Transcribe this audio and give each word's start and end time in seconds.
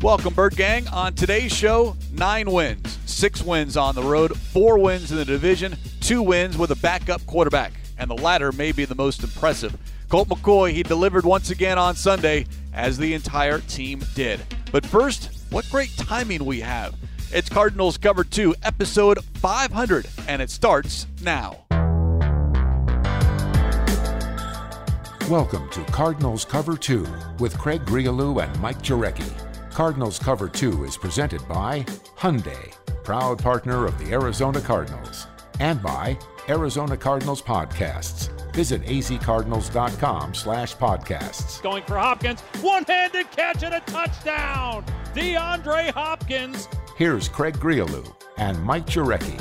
Welcome, 0.00 0.32
Bird 0.32 0.54
Gang. 0.54 0.86
On 0.88 1.12
today's 1.12 1.52
show, 1.52 1.96
nine 2.12 2.52
wins, 2.52 3.00
six 3.04 3.42
wins 3.42 3.76
on 3.76 3.96
the 3.96 4.02
road, 4.02 4.38
four 4.38 4.78
wins 4.78 5.10
in 5.10 5.16
the 5.16 5.24
division, 5.24 5.76
two 6.00 6.22
wins 6.22 6.56
with 6.56 6.70
a 6.70 6.76
backup 6.76 7.26
quarterback, 7.26 7.72
and 7.98 8.08
the 8.08 8.14
latter 8.14 8.52
may 8.52 8.70
be 8.70 8.84
the 8.84 8.94
most 8.94 9.24
impressive. 9.24 9.76
Colt 10.08 10.28
McCoy, 10.28 10.70
he 10.70 10.84
delivered 10.84 11.24
once 11.24 11.50
again 11.50 11.78
on 11.78 11.96
Sunday, 11.96 12.46
as 12.72 12.96
the 12.96 13.12
entire 13.12 13.58
team 13.58 14.00
did. 14.14 14.40
But 14.70 14.86
first, 14.86 15.30
what 15.50 15.68
great 15.68 15.90
timing 15.96 16.44
we 16.44 16.60
have. 16.60 16.94
It's 17.32 17.48
Cardinals 17.48 17.98
Cover 17.98 18.22
2, 18.22 18.54
episode 18.62 19.24
500, 19.24 20.06
and 20.28 20.40
it 20.40 20.50
starts 20.50 21.08
now. 21.22 21.64
Welcome 25.28 25.68
to 25.70 25.82
Cardinals 25.90 26.44
Cover 26.44 26.76
2 26.76 27.04
with 27.40 27.58
Craig 27.58 27.84
Grialou 27.84 28.40
and 28.40 28.60
Mike 28.60 28.80
Jurecki. 28.80 29.47
Cardinals 29.78 30.18
Cover 30.18 30.48
2 30.48 30.82
is 30.82 30.96
presented 30.96 31.46
by 31.46 31.82
Hyundai, 32.18 32.74
proud 33.04 33.38
partner 33.38 33.86
of 33.86 33.96
the 34.00 34.10
Arizona 34.12 34.60
Cardinals, 34.60 35.28
and 35.60 35.80
by 35.80 36.18
Arizona 36.48 36.96
Cardinals 36.96 37.40
Podcasts. 37.40 38.28
Visit 38.52 38.82
azcardinals.com 38.82 40.34
slash 40.34 40.74
podcasts. 40.74 41.62
Going 41.62 41.84
for 41.84 41.96
Hopkins, 41.96 42.40
one-handed 42.60 43.30
catch 43.30 43.62
and 43.62 43.72
a 43.72 43.80
touchdown! 43.82 44.84
DeAndre 45.14 45.92
Hopkins. 45.92 46.68
Here's 46.96 47.28
Craig 47.28 47.56
Grialou 47.58 48.12
and 48.36 48.60
Mike 48.60 48.86
Jurecki. 48.86 49.38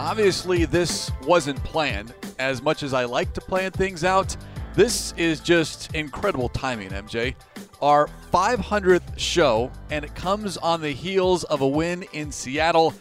Obviously, 0.00 0.64
this 0.64 1.12
wasn't 1.26 1.62
planned. 1.64 2.14
As 2.38 2.62
much 2.62 2.82
as 2.82 2.94
I 2.94 3.04
like 3.04 3.34
to 3.34 3.42
plan 3.42 3.72
things 3.72 4.04
out, 4.04 4.34
this 4.74 5.12
is 5.18 5.40
just 5.40 5.94
incredible 5.94 6.48
timing, 6.48 6.88
MJ 6.88 7.34
our 7.82 8.08
500th 8.32 9.18
show, 9.18 9.70
and 9.90 10.04
it 10.04 10.14
comes 10.14 10.56
on 10.56 10.80
the 10.80 10.92
heels 10.92 11.44
of 11.44 11.60
a 11.60 11.68
win 11.68 12.04
in 12.12 12.32
Seattle. 12.32 12.94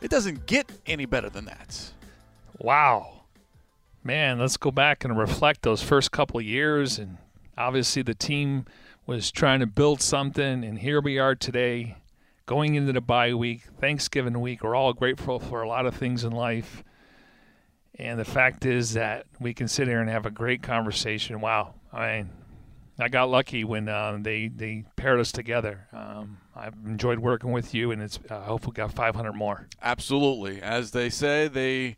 It 0.00 0.10
doesn't 0.10 0.46
get 0.46 0.70
any 0.86 1.06
better 1.06 1.30
than 1.30 1.46
that. 1.46 1.92
Wow. 2.58 3.22
Man, 4.02 4.38
let's 4.38 4.56
go 4.56 4.70
back 4.70 5.04
and 5.04 5.18
reflect 5.18 5.62
those 5.62 5.82
first 5.82 6.12
couple 6.12 6.40
years. 6.40 6.98
And 6.98 7.18
obviously, 7.56 8.02
the 8.02 8.14
team 8.14 8.66
was 9.06 9.30
trying 9.30 9.60
to 9.60 9.66
build 9.66 10.00
something, 10.00 10.64
and 10.64 10.78
here 10.78 11.00
we 11.00 11.18
are 11.18 11.34
today, 11.34 11.96
going 12.44 12.74
into 12.74 12.92
the 12.92 13.00
bye 13.00 13.34
week, 13.34 13.62
Thanksgiving 13.80 14.40
week. 14.40 14.62
We're 14.62 14.74
all 14.74 14.92
grateful 14.92 15.38
for 15.38 15.62
a 15.62 15.68
lot 15.68 15.86
of 15.86 15.94
things 15.94 16.24
in 16.24 16.32
life. 16.32 16.84
And 17.98 18.18
the 18.20 18.24
fact 18.24 18.66
is 18.66 18.92
that 18.92 19.26
we 19.40 19.54
can 19.54 19.68
sit 19.68 19.88
here 19.88 20.00
and 20.00 20.10
have 20.10 20.26
a 20.26 20.30
great 20.30 20.62
conversation. 20.62 21.40
Wow. 21.40 21.74
I 21.92 22.18
mean, 22.18 22.30
I 22.98 23.08
got 23.08 23.28
lucky 23.28 23.62
when 23.62 23.88
uh, 23.88 24.18
they 24.20 24.48
they 24.48 24.84
paired 24.96 25.20
us 25.20 25.30
together. 25.30 25.86
Um, 25.92 26.38
I've 26.54 26.74
enjoyed 26.86 27.18
working 27.18 27.52
with 27.52 27.74
you, 27.74 27.90
and 27.90 28.00
it's 28.00 28.18
uh, 28.30 28.40
hopefully 28.40 28.74
got 28.74 28.92
500 28.92 29.32
more. 29.34 29.68
Absolutely, 29.82 30.62
as 30.62 30.92
they 30.92 31.10
say, 31.10 31.48
they 31.48 31.96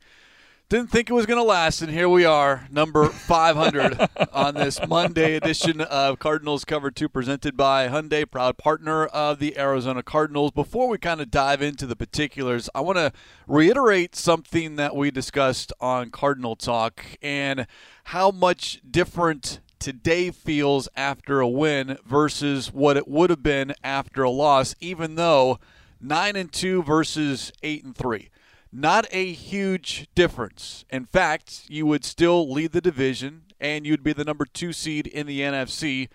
didn't 0.69 0.91
think 0.91 1.08
it 1.08 1.14
was 1.14 1.24
going 1.24 1.38
to 1.38 1.44
last, 1.44 1.80
and 1.80 1.91
here 1.91 2.08
we 2.10 2.26
are, 2.26 2.66
number 2.70 3.06
500 3.06 4.08
on 4.32 4.54
this 4.54 4.78
Monday 4.86 5.36
edition 5.36 5.80
of 5.80 6.19
Cardinals 6.19 6.64
Cover 6.64 6.91
Two, 6.91 7.08
presented 7.08 7.56
by 7.56 7.88
Hyundai, 7.88 8.28
proud 8.28 8.58
partner 8.58 9.06
of 9.06 9.38
the 9.38 9.56
Arizona 9.56 10.02
Cardinals. 10.02 10.50
Before 10.50 10.88
we 10.88 10.98
kind 10.98 11.20
of 11.20 11.30
dive 11.30 11.62
into 11.62 11.86
the 11.86 11.96
particulars, 11.96 12.69
I 12.74 12.80
want 12.80 12.98
to 12.98 13.12
reiterate 13.46 14.16
something 14.16 14.74
that 14.76 14.96
we 14.96 15.12
discussed 15.12 15.72
on 15.80 16.10
Cardinal 16.10 16.56
Talk 16.56 17.04
and 17.22 17.69
how 18.04 18.32
much 18.32 18.82
different 18.91 19.60
today 19.78 20.30
feels 20.30 20.88
after 20.96 21.40
a 21.40 21.48
win 21.48 21.98
versus 22.04 22.72
what 22.72 22.96
it 22.96 23.08
would 23.08 23.30
have 23.30 23.42
been 23.42 23.74
after 23.82 24.22
a 24.22 24.30
loss, 24.30 24.74
even 24.80 25.14
though 25.14 25.58
9 26.00 26.36
and 26.36 26.53
2 26.53 26.82
versus 26.82 27.53
8 27.62 27.84
and 27.84 27.97
3. 27.97 28.30
Not 28.70 29.06
a 29.10 29.32
huge 29.32 30.08
difference. 30.14 30.84
In 30.91 31.04
fact, 31.04 31.62
you 31.69 31.86
would 31.86 32.04
still 32.04 32.50
lead 32.50 32.72
the 32.72 32.80
division 32.80 33.44
and 33.60 33.86
you'd 33.86 34.03
be 34.03 34.12
the 34.12 34.25
number 34.25 34.44
2 34.44 34.72
seed 34.72 35.06
in 35.06 35.26
the 35.26 35.41
NFC 35.41 36.08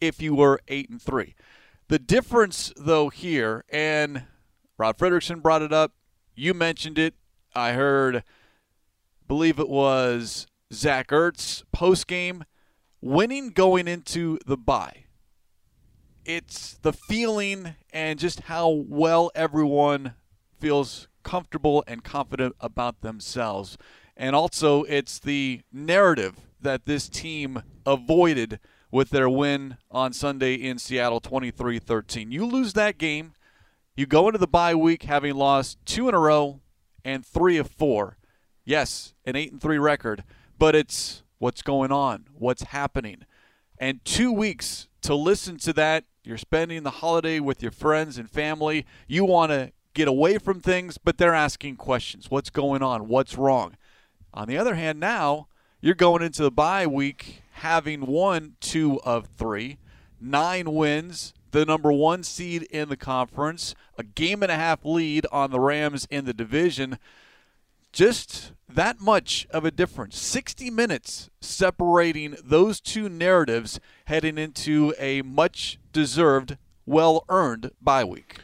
if 0.00 0.20
you 0.20 0.34
were 0.34 0.60
8 0.68 0.90
and 0.90 1.02
3. 1.02 1.34
The 1.88 1.98
difference 1.98 2.72
though 2.76 3.10
here 3.10 3.64
and 3.68 4.24
Rod 4.78 4.96
Frederickson 4.96 5.42
brought 5.42 5.62
it 5.62 5.72
up, 5.72 5.92
you 6.34 6.54
mentioned 6.54 6.98
it. 6.98 7.14
I 7.54 7.72
heard 7.72 8.24
believe 9.28 9.58
it 9.58 9.68
was 9.68 10.46
Zach 10.72 11.08
Ertz 11.08 11.62
post 11.72 12.06
game 12.06 12.44
winning 13.04 13.50
going 13.50 13.86
into 13.86 14.38
the 14.46 14.56
bye. 14.56 15.04
It's 16.24 16.78
the 16.80 16.92
feeling 16.92 17.74
and 17.92 18.18
just 18.18 18.40
how 18.40 18.70
well 18.70 19.30
everyone 19.34 20.14
feels 20.58 21.06
comfortable 21.22 21.84
and 21.86 22.02
confident 22.02 22.56
about 22.60 23.02
themselves. 23.02 23.76
And 24.16 24.34
also, 24.34 24.84
it's 24.84 25.18
the 25.18 25.60
narrative 25.70 26.36
that 26.62 26.86
this 26.86 27.10
team 27.10 27.62
avoided 27.84 28.58
with 28.90 29.10
their 29.10 29.28
win 29.28 29.76
on 29.90 30.14
Sunday 30.14 30.54
in 30.54 30.78
Seattle 30.78 31.20
23 31.20 31.78
13. 31.78 32.32
You 32.32 32.46
lose 32.46 32.72
that 32.72 32.96
game, 32.96 33.34
you 33.96 34.06
go 34.06 34.28
into 34.28 34.38
the 34.38 34.46
bye 34.46 34.74
week 34.74 35.02
having 35.02 35.34
lost 35.34 35.76
two 35.84 36.08
in 36.08 36.14
a 36.14 36.18
row 36.18 36.60
and 37.04 37.26
three 37.26 37.58
of 37.58 37.68
four. 37.68 38.16
Yes, 38.64 39.12
an 39.26 39.36
8 39.36 39.52
and 39.52 39.60
3 39.60 39.76
record, 39.76 40.24
but 40.58 40.74
it's 40.74 41.23
what's 41.38 41.62
going 41.62 41.92
on, 41.92 42.26
what's 42.34 42.62
happening. 42.62 43.24
And 43.78 44.04
two 44.04 44.32
weeks 44.32 44.88
to 45.02 45.14
listen 45.14 45.58
to 45.58 45.72
that. 45.74 46.04
You're 46.22 46.38
spending 46.38 46.82
the 46.84 46.90
holiday 46.90 47.38
with 47.40 47.62
your 47.62 47.72
friends 47.72 48.16
and 48.16 48.30
family. 48.30 48.86
You 49.06 49.24
want 49.24 49.52
to 49.52 49.72
get 49.92 50.08
away 50.08 50.38
from 50.38 50.60
things, 50.60 50.96
but 50.96 51.18
they're 51.18 51.34
asking 51.34 51.76
questions. 51.76 52.30
What's 52.30 52.50
going 52.50 52.82
on? 52.82 53.08
What's 53.08 53.36
wrong? 53.36 53.76
On 54.32 54.48
the 54.48 54.56
other 54.56 54.74
hand, 54.74 54.98
now 54.98 55.48
you're 55.80 55.94
going 55.94 56.22
into 56.22 56.42
the 56.42 56.50
bye 56.50 56.86
week 56.86 57.42
having 57.52 58.06
won 58.06 58.56
two 58.60 59.00
of 59.02 59.28
three, 59.36 59.78
nine 60.20 60.72
wins, 60.72 61.34
the 61.52 61.64
number 61.64 61.92
one 61.92 62.24
seed 62.24 62.62
in 62.64 62.88
the 62.88 62.96
conference, 62.96 63.74
a 63.96 64.02
game 64.02 64.42
and 64.42 64.50
a 64.50 64.56
half 64.56 64.84
lead 64.84 65.26
on 65.30 65.50
the 65.50 65.60
Rams 65.60 66.06
in 66.10 66.24
the 66.24 66.34
division. 66.34 66.98
Just 67.94 68.50
that 68.68 69.00
much 69.00 69.46
of 69.50 69.64
a 69.64 69.70
difference. 69.70 70.18
60 70.18 70.68
minutes 70.68 71.30
separating 71.40 72.34
those 72.42 72.80
two 72.80 73.08
narratives 73.08 73.78
heading 74.06 74.36
into 74.36 74.92
a 74.98 75.22
much 75.22 75.78
deserved, 75.92 76.58
well 76.84 77.24
earned 77.28 77.70
bye 77.80 78.02
week. 78.02 78.38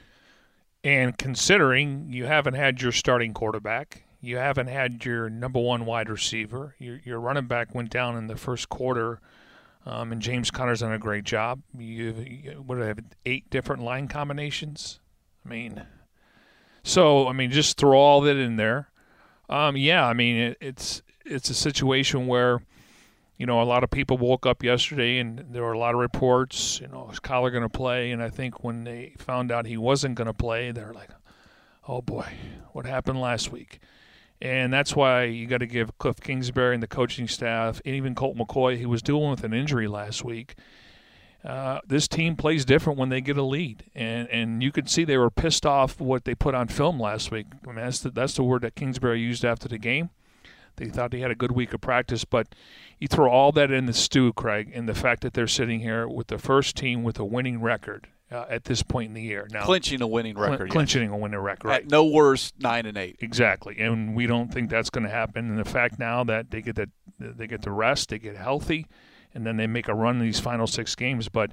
And 0.84 1.18
considering 1.18 2.12
you 2.12 2.26
haven't 2.26 2.54
had 2.54 2.80
your 2.80 2.92
starting 2.92 3.34
quarterback, 3.34 4.04
you 4.20 4.36
haven't 4.36 4.68
had 4.68 5.04
your 5.04 5.28
number 5.28 5.58
one 5.58 5.84
wide 5.84 6.08
receiver, 6.08 6.76
your, 6.78 7.00
your 7.04 7.18
running 7.18 7.48
back 7.48 7.74
went 7.74 7.90
down 7.90 8.16
in 8.16 8.28
the 8.28 8.36
first 8.36 8.68
quarter. 8.68 9.20
Um, 9.84 10.12
and 10.12 10.22
James 10.22 10.52
Conner's 10.52 10.78
done 10.78 10.92
a 10.92 10.98
great 10.98 11.24
job. 11.24 11.62
You, 11.76 12.12
what 12.64 12.78
have? 12.78 13.00
Eight 13.26 13.50
different 13.50 13.82
line 13.82 14.06
combinations. 14.06 15.00
I 15.44 15.48
mean, 15.48 15.82
so 16.84 17.26
I 17.26 17.32
mean, 17.32 17.50
just 17.50 17.78
throw 17.78 17.98
all 17.98 18.20
that 18.20 18.36
in 18.36 18.54
there. 18.54 18.89
Um, 19.50 19.76
yeah, 19.76 20.06
I 20.06 20.12
mean 20.14 20.36
it, 20.36 20.58
it's 20.60 21.02
it's 21.26 21.50
a 21.50 21.54
situation 21.54 22.28
where 22.28 22.62
you 23.36 23.46
know 23.46 23.60
a 23.60 23.64
lot 23.64 23.82
of 23.82 23.90
people 23.90 24.16
woke 24.16 24.46
up 24.46 24.62
yesterday 24.62 25.18
and 25.18 25.44
there 25.50 25.62
were 25.62 25.72
a 25.72 25.78
lot 25.78 25.94
of 25.94 26.00
reports. 26.00 26.80
You 26.80 26.86
know, 26.86 27.10
is 27.12 27.18
Kyler 27.18 27.50
going 27.50 27.64
to 27.64 27.68
play? 27.68 28.12
And 28.12 28.22
I 28.22 28.30
think 28.30 28.62
when 28.62 28.84
they 28.84 29.14
found 29.18 29.50
out 29.50 29.66
he 29.66 29.76
wasn't 29.76 30.14
going 30.14 30.26
to 30.26 30.32
play, 30.32 30.70
they're 30.70 30.94
like, 30.94 31.10
"Oh 31.88 32.00
boy, 32.00 32.32
what 32.72 32.86
happened 32.86 33.20
last 33.20 33.50
week?" 33.50 33.80
And 34.40 34.72
that's 34.72 34.94
why 34.94 35.24
you 35.24 35.48
got 35.48 35.58
to 35.58 35.66
give 35.66 35.98
Cliff 35.98 36.20
Kingsbury 36.20 36.74
and 36.74 36.82
the 36.82 36.86
coaching 36.86 37.26
staff, 37.26 37.82
and 37.84 37.94
even 37.96 38.14
Colt 38.14 38.36
McCoy, 38.36 38.78
who 38.78 38.88
was 38.88 39.02
dealing 39.02 39.30
with 39.30 39.42
an 39.42 39.52
injury 39.52 39.88
last 39.88 40.24
week. 40.24 40.54
Uh, 41.42 41.80
this 41.86 42.06
team 42.06 42.36
plays 42.36 42.64
different 42.64 42.98
when 42.98 43.08
they 43.08 43.20
get 43.20 43.36
a 43.38 43.42
lead, 43.42 43.84
and 43.94 44.28
and 44.28 44.62
you 44.62 44.70
could 44.70 44.90
see 44.90 45.04
they 45.04 45.16
were 45.16 45.30
pissed 45.30 45.64
off 45.64 45.98
what 45.98 46.24
they 46.24 46.34
put 46.34 46.54
on 46.54 46.68
film 46.68 47.00
last 47.00 47.30
week. 47.30 47.46
I 47.64 47.68
mean, 47.68 47.76
that's 47.76 48.00
the, 48.00 48.10
that's 48.10 48.34
the 48.34 48.42
word 48.42 48.62
that 48.62 48.74
Kingsbury 48.74 49.20
used 49.20 49.44
after 49.44 49.66
the 49.66 49.78
game. 49.78 50.10
They 50.76 50.86
thought 50.86 51.12
he 51.12 51.20
had 51.20 51.30
a 51.30 51.34
good 51.34 51.52
week 51.52 51.72
of 51.72 51.80
practice, 51.80 52.24
but 52.24 52.54
you 52.98 53.08
throw 53.08 53.30
all 53.30 53.52
that 53.52 53.70
in 53.70 53.86
the 53.86 53.92
stew, 53.92 54.32
Craig, 54.32 54.70
and 54.74 54.88
the 54.88 54.94
fact 54.94 55.22
that 55.22 55.32
they're 55.32 55.46
sitting 55.46 55.80
here 55.80 56.06
with 56.06 56.28
the 56.28 56.38
first 56.38 56.76
team 56.76 57.02
with 57.02 57.18
a 57.18 57.24
winning 57.24 57.60
record 57.60 58.08
uh, 58.30 58.44
at 58.48 58.64
this 58.64 58.82
point 58.82 59.08
in 59.08 59.14
the 59.14 59.22
year. 59.22 59.48
Now, 59.50 59.64
clinching 59.64 60.02
a 60.02 60.06
winning 60.06 60.38
record, 60.38 60.58
cl- 60.58 60.68
clinching 60.68 61.02
yes. 61.04 61.12
a 61.12 61.16
winning 61.16 61.40
record, 61.40 61.68
right? 61.68 61.82
At 61.82 61.90
no 61.90 62.04
worse, 62.04 62.52
nine 62.58 62.84
and 62.84 62.98
eight. 62.98 63.16
Exactly, 63.20 63.78
and 63.78 64.14
we 64.14 64.26
don't 64.26 64.52
think 64.52 64.68
that's 64.68 64.90
going 64.90 65.04
to 65.04 65.10
happen. 65.10 65.48
And 65.48 65.58
the 65.58 65.64
fact 65.64 65.98
now 65.98 66.22
that 66.24 66.50
they 66.50 66.60
get 66.60 66.76
that 66.76 66.90
they 67.18 67.46
get 67.46 67.62
the 67.62 67.72
rest, 67.72 68.10
they 68.10 68.18
get 68.18 68.36
healthy 68.36 68.86
and 69.34 69.46
then 69.46 69.56
they 69.56 69.66
make 69.66 69.88
a 69.88 69.94
run 69.94 70.16
in 70.16 70.22
these 70.22 70.40
final 70.40 70.66
six 70.66 70.94
games. 70.94 71.28
But 71.28 71.52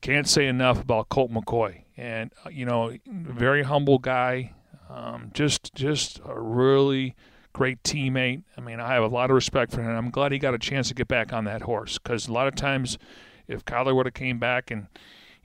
can't 0.00 0.28
say 0.28 0.46
enough 0.46 0.80
about 0.80 1.08
Colt 1.08 1.30
McCoy, 1.30 1.82
and 1.96 2.32
uh, 2.44 2.50
you 2.50 2.64
know, 2.64 2.96
very 3.06 3.62
humble 3.62 3.98
guy, 3.98 4.52
um, 4.88 5.30
just 5.34 5.74
just 5.74 6.20
a 6.24 6.40
really 6.40 7.14
great 7.52 7.82
teammate. 7.82 8.42
I 8.56 8.60
mean, 8.60 8.80
I 8.80 8.92
have 8.94 9.02
a 9.02 9.08
lot 9.08 9.30
of 9.30 9.34
respect 9.34 9.72
for 9.72 9.82
him. 9.82 9.96
I'm 9.96 10.10
glad 10.10 10.32
he 10.32 10.38
got 10.38 10.54
a 10.54 10.58
chance 10.58 10.88
to 10.88 10.94
get 10.94 11.08
back 11.08 11.32
on 11.32 11.44
that 11.44 11.62
horse 11.62 11.98
because 11.98 12.28
a 12.28 12.32
lot 12.32 12.46
of 12.46 12.54
times, 12.54 12.98
if 13.48 13.64
Kyler 13.64 13.94
would 13.94 14.06
have 14.06 14.14
came 14.14 14.38
back 14.38 14.70
and 14.70 14.88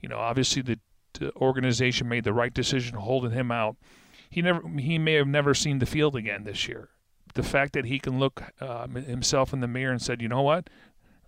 You 0.01 0.09
know, 0.09 0.18
obviously 0.18 0.62
the, 0.62 0.80
the 1.13 1.33
organization 1.36 2.09
made 2.09 2.24
the 2.24 2.33
right 2.33 2.53
decision 2.53 2.98
holding 2.98 3.31
him 3.31 3.51
out. 3.51 3.77
He 4.30 4.42
never 4.42 4.68
he 4.68 4.98
may 4.98 5.13
have 5.13 5.27
never 5.27 5.53
seen 5.53 5.80
the 5.80 5.86
field 5.86 6.15
again 6.15 6.44
this 6.44 6.68
year. 6.68 6.89
The 7.33 7.44
fact 7.44 7.74
that 7.74 7.86
he 7.86 8.00
can 8.00 8.19
look 8.19 8.44
uh, 8.59 8.88
himself 8.88 9.53
in 9.53 9.62
the 9.62 9.68
mirror 9.68 9.92
and 9.92 10.01
said, 10.01 10.21
you 10.21 10.27
know 10.27 10.42
what, 10.42 10.69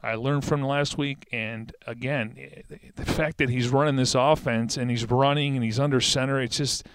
I 0.03 0.15
learned 0.15 0.43
from 0.43 0.61
last 0.61 0.97
week, 0.97 1.27
and 1.31 1.73
again, 1.87 2.35
eh, 2.37 2.77
the 2.95 3.05
fact 3.05 3.37
that 3.37 3.49
he's 3.49 3.69
running 3.69 3.95
this 3.95 4.15
offense 4.15 4.75
and 4.75 4.91
he's 4.91 5.09
running 5.09 5.55
and 5.55 5.63
he's 5.63 5.79
under 5.79 6.01
center, 6.01 6.41
it's 6.41 6.57
just, 6.57 6.85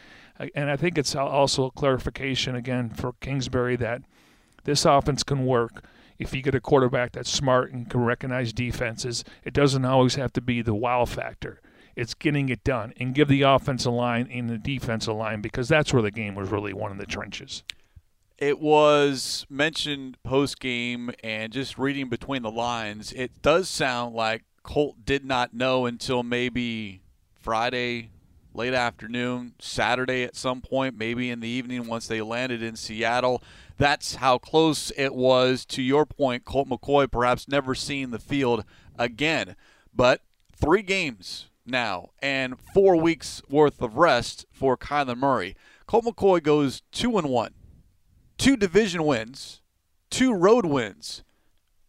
and 0.55 0.71
I 0.71 0.77
think 0.77 0.99
it's 0.99 1.17
also 1.17 1.65
a 1.65 1.71
clarification 1.71 2.55
again 2.55 2.91
for 2.91 3.15
Kingsbury 3.21 3.77
that 3.77 4.03
this 4.65 4.85
offense 4.85 5.23
can 5.23 5.47
work 5.47 5.85
if 6.19 6.35
you 6.35 6.43
get 6.43 6.55
a 6.55 6.61
quarterback 6.61 7.13
that's 7.13 7.31
smart 7.31 7.73
and 7.73 7.89
can 7.89 8.05
recognize 8.05 8.53
defenses. 8.53 9.25
It 9.43 9.55
doesn't 9.55 9.87
always 9.87 10.17
have 10.17 10.33
to 10.35 10.43
be 10.43 10.61
the 10.61 10.75
wow 10.75 11.07
factor. 11.07 11.61
It's 11.97 12.15
getting 12.15 12.51
it 12.51 12.63
done 12.63 12.93
and 12.99 13.15
give 13.15 13.29
the 13.29 13.43
offensive 13.43 13.93
line 13.93 14.29
and 14.31 14.51
the 14.51 14.59
defensive 14.59 15.17
line 15.17 15.41
because 15.41 15.69
that's 15.69 15.93
where 15.93 16.03
the 16.03 16.11
game 16.11 16.35
was 16.35 16.51
really 16.51 16.73
won 16.73 16.93
in 16.93 16.99
the 16.99 17.07
trenches. 17.07 17.65
It 18.39 18.61
was 18.61 19.47
mentioned 19.51 20.17
post 20.23 20.61
game 20.61 21.11
and 21.25 21.53
just 21.53 21.77
reading 21.77 22.09
between 22.09 22.43
the 22.43 22.53
lines, 22.53 23.13
it 23.13 23.43
does 23.43 23.69
sound 23.69 24.15
like 24.15 24.45
Colt 24.63 25.05
did 25.05 25.25
not 25.25 25.55
know 25.55 25.87
until 25.87 26.23
maybe 26.23 27.01
Friday, 27.35 28.11
late 28.55 28.75
afternoon, 28.75 29.55
Saturday 29.59 30.23
at 30.23 30.37
some 30.37 30.61
point, 30.61 30.97
maybe 30.97 31.31
in 31.31 31.41
the 31.41 31.49
evening 31.49 31.89
once 31.89 32.07
they 32.07 32.21
landed 32.21 32.63
in 32.63 32.77
Seattle. 32.77 33.43
That's 33.77 34.17
how 34.17 34.39
close 34.39 34.93
it 34.97 35.17
was. 35.17 35.65
To 35.67 35.83
your 35.83 36.07
point, 36.07 36.45
Colt 36.45 36.69
McCoy 36.69 37.11
perhaps 37.11 37.49
never 37.49 37.75
seeing 37.75 38.13
the 38.13 38.21
field 38.21 38.65
again. 38.97 39.57
But 39.93 40.21
three 40.55 40.83
games 40.83 41.47
now 41.67 42.11
and 42.21 42.55
four 42.73 42.95
weeks 42.95 43.43
worth 43.49 43.83
of 43.83 43.97
rest 43.97 44.47
for 44.53 44.77
Kyler 44.77 45.17
Murray. 45.17 45.57
Colt 45.89 46.05
McCoy 46.05 46.41
goes 46.41 46.83
two 46.93 47.19
and 47.19 47.29
one 47.29 47.55
two 48.39 48.57
division 48.57 49.05
wins, 49.05 49.61
two 50.11 50.33
road 50.33 50.65
wins 50.65 51.23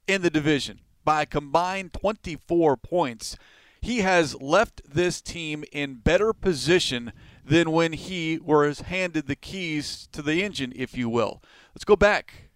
in 0.07 0.21
the 0.21 0.29
division 0.29 0.79
by 1.05 1.21
a 1.21 1.25
combined 1.25 1.93
24 1.93 2.75
points. 2.77 3.37
He 3.81 3.99
has 3.99 4.39
left 4.41 4.81
this 4.85 5.21
team 5.21 5.63
in 5.71 5.95
better 5.95 6.33
position 6.33 7.13
than 7.45 7.71
when 7.71 7.93
he 7.93 8.37
was 8.37 8.81
handed 8.81 9.27
the 9.27 9.35
keys 9.35 10.09
to 10.11 10.21
the 10.21 10.43
engine, 10.43 10.73
if 10.75 10.97
you 10.97 11.07
will. 11.07 11.41
Let's 11.73 11.85
go 11.85 11.95
back. 11.95 12.49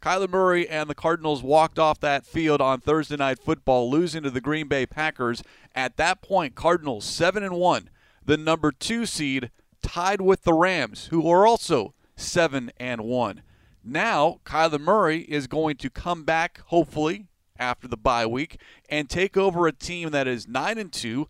Kyler 0.00 0.28
Murray 0.28 0.68
and 0.68 0.88
the 0.88 0.94
Cardinals 0.94 1.42
walked 1.42 1.78
off 1.78 2.00
that 2.00 2.26
field 2.26 2.60
on 2.60 2.80
Thursday 2.80 3.16
night 3.16 3.38
football, 3.38 3.90
losing 3.90 4.22
to 4.22 4.30
the 4.30 4.40
Green 4.40 4.68
Bay 4.68 4.86
Packers. 4.86 5.42
At 5.74 5.96
that 5.96 6.20
point, 6.20 6.54
Cardinals 6.54 7.04
7 7.04 7.42
and 7.42 7.54
1, 7.54 7.90
the 8.24 8.36
number 8.36 8.70
2 8.70 9.06
seed, 9.06 9.50
tied 9.82 10.20
with 10.20 10.42
the 10.42 10.52
Rams, 10.52 11.06
who 11.06 11.28
are 11.30 11.46
also 11.46 11.94
seven 12.16 12.70
and 12.78 13.02
one. 13.02 13.42
Now 13.82 14.40
Kyler 14.44 14.80
Murray 14.80 15.20
is 15.22 15.46
going 15.46 15.76
to 15.76 15.90
come 15.90 16.24
back, 16.24 16.60
hopefully 16.66 17.26
after 17.58 17.86
the 17.86 17.96
bye 17.96 18.26
week, 18.26 18.60
and 18.88 19.08
take 19.08 19.36
over 19.36 19.66
a 19.66 19.72
team 19.72 20.10
that 20.10 20.26
is 20.26 20.48
nine 20.48 20.78
and 20.78 20.92
two, 20.92 21.28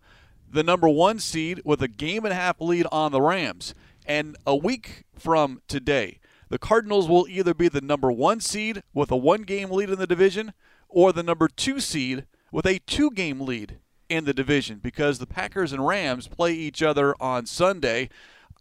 the 0.49 0.63
number 0.63 0.89
one 0.89 1.19
seed 1.19 1.61
with 1.63 1.81
a 1.81 1.87
game 1.87 2.23
and 2.23 2.31
a 2.31 2.35
half 2.35 2.59
lead 2.61 2.87
on 2.91 3.11
the 3.11 3.21
Rams. 3.21 3.75
And 4.05 4.37
a 4.45 4.55
week 4.55 5.03
from 5.17 5.61
today, 5.67 6.19
the 6.49 6.59
Cardinals 6.59 7.09
will 7.09 7.27
either 7.27 7.53
be 7.53 7.67
the 7.67 7.81
number 7.81 8.11
one 8.11 8.39
seed 8.39 8.83
with 8.93 9.11
a 9.11 9.17
one 9.17 9.43
game 9.43 9.69
lead 9.71 9.89
in 9.89 9.99
the 9.99 10.07
division 10.07 10.53
or 10.87 11.11
the 11.11 11.23
number 11.23 11.47
two 11.47 11.79
seed 11.79 12.25
with 12.51 12.65
a 12.65 12.79
two 12.79 13.11
game 13.11 13.41
lead 13.41 13.79
in 14.09 14.25
the 14.25 14.33
division 14.33 14.79
because 14.81 15.19
the 15.19 15.27
Packers 15.27 15.73
and 15.73 15.85
Rams 15.85 16.27
play 16.27 16.53
each 16.53 16.81
other 16.83 17.15
on 17.19 17.45
Sunday. 17.45 18.09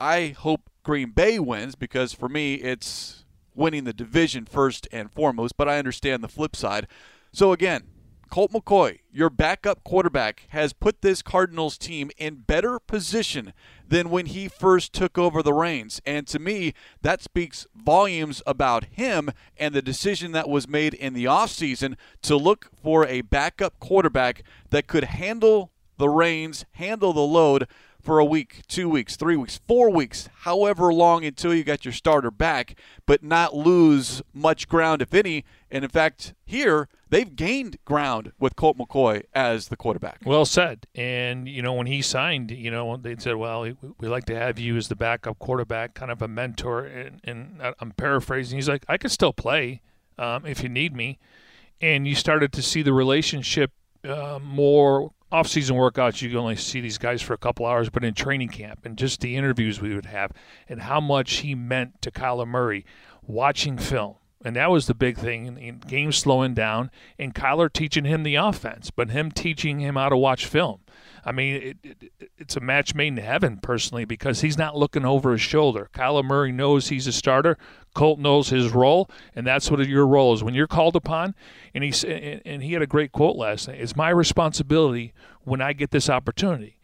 I 0.01 0.35
hope 0.39 0.71
Green 0.85 1.11
Bay 1.11 1.39
wins 1.39 1.75
because 1.75 2.13
for 2.13 2.29
me 2.29 2.55
it's 2.55 3.25
winning 3.55 3.85
the 3.85 3.93
division 3.93 4.45
first 4.45 4.87
and 4.93 5.11
foremost, 5.11 5.57
but 5.57 5.69
I 5.69 5.79
understand 5.79 6.23
the 6.23 6.29
flip 6.29 6.55
side. 6.55 6.87
So 7.33 7.53
again, 7.53 7.85
Colt 8.31 8.53
McCoy, 8.53 8.99
your 9.13 9.31
backup 9.31 9.85
quarterback, 9.85 10.47
has 10.49 10.73
put 10.73 11.03
this 11.03 11.23
Cardinals 11.23 11.79
team 11.79 12.11
in 12.17 12.43
better 12.47 12.81
position 12.81 13.53
than 13.87 14.11
when 14.11 14.27
he 14.27 14.49
first 14.49 14.93
took 14.93 15.17
over 15.17 15.43
the 15.43 15.53
reins. 15.53 16.03
And 16.05 16.27
to 16.29 16.39
me, 16.39 16.75
that 17.03 17.23
speaks 17.23 17.67
volumes 17.77 18.43
about 18.47 18.87
him 18.87 19.31
and 19.57 19.73
the 19.73 19.83
decision 19.83 20.33
that 20.33 20.49
was 20.49 20.67
made 20.67 20.95
in 20.95 21.15
the 21.15 21.27
offseason 21.27 21.97
to 22.23 22.37
look 22.37 22.71
for 22.83 23.07
a 23.07 23.21
backup 23.21 23.79
quarterback 23.79 24.43
that 24.71 24.89
could 24.89 25.05
handle 25.05 25.71
the 25.97 26.09
reins, 26.09 26.65
handle 26.73 27.13
the 27.13 27.21
load 27.21 27.69
for 28.05 28.19
a 28.19 28.25
week, 28.25 28.63
two 28.69 28.89
weeks, 28.89 29.17
three 29.17 29.37
weeks, 29.37 29.61
four 29.67 29.91
weeks, 29.91 30.29
however 30.41 30.93
long 30.93 31.25
until 31.25 31.55
you 31.55 31.65
got 31.65 31.85
your 31.85 31.93
starter 31.93 32.31
back, 32.31 32.79
but 33.07 33.23
not 33.23 33.55
lose 33.55 34.21
much 34.33 34.69
ground, 34.69 35.01
if 35.01 35.15
any. 35.15 35.45
And 35.71 35.85
in 35.85 35.91
fact, 35.91 36.35
here, 36.45 36.89
they've 37.09 37.35
gained 37.35 37.79
ground 37.85 38.33
with 38.39 38.57
Colt 38.57 38.77
McCoy 38.77 39.23
as 39.35 39.69
the 39.69 39.77
quarterback. 39.77 40.21
Well 40.25 40.45
said. 40.45 40.87
And, 40.95 41.49
you 41.49 41.63
know, 41.63 41.73
when 41.73 41.87
he 41.87 42.03
signed, 42.03 42.51
you 42.51 42.71
know, 42.71 42.97
they 42.97 43.17
said, 43.17 43.37
well, 43.37 43.63
we 43.99 44.09
like 44.09 44.27
to 44.27 44.37
have 44.37 44.59
you 44.59 44.77
as 44.77 44.89
the 44.89 44.97
backup 44.97 45.39
quarterback, 45.39 45.95
kind 45.95 46.11
of 46.11 46.21
a 46.21 46.29
mentor. 46.29 46.85
And, 46.85 47.21
and 47.25 47.75
I'm 47.81 47.93
paraphrasing. 47.93 48.59
He's 48.59 48.69
like, 48.69 48.85
I 48.89 48.99
can 48.99 49.11
still 49.11 49.33
play 49.33 49.81
um, 50.19 50.45
if 50.45 50.63
you 50.63 50.69
need 50.69 50.95
me. 50.95 51.19
And 51.81 52.07
you 52.07 52.15
started 52.15 52.53
to 52.53 52.63
see 52.63 52.83
the 52.83 52.93
relationship 52.93 53.73
uh, 54.05 54.39
more 54.43 55.13
off-season 55.35 55.75
workouts 55.75 56.23
you 56.23 56.29
can 56.29 56.39
only 56.39 56.55
see 56.55 56.81
these 56.81 56.97
guys 56.97 57.21
for 57.21 57.35
a 57.35 57.39
couple 57.39 57.67
hours 57.67 57.91
but 57.91 58.05
in 58.05 58.15
training 58.15 58.49
camp 58.49 58.87
and 58.87 58.97
just 58.97 59.21
the 59.21 59.35
interviews 59.35 59.81
we 59.81 59.93
would 59.93 60.07
have 60.07 60.31
and 60.69 60.83
how 60.83 61.01
much 61.01 61.39
he 61.39 61.57
meant 61.57 62.01
to 62.01 62.09
Kyler 62.09 62.47
Murray 62.47 62.87
watching 63.27 63.77
film 63.77 64.15
and 64.45 64.55
that 64.57 64.71
was 64.71 64.87
the 64.87 64.95
big 64.95 65.17
thing 65.17 65.59
in 65.59 65.79
games 65.79 66.17
slowing 66.17 66.55
down 66.55 66.91
and 67.19 67.35
Kyler 67.35 67.73
teaching 67.73 68.05
him 68.05 68.23
the 68.23 68.35
offense 68.37 68.91
but 68.91 69.11
him 69.11 69.31
teaching 69.31 69.81
him 69.81 69.97
how 69.97 70.09
to 70.09 70.17
watch 70.17 70.47
film 70.47 70.81
I 71.25 71.33
mean, 71.33 71.55
it, 71.55 71.77
it, 71.83 72.13
it's 72.37 72.57
a 72.57 72.61
match 72.61 72.95
made 72.95 73.09
in 73.09 73.17
heaven, 73.17 73.59
personally, 73.63 74.05
because 74.05 74.43
he's 74.43 74.59
not 74.59 74.77
looking 74.77 75.05
over 75.05 75.33
his 75.33 75.41
shoulder. 75.41 75.89
Kyler 75.95 76.25
Murray 76.25 76.53
knows 76.53 76.89
he's 76.89 77.07
a 77.07 77.13
starter. 77.13 77.57
Colt 77.95 78.19
knows 78.19 78.51
his 78.51 78.73
role, 78.73 79.09
and 79.35 79.47
that's 79.47 79.71
what 79.71 79.87
your 79.87 80.07
role 80.07 80.35
is. 80.35 80.45
When 80.45 80.55
you're 80.55 80.67
called 80.67 80.97
upon, 80.97 81.35
and 81.75 81.83
he 81.83 82.41
and 82.45 82.63
he 82.63 82.75
had 82.75 82.83
a 82.83 82.87
great 82.87 83.13
quote 83.13 83.37
last 83.37 83.69
night. 83.69 83.81
It's 83.81 83.97
my 83.97 84.11
responsibility 84.11 85.15
when 85.43 85.63
I 85.63 85.73
get 85.73 85.93
this 85.93 86.11
opportunity. 86.11 86.79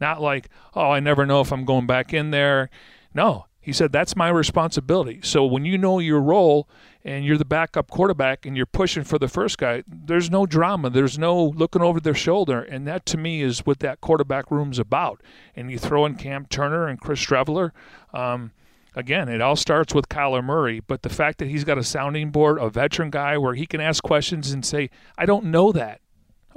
Not 0.00 0.20
like, 0.20 0.48
oh, 0.74 0.90
I 0.90 1.00
never 1.00 1.26
know 1.26 1.40
if 1.40 1.52
I'm 1.52 1.64
going 1.64 1.86
back 1.86 2.12
in 2.12 2.30
there. 2.30 2.70
No, 3.14 3.46
he 3.60 3.72
said 3.72 3.92
that's 3.92 4.14
my 4.14 4.28
responsibility. 4.28 5.20
So 5.22 5.44
when 5.44 5.64
you 5.64 5.78
know 5.78 5.98
your 5.98 6.20
role 6.20 6.68
and 7.04 7.24
you're 7.24 7.38
the 7.38 7.44
backup 7.44 7.90
quarterback 7.90 8.46
and 8.46 8.56
you're 8.56 8.66
pushing 8.66 9.02
for 9.02 9.18
the 9.18 9.28
first 9.28 9.58
guy, 9.58 9.82
there's 9.86 10.30
no 10.30 10.46
drama. 10.46 10.88
There's 10.88 11.18
no 11.18 11.44
looking 11.44 11.82
over 11.82 12.00
their 12.00 12.14
shoulder. 12.14 12.62
And 12.62 12.86
that 12.86 13.04
to 13.06 13.16
me 13.16 13.42
is 13.42 13.66
what 13.66 13.80
that 13.80 14.00
quarterback 14.00 14.50
room's 14.50 14.78
about. 14.78 15.20
And 15.56 15.70
you 15.70 15.78
throw 15.78 16.06
in 16.06 16.14
Cam 16.14 16.46
Turner 16.46 16.86
and 16.86 17.00
Chris 17.00 17.24
Streveler. 17.24 17.72
Um, 18.14 18.52
again, 18.94 19.28
it 19.28 19.40
all 19.40 19.56
starts 19.56 19.94
with 19.94 20.08
Kyler 20.08 20.44
Murray, 20.44 20.80
but 20.80 21.02
the 21.02 21.08
fact 21.08 21.38
that 21.38 21.48
he's 21.48 21.64
got 21.64 21.78
a 21.78 21.84
sounding 21.84 22.30
board, 22.30 22.58
a 22.58 22.70
veteran 22.70 23.10
guy 23.10 23.36
where 23.36 23.54
he 23.54 23.66
can 23.66 23.80
ask 23.80 24.02
questions 24.02 24.52
and 24.52 24.64
say, 24.64 24.88
I 25.18 25.26
don't 25.26 25.46
know 25.46 25.72
that. 25.72 26.00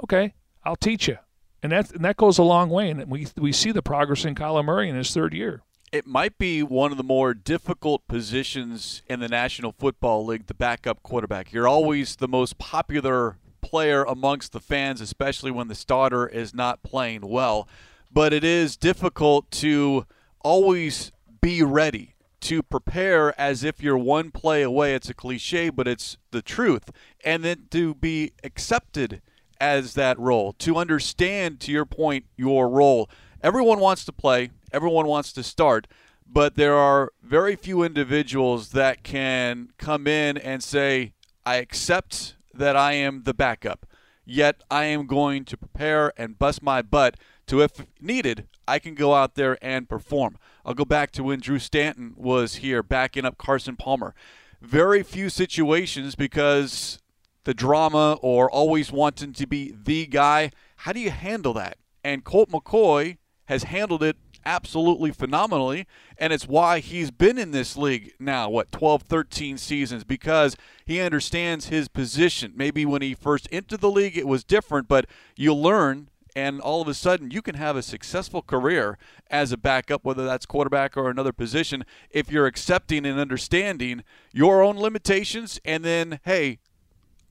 Okay, 0.03 0.33
I'll 0.63 0.75
teach 0.75 1.07
you. 1.07 1.17
And 1.63 1.71
that, 1.71 1.91
and 1.91 2.05
that 2.05 2.17
goes 2.17 2.37
a 2.37 2.43
long 2.43 2.69
way. 2.69 2.91
And 2.91 3.09
we, 3.09 3.27
we 3.35 3.51
see 3.51 3.71
the 3.71 3.81
progress 3.81 4.25
in 4.25 4.35
Kyler 4.35 4.63
Murray 4.63 4.89
in 4.89 4.95
his 4.95 5.11
third 5.11 5.33
year 5.33 5.63
it 5.91 6.07
might 6.07 6.37
be 6.37 6.63
one 6.63 6.91
of 6.91 6.97
the 6.97 7.03
more 7.03 7.33
difficult 7.33 8.07
positions 8.07 9.01
in 9.07 9.19
the 9.19 9.27
National 9.27 9.71
Football 9.71 10.25
League, 10.25 10.47
the 10.47 10.53
backup 10.53 11.03
quarterback. 11.03 11.53
You're 11.53 11.67
always 11.67 12.17
the 12.17 12.27
most 12.27 12.57
popular 12.57 13.37
player 13.61 14.03
amongst 14.03 14.51
the 14.51 14.59
fans, 14.59 15.01
especially 15.01 15.51
when 15.51 15.67
the 15.67 15.75
starter 15.75 16.27
is 16.27 16.53
not 16.53 16.83
playing 16.83 17.21
well. 17.21 17.67
But 18.11 18.33
it 18.33 18.43
is 18.43 18.77
difficult 18.77 19.49
to 19.51 20.05
always 20.41 21.11
be 21.41 21.63
ready, 21.63 22.15
to 22.41 22.61
prepare 22.61 23.39
as 23.39 23.63
if 23.63 23.81
you're 23.81 23.97
one 23.97 24.31
play 24.31 24.61
away. 24.61 24.95
It's 24.95 25.09
a 25.09 25.13
cliche, 25.13 25.69
but 25.69 25.87
it's 25.87 26.17
the 26.31 26.41
truth. 26.41 26.91
And 27.23 27.43
then 27.43 27.67
to 27.71 27.95
be 27.95 28.33
accepted 28.43 29.21
as 29.59 29.93
that 29.93 30.19
role, 30.19 30.53
to 30.53 30.77
understand, 30.77 31.59
to 31.61 31.71
your 31.71 31.85
point, 31.85 32.25
your 32.35 32.69
role. 32.69 33.09
Everyone 33.41 33.79
wants 33.79 34.05
to 34.05 34.11
play 34.11 34.51
everyone 34.75 35.07
wants 35.07 35.31
to 35.31 35.41
start, 35.41 35.87
but 36.27 36.55
there 36.55 36.75
are 36.75 37.13
very 37.23 37.55
few 37.55 37.81
individuals 37.81 38.71
that 38.71 39.03
can 39.03 39.69
come 39.77 40.05
in 40.05 40.37
and 40.37 40.61
say, 40.61 41.13
I 41.45 41.55
accept 41.55 42.35
that 42.53 42.75
I 42.75 42.91
am 42.93 43.23
the 43.23 43.33
backup, 43.33 43.85
yet 44.25 44.61
I 44.69 44.85
am 44.85 45.07
going 45.07 45.45
to 45.45 45.55
prepare 45.55 46.11
and 46.17 46.37
bust 46.37 46.61
my 46.61 46.81
butt 46.81 47.15
to, 47.47 47.61
if 47.61 47.85
needed, 48.01 48.47
I 48.67 48.79
can 48.79 48.95
go 48.95 49.13
out 49.13 49.35
there 49.35 49.57
and 49.61 49.87
perform. 49.87 50.37
I'll 50.65 50.73
go 50.73 50.83
back 50.83 51.11
to 51.11 51.23
when 51.23 51.39
Drew 51.39 51.59
Stanton 51.59 52.13
was 52.17 52.55
here 52.55 52.83
backing 52.83 53.23
up 53.23 53.37
Carson 53.37 53.77
Palmer. 53.77 54.13
Very 54.61 55.03
few 55.03 55.29
situations 55.29 56.15
because 56.15 56.99
the 57.45 57.53
drama 57.53 58.17
or 58.21 58.49
always 58.49 58.91
wanting 58.91 59.31
to 59.33 59.47
be 59.47 59.73
the 59.83 60.07
guy. 60.07 60.51
How 60.77 60.91
do 60.91 60.99
you 60.99 61.11
handle 61.11 61.53
that? 61.53 61.77
And 62.03 62.23
Colt 62.23 62.49
McCoy 62.49 63.17
has 63.45 63.63
handled 63.63 64.03
it 64.03 64.17
absolutely 64.45 65.11
phenomenally. 65.11 65.87
And 66.17 66.31
it's 66.31 66.47
why 66.47 66.79
he's 66.79 67.11
been 67.11 67.37
in 67.37 67.51
this 67.51 67.75
league 67.75 68.13
now, 68.19 68.49
what, 68.49 68.71
12, 68.71 69.03
13 69.03 69.57
seasons, 69.57 70.03
because 70.03 70.55
he 70.85 70.99
understands 70.99 71.67
his 71.67 71.87
position. 71.87 72.53
Maybe 72.55 72.85
when 72.85 73.01
he 73.01 73.13
first 73.13 73.47
entered 73.51 73.81
the 73.81 73.91
league, 73.91 74.17
it 74.17 74.27
was 74.27 74.43
different, 74.43 74.87
but 74.87 75.05
you 75.35 75.53
learn. 75.53 76.09
And 76.37 76.59
all 76.59 76.81
of 76.81 76.89
a 76.89 76.93
sudden, 76.93 77.31
you 77.31 77.41
can 77.41 77.55
have 77.55 77.77
a 77.77 77.81
successful 77.81 78.41
career 78.41 78.97
as 79.31 79.53
a 79.53 79.57
backup, 79.57 80.03
whether 80.03 80.25
that's 80.25 80.45
quarterback 80.45 80.97
or 80.97 81.09
another 81.09 81.31
position, 81.31 81.85
if 82.09 82.29
you're 82.29 82.45
accepting 82.45 83.05
and 83.05 83.17
understanding 83.17 84.03
your 84.33 84.61
own 84.61 84.75
limitations. 84.75 85.61
And 85.63 85.85
then, 85.85 86.19
hey, 86.25 86.59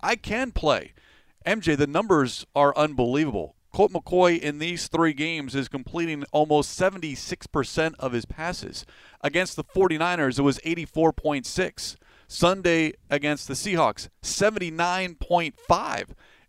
I 0.00 0.16
can 0.16 0.52
play. 0.52 0.94
MJ, 1.44 1.76
the 1.76 1.86
numbers 1.86 2.46
are 2.56 2.74
unbelievable. 2.78 3.54
Colt 3.74 3.92
McCoy 3.92 4.38
in 4.38 4.60
these 4.60 4.86
three 4.86 5.12
games 5.12 5.56
is 5.56 5.66
completing 5.66 6.22
almost 6.30 6.78
76% 6.78 7.94
of 7.98 8.12
his 8.12 8.24
passes. 8.24 8.86
Against 9.20 9.56
the 9.56 9.64
49ers, 9.64 10.38
it 10.38 10.42
was 10.42 10.60
84.6. 10.60 11.96
Sunday 12.28 12.92
against 13.10 13.48
the 13.48 13.54
Seahawks, 13.54 14.08
79.5. 14.22 16.04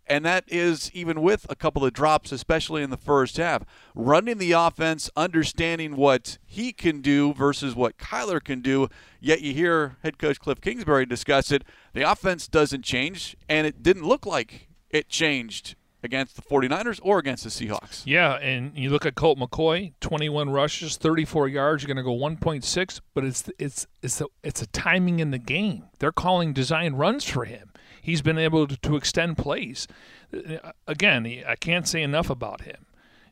And 0.05 0.23
that 0.23 0.43
is 0.47 0.91
even 0.93 1.19
with 1.23 1.47
a 1.49 1.55
couple 1.55 1.83
of 1.83 1.93
drops, 1.93 2.31
especially 2.31 2.83
in 2.83 2.91
the 2.91 2.95
first 2.95 3.37
half. 3.37 3.63
Running 3.95 4.37
the 4.37 4.51
offense, 4.51 5.09
understanding 5.17 5.95
what 5.95 6.37
he 6.45 6.71
can 6.71 7.01
do 7.01 7.33
versus 7.33 7.73
what 7.73 7.97
Kyler 7.97 8.41
can 8.41 8.61
do. 8.61 8.87
Yet 9.19 9.41
you 9.41 9.51
hear 9.51 9.97
head 10.03 10.19
coach 10.19 10.39
Cliff 10.39 10.61
Kingsbury 10.61 11.07
discuss 11.07 11.51
it. 11.51 11.63
The 11.93 12.03
offense 12.03 12.47
doesn't 12.47 12.83
change, 12.83 13.35
and 13.49 13.65
it 13.65 13.81
didn't 13.81 14.05
look 14.05 14.27
like 14.27 14.69
it 14.91 15.09
changed 15.09 15.75
against 16.05 16.35
the 16.35 16.41
49ers 16.41 16.99
or 17.03 17.19
against 17.19 17.43
the 17.43 17.49
Seahawks. 17.49 18.03
Yeah, 18.05 18.35
and 18.35 18.77
you 18.77 18.89
look 18.89 19.05
at 19.05 19.15
Colt 19.15 19.37
McCoy, 19.37 19.93
21 19.99 20.49
rushes, 20.49 20.95
34 20.95 21.49
yards, 21.49 21.83
you're 21.83 21.93
going 21.93 21.97
to 21.97 22.03
go 22.03 22.15
1.6, 22.15 23.01
but 23.13 23.25
it's 23.25 23.49
it's 23.59 23.87
it's 24.01 24.21
a, 24.21 24.25
it's 24.43 24.61
a 24.61 24.67
timing 24.67 25.19
in 25.19 25.31
the 25.31 25.37
game. 25.37 25.83
They're 25.99 26.13
calling 26.13 26.53
design 26.53 26.93
runs 26.93 27.25
for 27.25 27.43
him. 27.43 27.71
He's 28.01 28.21
been 28.21 28.37
able 28.37 28.67
to, 28.67 28.77
to 28.77 28.95
extend 28.95 29.37
plays. 29.37 29.87
Uh, 30.33 30.71
again, 30.87 31.43
I 31.47 31.55
can't 31.55 31.87
say 31.87 32.01
enough 32.01 32.29
about 32.29 32.61
him. 32.61 32.85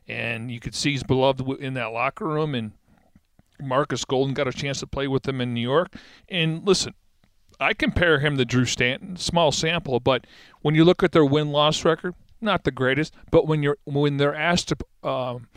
And 0.06 0.50
you 0.50 0.60
could 0.60 0.74
see 0.74 0.90
he's 0.90 1.02
beloved 1.02 1.48
in 1.60 1.74
that 1.74 1.92
locker 1.92 2.26
room 2.26 2.54
and 2.54 2.72
Marcus 3.60 4.04
Golden 4.04 4.34
got 4.34 4.48
a 4.48 4.52
chance 4.52 4.80
to 4.80 4.86
play 4.86 5.08
with 5.08 5.26
him 5.26 5.40
in 5.40 5.54
New 5.54 5.60
York. 5.60 5.94
And 6.28 6.66
listen, 6.66 6.94
I 7.60 7.72
compare 7.72 8.18
him 8.18 8.36
to 8.36 8.44
Drew 8.44 8.64
Stanton, 8.64 9.16
small 9.16 9.52
sample, 9.52 10.00
but 10.00 10.26
when 10.62 10.74
you 10.74 10.84
look 10.84 11.02
at 11.02 11.12
their 11.12 11.24
win 11.24 11.50
loss 11.50 11.84
record, 11.84 12.14
not 12.44 12.64
the 12.64 12.70
greatest, 12.70 13.14
but 13.30 13.46
when 13.46 13.62
you're 13.62 13.78
when 13.84 14.18
they're 14.18 14.34
asked 14.34 14.68
to 14.68 15.08
um, 15.08 15.48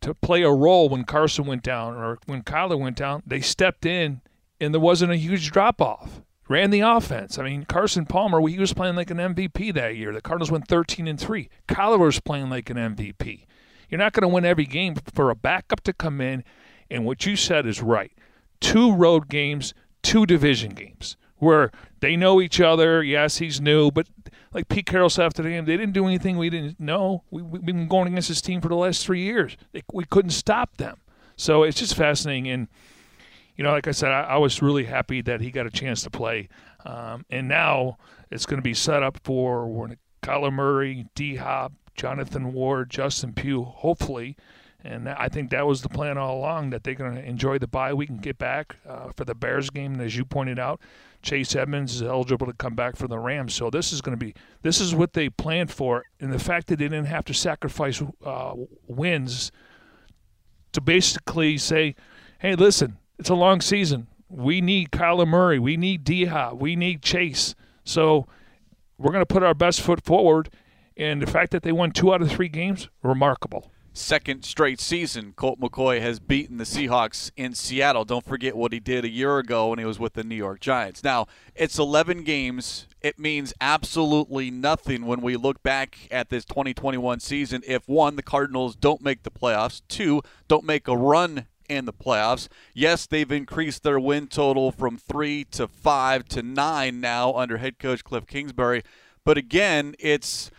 to 0.00 0.14
play 0.14 0.42
a 0.42 0.50
role 0.50 0.88
when 0.88 1.04
Carson 1.04 1.46
went 1.46 1.62
down 1.62 1.94
or 1.94 2.18
when 2.26 2.42
Kyler 2.42 2.78
went 2.78 2.96
down, 2.96 3.22
they 3.26 3.40
stepped 3.40 3.86
in 3.86 4.20
and 4.60 4.74
there 4.74 4.80
wasn't 4.80 5.12
a 5.12 5.16
huge 5.16 5.50
drop 5.50 5.80
off. 5.80 6.20
Ran 6.46 6.70
the 6.70 6.80
offense. 6.80 7.38
I 7.38 7.44
mean, 7.44 7.64
Carson 7.64 8.04
Palmer, 8.04 8.46
he 8.46 8.58
was 8.58 8.74
playing 8.74 8.96
like 8.96 9.10
an 9.10 9.16
MVP 9.16 9.72
that 9.74 9.96
year. 9.96 10.12
The 10.12 10.20
Cardinals 10.20 10.50
went 10.50 10.68
13 10.68 11.08
and 11.08 11.18
three. 11.18 11.48
Kyler 11.66 11.98
was 11.98 12.20
playing 12.20 12.50
like 12.50 12.68
an 12.68 12.76
MVP. 12.76 13.46
You're 13.88 13.98
not 13.98 14.12
going 14.12 14.22
to 14.22 14.28
win 14.28 14.44
every 14.44 14.66
game 14.66 14.94
for 15.14 15.30
a 15.30 15.34
backup 15.34 15.80
to 15.84 15.92
come 15.92 16.20
in, 16.20 16.44
and 16.90 17.06
what 17.06 17.24
you 17.24 17.36
said 17.36 17.66
is 17.66 17.80
right. 17.80 18.12
Two 18.60 18.94
road 18.94 19.28
games, 19.28 19.72
two 20.02 20.26
division 20.26 20.74
games 20.74 21.16
where 21.38 21.70
they 22.00 22.16
know 22.16 22.40
each 22.40 22.60
other. 22.60 23.02
Yes, 23.02 23.38
he's 23.38 23.60
new, 23.60 23.90
but 23.90 24.08
like 24.54 24.68
Pete 24.68 24.86
Carroll 24.86 25.10
said 25.10 25.26
after 25.26 25.42
the 25.42 25.50
game, 25.50 25.64
they 25.64 25.76
didn't 25.76 25.92
do 25.92 26.06
anything 26.06 26.38
we 26.38 26.48
didn't 26.48 26.78
know. 26.78 27.24
We, 27.30 27.42
have 27.42 27.66
been 27.66 27.88
going 27.88 28.08
against 28.08 28.28
this 28.28 28.40
team 28.40 28.60
for 28.60 28.68
the 28.68 28.76
last 28.76 29.04
three 29.04 29.20
years. 29.20 29.56
They, 29.72 29.82
we 29.92 30.04
couldn't 30.04 30.30
stop 30.30 30.76
them. 30.76 31.00
So 31.36 31.64
it's 31.64 31.78
just 31.78 31.96
fascinating. 31.96 32.48
And, 32.48 32.68
you 33.56 33.64
know, 33.64 33.72
like 33.72 33.88
I 33.88 33.90
said, 33.90 34.12
I, 34.12 34.22
I 34.22 34.36
was 34.36 34.62
really 34.62 34.84
happy 34.84 35.20
that 35.22 35.40
he 35.40 35.50
got 35.50 35.66
a 35.66 35.70
chance 35.70 36.02
to 36.04 36.10
play. 36.10 36.48
Um, 36.86 37.26
and 37.28 37.48
now 37.48 37.98
it's 38.30 38.46
going 38.46 38.58
to 38.58 38.62
be 38.62 38.74
set 38.74 39.02
up 39.02 39.18
for 39.24 39.90
Kyler 40.22 40.52
Murray, 40.52 41.06
D 41.16 41.36
Hop, 41.36 41.72
Jonathan 41.96 42.52
Ward, 42.52 42.90
Justin 42.90 43.32
Pugh, 43.32 43.64
hopefully. 43.64 44.36
And 44.84 45.08
I 45.08 45.28
think 45.28 45.50
that 45.50 45.66
was 45.66 45.80
the 45.80 45.88
plan 45.88 46.18
all 46.18 46.36
along 46.36 46.70
that 46.70 46.84
they're 46.84 46.94
going 46.94 47.14
to 47.14 47.24
enjoy 47.24 47.58
the 47.58 47.66
bye 47.66 47.94
week 47.94 48.10
and 48.10 48.20
get 48.20 48.36
back 48.36 48.76
uh, 48.86 49.10
for 49.16 49.24
the 49.24 49.34
Bears 49.34 49.70
game. 49.70 49.94
And 49.94 50.02
as 50.02 50.14
you 50.14 50.26
pointed 50.26 50.58
out, 50.58 50.80
Chase 51.24 51.56
Edmonds 51.56 51.96
is 51.96 52.02
eligible 52.02 52.46
to 52.46 52.52
come 52.52 52.74
back 52.74 52.96
for 52.96 53.08
the 53.08 53.18
Rams. 53.18 53.54
So 53.54 53.70
this 53.70 53.92
is 53.92 54.00
going 54.00 54.16
to 54.16 54.24
be 54.24 54.34
this 54.62 54.80
is 54.80 54.94
what 54.94 55.14
they 55.14 55.28
planned 55.28 55.72
for, 55.72 56.04
and 56.20 56.32
the 56.32 56.38
fact 56.38 56.68
that 56.68 56.78
they 56.78 56.84
didn't 56.84 57.06
have 57.06 57.24
to 57.24 57.34
sacrifice 57.34 58.02
uh, 58.24 58.54
wins 58.86 59.50
to 60.72 60.80
basically 60.80 61.58
say, 61.58 61.96
"Hey, 62.38 62.54
listen, 62.54 62.98
it's 63.18 63.30
a 63.30 63.34
long 63.34 63.60
season. 63.60 64.06
We 64.28 64.60
need 64.60 64.90
Kyler 64.90 65.26
Murray. 65.26 65.58
We 65.58 65.76
need 65.76 66.04
D 66.04 66.30
We 66.52 66.76
need 66.76 67.02
Chase. 67.02 67.54
So 67.84 68.26
we're 68.98 69.12
going 69.12 69.22
to 69.22 69.32
put 69.34 69.42
our 69.42 69.54
best 69.54 69.80
foot 69.80 70.04
forward." 70.04 70.50
And 70.96 71.20
the 71.20 71.26
fact 71.26 71.50
that 71.50 71.64
they 71.64 71.72
won 71.72 71.90
two 71.90 72.14
out 72.14 72.22
of 72.22 72.30
three 72.30 72.48
games, 72.48 72.88
remarkable 73.02 73.72
second 73.94 74.44
straight 74.44 74.80
season, 74.80 75.32
Colt 75.36 75.60
McCoy 75.60 76.00
has 76.00 76.18
beaten 76.18 76.58
the 76.58 76.64
Seahawks 76.64 77.30
in 77.36 77.54
Seattle. 77.54 78.04
Don't 78.04 78.24
forget 78.24 78.56
what 78.56 78.72
he 78.72 78.80
did 78.80 79.04
a 79.04 79.08
year 79.08 79.38
ago 79.38 79.68
when 79.68 79.78
he 79.78 79.84
was 79.84 79.98
with 79.98 80.14
the 80.14 80.24
New 80.24 80.34
York 80.34 80.60
Giants. 80.60 81.02
Now, 81.02 81.26
it's 81.54 81.78
11 81.78 82.24
games. 82.24 82.86
It 83.00 83.18
means 83.18 83.54
absolutely 83.60 84.50
nothing 84.50 85.06
when 85.06 85.20
we 85.20 85.36
look 85.36 85.62
back 85.62 85.98
at 86.10 86.28
this 86.28 86.44
2021 86.44 87.20
season 87.20 87.62
if 87.66 87.88
one, 87.88 88.16
the 88.16 88.22
Cardinals 88.22 88.74
don't 88.74 89.02
make 89.02 89.22
the 89.22 89.30
playoffs, 89.30 89.82
two, 89.88 90.22
don't 90.48 90.64
make 90.64 90.88
a 90.88 90.96
run 90.96 91.46
in 91.68 91.84
the 91.84 91.92
playoffs. 91.92 92.48
Yes, 92.74 93.06
they've 93.06 93.30
increased 93.30 93.82
their 93.82 94.00
win 94.00 94.26
total 94.26 94.70
from 94.70 94.98
three 94.98 95.44
to 95.52 95.68
five 95.68 96.26
to 96.28 96.42
nine 96.42 97.00
now 97.00 97.32
under 97.34 97.58
head 97.58 97.78
coach 97.78 98.04
Cliff 98.04 98.26
Kingsbury. 98.26 98.82
But 99.24 99.38
again, 99.38 99.94
it's 99.98 100.50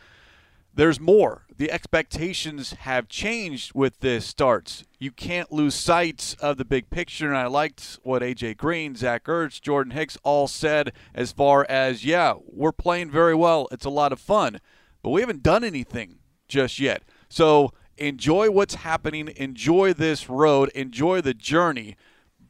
there's 0.76 1.00
more. 1.00 1.46
The 1.58 1.72
expectations 1.72 2.74
have 2.82 3.08
changed 3.08 3.74
with 3.74 4.02
this 4.02 4.26
starts. 4.26 4.84
You 5.00 5.12
can't 5.12 5.52
lose 5.52 5.74
sight 5.74 6.36
of 6.42 6.58
the 6.58 6.66
big 6.66 6.90
picture, 6.90 7.28
and 7.28 7.38
I 7.38 7.48
liked 7.48 7.98
what 8.04 8.22
AJ 8.22 8.58
Green, 8.58 8.96
Zach 8.96 9.24
Ertz, 9.24 9.62
Jordan 9.62 9.92
Hicks 9.92 10.18
all 10.24 10.48
said 10.48 10.92
as 11.14 11.32
far 11.32 11.66
as, 11.70 12.04
yeah, 12.04 12.34
we're 12.46 12.74
playing 12.74 13.10
very 13.10 13.36
well. 13.36 13.68
It's 13.72 13.86
a 13.86 13.90
lot 13.90 14.12
of 14.12 14.20
fun, 14.20 14.60
but 15.02 15.12
we 15.12 15.22
haven't 15.22 15.44
done 15.44 15.64
anything 15.64 16.20
just 16.48 16.80
yet. 16.80 17.04
So 17.30 17.72
enjoy 17.98 18.52
what's 18.52 18.76
happening, 18.76 19.32
enjoy 19.38 19.94
this 19.94 20.30
road, 20.30 20.70
enjoy 20.76 21.22
the 21.22 21.34
journey 21.34 21.96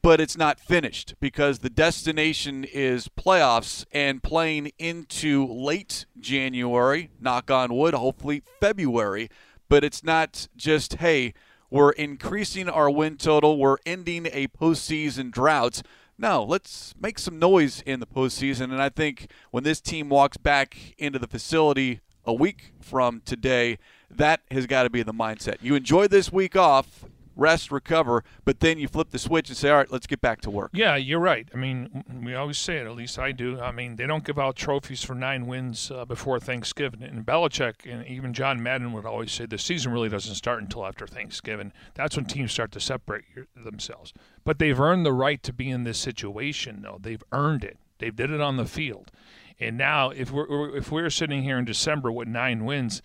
but 0.05 0.21
it's 0.21 0.37
not 0.37 0.59
finished 0.59 1.15
because 1.19 1.59
the 1.59 1.69
destination 1.69 2.63
is 2.63 3.07
playoffs 3.07 3.87
and 3.91 4.21
playing 4.21 4.71
into 4.77 5.47
late 5.51 6.05
January, 6.19 7.09
knock 7.19 7.49
on 7.49 7.73
wood, 7.73 7.95
hopefully 7.95 8.43
February. 8.59 9.31
But 9.67 9.83
it's 9.83 10.03
not 10.03 10.47
just, 10.55 10.97
hey, 10.97 11.33
we're 11.71 11.89
increasing 11.93 12.69
our 12.69 12.87
win 12.87 13.17
total, 13.17 13.57
we're 13.57 13.77
ending 13.83 14.27
a 14.27 14.47
postseason 14.49 15.31
drought. 15.31 15.81
No, 16.19 16.43
let's 16.43 16.93
make 17.01 17.17
some 17.17 17.39
noise 17.39 17.81
in 17.83 17.99
the 17.99 18.05
postseason. 18.05 18.65
And 18.65 18.79
I 18.83 18.89
think 18.89 19.31
when 19.49 19.63
this 19.63 19.81
team 19.81 20.09
walks 20.09 20.37
back 20.37 20.77
into 20.99 21.17
the 21.17 21.25
facility 21.25 22.01
a 22.23 22.33
week 22.33 22.73
from 22.79 23.23
today, 23.25 23.79
that 24.11 24.41
has 24.51 24.67
got 24.67 24.83
to 24.83 24.91
be 24.91 25.01
the 25.01 25.15
mindset. 25.15 25.55
You 25.63 25.73
enjoy 25.73 26.07
this 26.07 26.31
week 26.31 26.55
off 26.55 27.05
rest, 27.35 27.71
recover, 27.71 28.23
but 28.43 28.59
then 28.59 28.77
you 28.77 28.87
flip 28.87 29.11
the 29.11 29.19
switch 29.19 29.49
and 29.49 29.57
say, 29.57 29.69
all 29.69 29.77
right, 29.77 29.91
let's 29.91 30.07
get 30.07 30.21
back 30.21 30.41
to 30.41 30.49
work. 30.49 30.71
Yeah, 30.73 30.95
you're 30.95 31.19
right. 31.19 31.47
I 31.53 31.57
mean, 31.57 32.03
we 32.23 32.35
always 32.35 32.57
say 32.57 32.77
it, 32.77 32.85
at 32.85 32.95
least 32.95 33.19
I 33.19 33.31
do. 33.31 33.59
I 33.59 33.71
mean, 33.71 33.95
they 33.95 34.07
don't 34.07 34.23
give 34.23 34.39
out 34.39 34.55
trophies 34.55 35.03
for 35.03 35.15
nine 35.15 35.47
wins 35.47 35.91
uh, 35.91 36.05
before 36.05 36.39
Thanksgiving. 36.39 37.03
And 37.03 37.25
Belichick 37.25 37.91
and 37.91 38.05
even 38.07 38.33
John 38.33 38.61
Madden 38.61 38.93
would 38.93 39.05
always 39.05 39.31
say 39.31 39.45
the 39.45 39.57
season 39.57 39.91
really 39.91 40.09
doesn't 40.09 40.35
start 40.35 40.61
until 40.61 40.85
after 40.85 41.07
Thanksgiving. 41.07 41.71
That's 41.93 42.15
when 42.15 42.25
teams 42.25 42.51
start 42.51 42.71
to 42.73 42.79
separate 42.79 43.25
themselves. 43.55 44.13
But 44.43 44.59
they've 44.59 44.79
earned 44.79 45.05
the 45.05 45.13
right 45.13 45.41
to 45.43 45.53
be 45.53 45.69
in 45.69 45.83
this 45.83 45.97
situation, 45.97 46.81
though. 46.81 46.99
They've 47.01 47.23
earned 47.31 47.63
it. 47.63 47.77
They 47.99 48.09
did 48.09 48.31
it 48.31 48.41
on 48.41 48.57
the 48.57 48.65
field. 48.65 49.11
And 49.59 49.77
now, 49.77 50.09
if 50.09 50.31
we're 50.31 50.75
if 50.75 50.91
we're 50.91 51.09
sitting 51.09 51.43
here 51.43 51.57
in 51.57 51.63
December 51.63 52.11
with 52.11 52.27
nine 52.27 52.65
wins, 52.65 53.01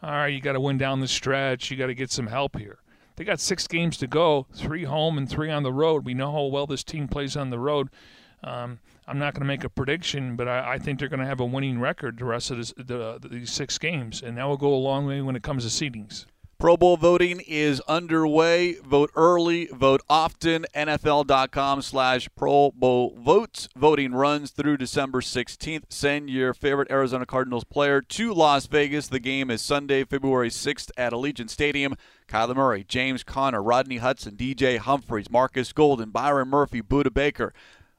all 0.00 0.10
right, 0.10 0.28
you 0.28 0.40
got 0.40 0.52
to 0.52 0.60
win 0.60 0.78
down 0.78 1.00
the 1.00 1.08
stretch. 1.08 1.70
You 1.70 1.76
got 1.76 1.88
to 1.88 1.94
get 1.94 2.12
some 2.12 2.28
help 2.28 2.56
here. 2.56 2.78
They 3.18 3.24
got 3.24 3.40
six 3.40 3.66
games 3.66 3.96
to 3.96 4.06
go, 4.06 4.46
three 4.54 4.84
home 4.84 5.18
and 5.18 5.28
three 5.28 5.50
on 5.50 5.64
the 5.64 5.72
road. 5.72 6.04
We 6.04 6.14
know 6.14 6.30
how 6.30 6.44
well 6.44 6.68
this 6.68 6.84
team 6.84 7.08
plays 7.08 7.36
on 7.36 7.50
the 7.50 7.58
road. 7.58 7.88
Um, 8.44 8.78
I'm 9.08 9.18
not 9.18 9.34
going 9.34 9.40
to 9.40 9.46
make 9.46 9.64
a 9.64 9.68
prediction, 9.68 10.36
but 10.36 10.46
I, 10.46 10.74
I 10.74 10.78
think 10.78 11.00
they're 11.00 11.08
going 11.08 11.18
to 11.18 11.26
have 11.26 11.40
a 11.40 11.44
winning 11.44 11.80
record 11.80 12.20
the 12.20 12.24
rest 12.26 12.52
of 12.52 12.58
this, 12.58 12.72
the, 12.76 13.18
these 13.28 13.50
six 13.50 13.76
games, 13.76 14.22
and 14.22 14.36
that 14.38 14.46
will 14.46 14.56
go 14.56 14.72
a 14.72 14.76
long 14.76 15.04
way 15.04 15.20
when 15.20 15.34
it 15.34 15.42
comes 15.42 15.64
to 15.64 15.84
seedings. 15.84 16.26
Pro 16.58 16.76
Bowl 16.76 16.96
voting 16.96 17.40
is 17.46 17.80
underway. 17.86 18.74
Vote 18.80 19.12
early, 19.14 19.66
vote 19.66 20.02
often. 20.10 20.66
NFL.com 20.74 21.82
slash 21.82 22.28
Pro 22.34 22.72
Bowl 22.72 23.16
votes. 23.16 23.68
Voting 23.76 24.12
runs 24.12 24.50
through 24.50 24.76
December 24.76 25.20
16th. 25.20 25.84
Send 25.88 26.28
your 26.28 26.52
favorite 26.52 26.90
Arizona 26.90 27.26
Cardinals 27.26 27.62
player 27.62 28.00
to 28.00 28.34
Las 28.34 28.66
Vegas. 28.66 29.06
The 29.06 29.20
game 29.20 29.52
is 29.52 29.62
Sunday, 29.62 30.02
February 30.02 30.50
6th 30.50 30.90
at 30.96 31.12
Allegiant 31.12 31.48
Stadium. 31.48 31.94
Kyler 32.26 32.56
Murray, 32.56 32.82
James 32.82 33.22
Conner, 33.22 33.62
Rodney 33.62 33.98
Hudson, 33.98 34.34
DJ 34.34 34.78
Humphries, 34.78 35.30
Marcus 35.30 35.72
Golden, 35.72 36.10
Byron 36.10 36.48
Murphy, 36.48 36.82
Budda 36.82 37.14
Baker. 37.14 37.54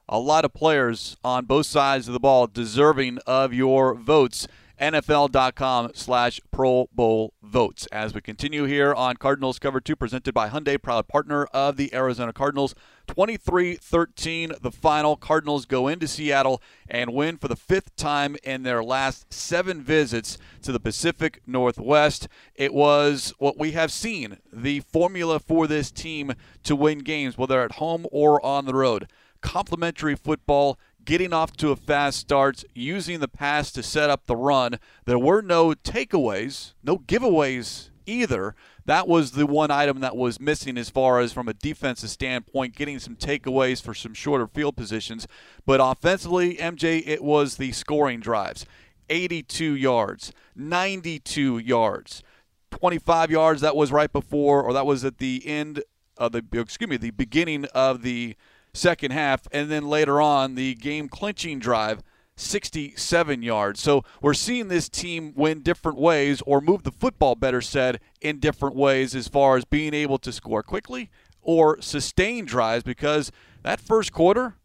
A 0.09 0.19
lot 0.19 0.43
of 0.43 0.53
players 0.53 1.15
on 1.23 1.45
both 1.45 1.65
sides 1.65 2.09
of 2.09 2.13
the 2.13 2.19
ball 2.19 2.45
deserving 2.45 3.19
of 3.25 3.53
your 3.53 3.93
votes. 3.95 4.49
NFL.com 4.79 5.91
slash 5.93 6.39
Pro 6.51 6.87
Bowl 6.93 7.33
votes. 7.43 7.87
As 7.91 8.13
we 8.13 8.21
continue 8.21 8.63
here 8.63 8.93
on 8.93 9.17
Cardinals 9.17 9.59
Cover 9.59 9.81
2, 9.81 9.95
presented 9.95 10.33
by 10.33 10.49
Hyundai, 10.49 10.81
proud 10.81 11.07
partner 11.07 11.45
of 11.45 11.77
the 11.77 11.93
Arizona 11.93 12.33
Cardinals. 12.33 12.73
23 13.07 13.75
13, 13.75 14.53
the 14.61 14.71
final. 14.71 15.15
Cardinals 15.15 15.65
go 15.65 15.87
into 15.87 16.07
Seattle 16.07 16.61
and 16.87 17.13
win 17.13 17.37
for 17.37 17.47
the 17.47 17.55
fifth 17.55 17.95
time 17.95 18.37
in 18.43 18.63
their 18.63 18.83
last 18.83 19.33
seven 19.33 19.81
visits 19.81 20.37
to 20.61 20.71
the 20.71 20.79
Pacific 20.79 21.41
Northwest. 21.47 22.27
It 22.55 22.73
was 22.73 23.33
what 23.39 23.57
we 23.57 23.71
have 23.71 23.91
seen 23.91 24.37
the 24.53 24.81
formula 24.81 25.39
for 25.39 25.67
this 25.67 25.91
team 25.91 26.33
to 26.63 26.75
win 26.75 26.99
games, 26.99 27.37
whether 27.37 27.61
at 27.61 27.73
home 27.73 28.05
or 28.11 28.43
on 28.45 28.65
the 28.65 28.75
road. 28.75 29.09
Complementary 29.41 30.15
football 30.15 30.77
getting 31.09 31.33
off 31.33 31.53
to 31.53 31.71
a 31.71 31.75
fast 31.75 32.19
start, 32.19 32.63
using 32.75 33.19
the 33.19 33.27
pass 33.27 33.71
to 33.71 33.81
set 33.81 34.11
up 34.11 34.27
the 34.27 34.35
run. 34.35 34.77
There 35.05 35.17
were 35.17 35.41
no 35.41 35.71
takeaways, 35.71 36.75
no 36.83 36.99
giveaways 36.99 37.89
either. 38.05 38.53
That 38.85 39.07
was 39.07 39.31
the 39.31 39.47
one 39.47 39.71
item 39.71 40.01
that 40.01 40.15
was 40.15 40.39
missing 40.39 40.77
as 40.77 40.91
far 40.91 41.19
as 41.19 41.33
from 41.33 41.47
a 41.47 41.55
defensive 41.55 42.11
standpoint, 42.11 42.75
getting 42.75 42.99
some 42.99 43.15
takeaways 43.15 43.81
for 43.81 43.95
some 43.95 44.13
shorter 44.13 44.45
field 44.45 44.77
positions. 44.77 45.27
But 45.65 45.79
offensively, 45.81 46.57
MJ, 46.57 47.01
it 47.07 47.23
was 47.23 47.57
the 47.57 47.71
scoring 47.71 48.19
drives 48.19 48.67
82 49.09 49.73
yards, 49.73 50.31
92 50.55 51.57
yards. 51.57 52.21
25 52.69 53.31
yards 53.31 53.61
that 53.61 53.75
was 53.75 53.91
right 53.91 54.13
before 54.13 54.61
or 54.61 54.73
that 54.73 54.85
was 54.85 55.03
at 55.03 55.17
the 55.17 55.41
end 55.47 55.81
of 56.19 56.33
the 56.33 56.43
excuse 56.53 56.87
me 56.87 56.97
the 56.97 57.09
beginning 57.09 57.65
of 57.73 58.03
the 58.03 58.35
second 58.73 59.11
half. 59.11 59.47
And 59.51 59.69
then 59.69 59.87
later 59.87 60.21
on, 60.21 60.55
the 60.55 60.75
game 60.75 61.09
clinching 61.09 61.59
drive, 61.59 62.03
67 62.35 63.43
yards. 63.43 63.81
So 63.81 64.03
we're 64.21 64.33
seeing 64.33 64.69
this 64.69 64.87
team 64.87 65.33
win 65.35 65.61
different 65.61 65.97
ways 65.97 66.41
or 66.45 66.61
move 66.61 66.83
the 66.83 66.91
football, 66.91 67.35
better 67.35 67.61
said, 67.61 67.99
in 68.21 68.39
different 68.39 68.75
ways 68.75 69.13
as 69.13 69.27
far 69.27 69.57
as 69.57 69.65
being 69.65 69.93
able 69.93 70.17
to 70.19 70.31
score 70.31 70.63
quickly 70.63 71.09
or 71.41 71.81
sustain 71.81 72.45
drives 72.45 72.83
because 72.83 73.31
that 73.63 73.79
first 73.79 74.13
quarter, 74.13 74.55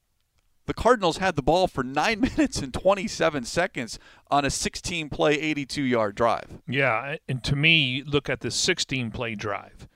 the 0.67 0.75
Cardinals 0.75 1.19
had 1.19 1.37
the 1.37 1.43
ball 1.43 1.67
for 1.67 1.85
9 1.85 2.21
minutes 2.37 2.59
and 2.59 2.73
27 2.73 3.45
seconds 3.45 3.99
on 4.31 4.45
a 4.45 4.51
16 4.51 5.09
play, 5.09 5.35
82 5.35 5.83
yard 5.83 6.15
drive. 6.15 6.63
Yeah, 6.67 7.17
and 7.29 7.43
to 7.45 7.57
me, 7.57 8.03
look 8.05 8.29
at 8.29 8.41
the 8.41 8.51
16 8.51 9.11
play 9.11 9.35
drive, 9.35 9.89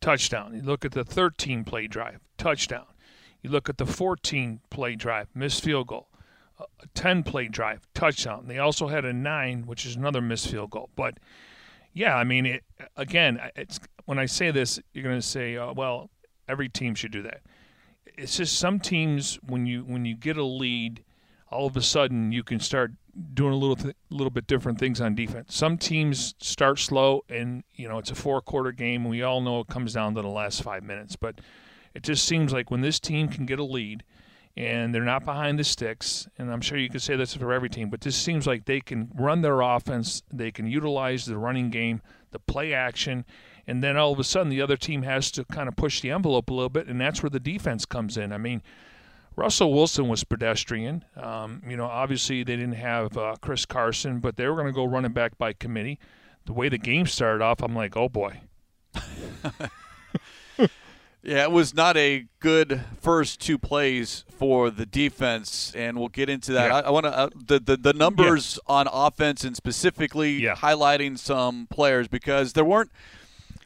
touchdown. 0.00 0.54
You 0.54 0.62
look 0.62 0.84
at 0.84 0.92
the 0.92 1.04
13 1.04 1.64
play 1.64 1.86
drive, 1.86 2.20
touchdown. 2.38 2.86
You 3.46 3.52
look 3.52 3.68
at 3.68 3.78
the 3.78 3.86
14 3.86 4.58
play 4.70 4.96
drive, 4.96 5.28
missed 5.32 5.62
field 5.62 5.86
goal, 5.86 6.08
a 6.58 6.64
10 6.94 7.22
play 7.22 7.46
drive, 7.46 7.86
touchdown. 7.94 8.48
They 8.48 8.58
also 8.58 8.88
had 8.88 9.04
a 9.04 9.12
9, 9.12 9.68
which 9.68 9.86
is 9.86 9.94
another 9.94 10.20
missed 10.20 10.48
field 10.48 10.70
goal. 10.70 10.90
But 10.96 11.20
yeah, 11.92 12.16
I 12.16 12.24
mean, 12.24 12.44
it, 12.44 12.64
again, 12.96 13.40
it's 13.54 13.78
when 14.04 14.18
I 14.18 14.26
say 14.26 14.50
this, 14.50 14.80
you're 14.92 15.04
going 15.04 15.20
to 15.20 15.22
say, 15.22 15.56
uh, 15.56 15.72
well, 15.72 16.10
every 16.48 16.68
team 16.68 16.96
should 16.96 17.12
do 17.12 17.22
that. 17.22 17.42
It's 18.18 18.36
just 18.36 18.58
some 18.58 18.80
teams 18.80 19.38
when 19.46 19.64
you 19.64 19.84
when 19.84 20.04
you 20.04 20.16
get 20.16 20.36
a 20.36 20.44
lead, 20.44 21.04
all 21.48 21.68
of 21.68 21.76
a 21.76 21.82
sudden 21.82 22.32
you 22.32 22.42
can 22.42 22.58
start 22.58 22.94
doing 23.32 23.52
a 23.52 23.56
little 23.56 23.76
th- 23.76 23.94
little 24.10 24.32
bit 24.32 24.48
different 24.48 24.80
things 24.80 25.00
on 25.00 25.14
defense. 25.14 25.54
Some 25.54 25.78
teams 25.78 26.34
start 26.40 26.80
slow, 26.80 27.22
and 27.28 27.62
you 27.76 27.86
know 27.88 27.98
it's 27.98 28.10
a 28.10 28.16
four 28.16 28.40
quarter 28.40 28.72
game. 28.72 29.04
We 29.04 29.22
all 29.22 29.40
know 29.40 29.60
it 29.60 29.68
comes 29.68 29.92
down 29.92 30.16
to 30.16 30.22
the 30.22 30.26
last 30.26 30.64
five 30.64 30.82
minutes, 30.82 31.14
but 31.14 31.40
it 31.96 32.02
just 32.02 32.26
seems 32.26 32.52
like 32.52 32.70
when 32.70 32.82
this 32.82 33.00
team 33.00 33.26
can 33.26 33.46
get 33.46 33.58
a 33.58 33.64
lead 33.64 34.04
and 34.54 34.94
they're 34.94 35.02
not 35.02 35.24
behind 35.24 35.58
the 35.58 35.64
sticks, 35.64 36.28
and 36.36 36.52
I'm 36.52 36.60
sure 36.60 36.76
you 36.76 36.90
could 36.90 37.00
say 37.00 37.16
this 37.16 37.34
for 37.34 37.54
every 37.54 37.70
team, 37.70 37.88
but 37.88 38.02
this 38.02 38.16
seems 38.16 38.46
like 38.46 38.66
they 38.66 38.80
can 38.80 39.10
run 39.14 39.40
their 39.40 39.62
offense, 39.62 40.22
they 40.30 40.50
can 40.50 40.66
utilize 40.66 41.24
the 41.24 41.38
running 41.38 41.70
game, 41.70 42.02
the 42.32 42.38
play 42.38 42.74
action, 42.74 43.24
and 43.66 43.82
then 43.82 43.96
all 43.96 44.12
of 44.12 44.18
a 44.18 44.24
sudden 44.24 44.50
the 44.50 44.60
other 44.60 44.76
team 44.76 45.02
has 45.02 45.30
to 45.30 45.44
kind 45.46 45.68
of 45.68 45.76
push 45.76 46.02
the 46.02 46.10
envelope 46.10 46.50
a 46.50 46.54
little 46.54 46.68
bit, 46.68 46.86
and 46.86 47.00
that's 47.00 47.22
where 47.22 47.30
the 47.30 47.40
defense 47.40 47.86
comes 47.86 48.18
in. 48.18 48.30
I 48.30 48.38
mean, 48.38 48.62
Russell 49.34 49.72
Wilson 49.72 50.06
was 50.06 50.22
pedestrian. 50.22 51.02
Um, 51.16 51.62
you 51.66 51.78
know, 51.78 51.86
obviously 51.86 52.42
they 52.42 52.56
didn't 52.56 52.72
have 52.72 53.16
uh, 53.16 53.36
Chris 53.40 53.64
Carson, 53.64 54.20
but 54.20 54.36
they 54.36 54.46
were 54.48 54.54
going 54.54 54.66
to 54.66 54.72
go 54.72 54.84
running 54.84 55.12
back 55.12 55.38
by 55.38 55.54
committee. 55.54 55.98
The 56.44 56.52
way 56.52 56.68
the 56.68 56.78
game 56.78 57.06
started 57.06 57.42
off, 57.42 57.62
I'm 57.62 57.74
like, 57.74 57.96
oh 57.96 58.10
boy. 58.10 58.40
Yeah, 61.26 61.42
it 61.42 61.50
was 61.50 61.74
not 61.74 61.96
a 61.96 62.26
good 62.38 62.82
first 63.00 63.40
two 63.40 63.58
plays 63.58 64.24
for 64.38 64.70
the 64.70 64.86
defense, 64.86 65.72
and 65.74 65.98
we'll 65.98 66.06
get 66.06 66.30
into 66.30 66.52
that. 66.52 66.68
Yeah. 66.68 66.76
I, 66.76 66.80
I 66.82 66.90
want 66.90 67.06
to 67.06 67.18
uh, 67.18 67.30
the, 67.34 67.58
the, 67.58 67.76
the 67.76 67.92
numbers 67.92 68.60
yeah. 68.68 68.74
on 68.74 68.88
offense 68.92 69.42
and 69.42 69.56
specifically 69.56 70.34
yeah. 70.34 70.54
highlighting 70.54 71.18
some 71.18 71.66
players 71.68 72.06
because 72.06 72.52
there 72.52 72.64
weren't 72.64 72.92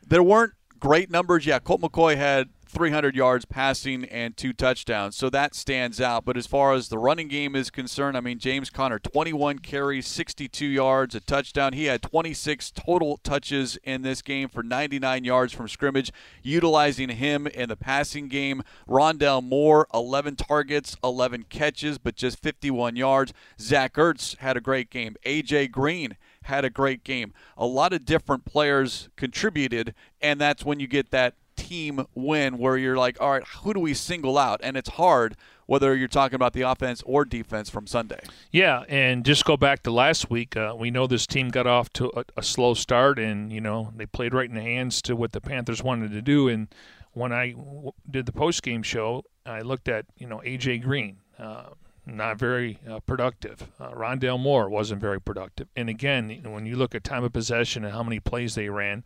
there 0.09 0.23
weren't 0.23 0.55
great 0.79 1.11
numbers. 1.11 1.45
Yeah, 1.45 1.59
Colt 1.59 1.83
McCoy 1.83 2.17
had 2.17 2.49
300 2.71 3.17
yards 3.17 3.45
passing 3.45 4.05
and 4.05 4.37
two 4.37 4.53
touchdowns. 4.53 5.17
So 5.17 5.29
that 5.31 5.55
stands 5.55 6.01
out. 6.01 6.25
But 6.25 6.37
as 6.37 6.47
far 6.47 6.73
as 6.73 6.89
the 6.89 6.99
running 6.99 7.29
game 7.29 7.57
is 7.57 7.71
concerned, 7.71 8.17
I 8.17 8.21
mean, 8.21 8.39
James 8.39 8.71
Conner, 8.71 8.99
21 8.99 9.59
carries, 9.59 10.07
62 10.07 10.65
yards, 10.67 11.15
a 11.15 11.21
touchdown. 11.21 11.73
He 11.73 11.87
had 11.87 12.03
26 12.03 12.71
total 12.71 13.19
touches 13.19 13.77
in 13.83 14.03
this 14.03 14.23
game 14.23 14.49
for 14.49 14.63
99 14.63 15.25
yards 15.25 15.53
from 15.53 15.69
scrimmage, 15.69 16.13
utilizing 16.43 17.11
him 17.11 17.47
in 17.49 17.69
the 17.69 17.77
passing 17.77 18.29
game. 18.29 18.63
Rondale 18.89 19.43
Moore, 19.43 19.87
11 19.93 20.37
targets, 20.37 20.97
11 21.03 21.45
catches, 21.49 21.99
but 21.99 22.15
just 22.15 22.41
51 22.41 22.97
yards. 22.97 23.33
Zach 23.59 23.95
Ertz 23.95 24.37
had 24.39 24.57
a 24.57 24.61
great 24.61 24.91
game. 24.91 25.17
A.J. 25.25 25.69
Green 25.69 26.17
had 26.45 26.65
a 26.65 26.71
great 26.71 27.05
game. 27.05 27.33
A 27.57 27.67
lot 27.67 27.93
of 27.93 28.05
different 28.05 28.45
players 28.45 29.09
contributed, 29.17 29.95
and 30.21 30.41
that's 30.41 30.65
when 30.65 30.81
you 30.81 30.87
get 30.87 31.11
that 31.11 31.35
team 31.71 32.05
win 32.17 32.59
where 32.59 32.77
you're 32.77 32.97
like, 32.97 33.21
all 33.21 33.31
right, 33.31 33.47
who 33.63 33.73
do 33.73 33.79
we 33.79 33.95
single 33.95 34.37
out? 34.37 34.61
And 34.63 34.77
it's 34.77 34.91
hard 34.91 35.37
whether 35.67 35.95
you're 35.95 36.09
talking 36.09 36.35
about 36.35 36.53
the 36.53 36.63
offense 36.63 37.01
or 37.07 37.25
defense 37.25 37.71
from 37.71 37.87
Sunday. 37.87 38.19
Yeah, 38.51 38.83
and 38.89 39.25
just 39.25 39.45
go 39.45 39.57
back 39.57 39.85
to 39.85 39.93
last 39.93 40.29
week. 40.29 40.57
Uh, 40.57 40.75
we 40.77 40.91
know 40.91 41.07
this 41.07 41.29
team 41.29 41.49
got 41.49 41.69
off 41.69 41.93
to 41.93 42.11
a, 42.17 42.25
a, 42.37 42.43
slow 42.43 42.75
start, 42.75 43.21
and 43.21 43.53
you 43.53 43.61
know 43.61 43.93
they 43.95 44.05
played 44.05 44.35
right 44.35 44.49
in 44.49 44.57
the 44.57 44.63
hands 44.63 45.01
to 45.03 45.15
what 45.15 45.31
the 45.31 45.41
Panthers 45.41 45.81
wanted 45.81 46.11
to 46.11 46.21
do. 46.21 46.49
And 46.49 46.67
when 47.13 47.33
I 47.33 47.53
w- 47.53 47.93
did 48.11 48.27
the 48.27 48.33
post 48.33 48.65
game 48.65 48.83
show, 48.83 49.23
I 49.47 49.61
looked 49.61 49.87
at 49.89 50.07
you 50.19 50.27
know 50.27 50.43
AJ 50.45 50.83
Green. 50.83 51.19
Uh, 51.39 51.67
not 52.05 52.37
very 52.37 52.81
uh, 52.91 52.99
productive. 53.01 53.69
Uh, 53.79 53.91
Rondale 53.93 54.41
Moore 54.41 54.69
wasn't 54.69 55.01
very 55.01 55.21
productive. 55.21 55.69
And 55.77 55.89
again, 55.89 56.41
when 56.45 56.67
you 56.67 56.75
look 56.75 56.97
at 56.97 57.05
time 57.05 57.23
of 57.23 57.33
possession 57.33 57.85
and 57.85 57.95
how 57.95 58.03
many 58.03 58.19
plays 58.19 58.57
they 58.57 58.69
ran, 58.69 59.05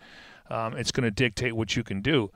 um, 0.51 0.77
it's 0.77 0.93
going 0.93 1.05
to 1.05 1.11
dictate 1.11 1.55
what 1.55 1.77
you 1.77 1.83
can 1.83 2.01
do. 2.01 2.31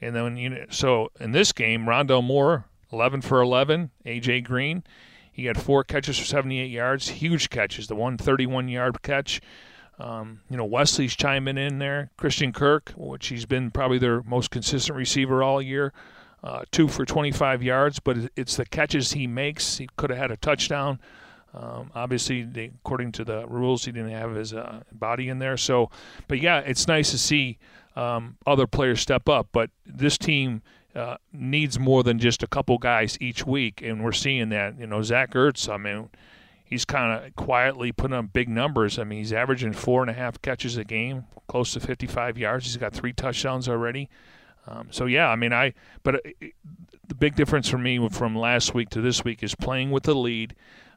And 0.00 0.14
then 0.14 0.36
you 0.36 0.50
know, 0.50 0.66
so 0.70 1.10
in 1.20 1.32
this 1.32 1.52
game, 1.52 1.86
Rondale 1.86 2.24
Moore, 2.24 2.66
11 2.92 3.22
for 3.22 3.40
11. 3.40 3.90
AJ 4.04 4.44
Green, 4.44 4.84
he 5.32 5.46
had 5.46 5.60
four 5.60 5.84
catches 5.84 6.18
for 6.18 6.24
78 6.24 6.66
yards, 6.70 7.08
huge 7.08 7.50
catches. 7.50 7.88
The 7.88 7.94
one 7.94 8.18
31 8.18 8.68
yard 8.68 9.02
catch. 9.02 9.40
Um, 9.98 10.40
you 10.50 10.56
know, 10.56 10.64
Wesley's 10.64 11.16
chiming 11.16 11.56
in 11.56 11.78
there. 11.78 12.10
Christian 12.16 12.52
Kirk, 12.52 12.92
which 12.96 13.28
he's 13.28 13.46
been 13.46 13.70
probably 13.70 13.98
their 13.98 14.22
most 14.22 14.50
consistent 14.50 14.96
receiver 14.96 15.42
all 15.42 15.62
year, 15.62 15.92
uh, 16.44 16.64
two 16.70 16.86
for 16.86 17.06
25 17.06 17.62
yards. 17.62 17.98
But 17.98 18.30
it's 18.36 18.56
the 18.56 18.66
catches 18.66 19.12
he 19.12 19.26
makes. 19.26 19.78
He 19.78 19.88
could 19.96 20.10
have 20.10 20.18
had 20.18 20.30
a 20.30 20.36
touchdown. 20.36 21.00
Um, 21.56 21.90
obviously, 21.94 22.42
they, 22.42 22.70
according 22.84 23.12
to 23.12 23.24
the 23.24 23.46
rules, 23.46 23.84
he 23.86 23.92
didn't 23.92 24.10
have 24.10 24.34
his 24.34 24.52
uh, 24.52 24.82
body 24.92 25.28
in 25.28 25.38
there. 25.38 25.56
So, 25.56 25.90
but 26.28 26.40
yeah, 26.40 26.58
it's 26.58 26.86
nice 26.86 27.10
to 27.12 27.18
see 27.18 27.58
um, 27.96 28.36
other 28.46 28.66
players 28.66 29.00
step 29.00 29.28
up. 29.28 29.48
But 29.52 29.70
this 29.86 30.18
team 30.18 30.62
uh, 30.94 31.16
needs 31.32 31.78
more 31.78 32.02
than 32.02 32.18
just 32.18 32.42
a 32.42 32.46
couple 32.46 32.76
guys 32.78 33.16
each 33.20 33.46
week, 33.46 33.80
and 33.82 34.04
we're 34.04 34.12
seeing 34.12 34.50
that. 34.50 34.78
You 34.78 34.86
know, 34.86 35.02
Zach 35.02 35.32
Ertz. 35.32 35.72
I 35.72 35.78
mean, 35.78 36.10
he's 36.62 36.84
kind 36.84 37.24
of 37.24 37.34
quietly 37.36 37.90
putting 37.90 38.16
up 38.16 38.32
big 38.32 38.48
numbers. 38.50 38.98
I 38.98 39.04
mean, 39.04 39.20
he's 39.20 39.32
averaging 39.32 39.72
four 39.72 40.02
and 40.02 40.10
a 40.10 40.14
half 40.14 40.40
catches 40.42 40.76
a 40.76 40.84
game, 40.84 41.24
close 41.48 41.72
to 41.72 41.80
55 41.80 42.36
yards. 42.36 42.66
He's 42.66 42.76
got 42.76 42.92
three 42.92 43.14
touchdowns 43.14 43.68
already. 43.68 44.10
Um, 44.66 44.88
so 44.90 45.06
yeah, 45.06 45.28
I 45.28 45.36
mean, 45.36 45.52
I. 45.52 45.72
But 46.02 46.16
uh, 46.16 46.46
the 47.08 47.14
big 47.14 47.36
difference 47.36 47.68
for 47.68 47.78
me 47.78 48.08
from 48.10 48.36
last 48.36 48.74
week 48.74 48.90
to 48.90 49.00
this 49.00 49.24
week 49.24 49.42
is 49.42 49.54
playing 49.54 49.90
with 49.90 50.02
the 50.02 50.14
lead 50.14 50.54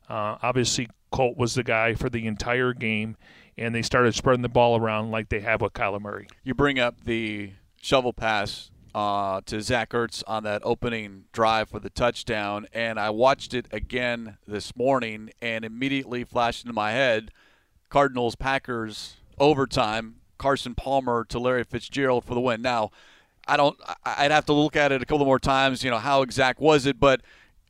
Uh, 0.10 0.38
obviously, 0.42 0.90
Colt 1.12 1.38
was 1.38 1.54
the 1.54 1.64
guy 1.64 1.94
for 1.94 2.10
the 2.10 2.26
entire 2.28 2.74
game, 2.74 3.16
and 3.58 3.74
they 3.74 3.82
started 3.82 4.16
spreading 4.16 4.42
the 4.42 4.50
ball 4.50 4.80
around 4.80 5.12
like 5.12 5.30
they 5.30 5.40
have 5.42 5.62
with 5.62 5.74
Kyler 5.74 6.02
Murray. 6.02 6.28
You 6.44 6.54
bring 6.54 6.80
up 6.80 7.04
the 7.06 7.52
shovel 7.82 8.14
pass 8.14 8.72
uh, 8.96 9.42
to 9.46 9.62
Zach 9.62 9.92
Ertz 9.92 10.24
on 10.28 10.44
that 10.44 10.62
opening 10.66 11.26
drive 11.32 11.70
for 11.70 11.80
the 11.80 11.90
touchdown, 11.90 12.68
and 12.74 13.00
I 13.00 13.12
watched 13.12 13.54
it 13.54 13.68
again 13.72 14.38
this 14.48 14.76
morning, 14.76 15.30
and 15.42 15.64
immediately 15.64 16.24
flashed 16.24 16.66
into 16.66 16.74
my 16.74 16.92
head 16.92 17.32
Cardinals 17.90 18.36
Packers 18.36 19.18
overtime. 19.40 20.16
Carson 20.38 20.74
Palmer 20.74 21.26
to 21.26 21.38
Larry 21.38 21.66
Fitzgerald 21.66 22.24
for 22.24 22.34
the 22.34 22.40
win. 22.40 22.62
Now, 22.62 22.92
I 23.46 23.58
don't. 23.58 23.78
I'd 24.06 24.32
have 24.32 24.46
to 24.46 24.54
look 24.54 24.76
at 24.76 24.92
it 24.92 25.02
a 25.02 25.06
couple 25.06 25.26
more 25.26 25.40
times. 25.40 25.84
You 25.84 25.92
know 25.92 25.98
how 25.98 26.22
exact 26.22 26.62
was 26.62 26.86
it, 26.86 27.00
but 27.00 27.22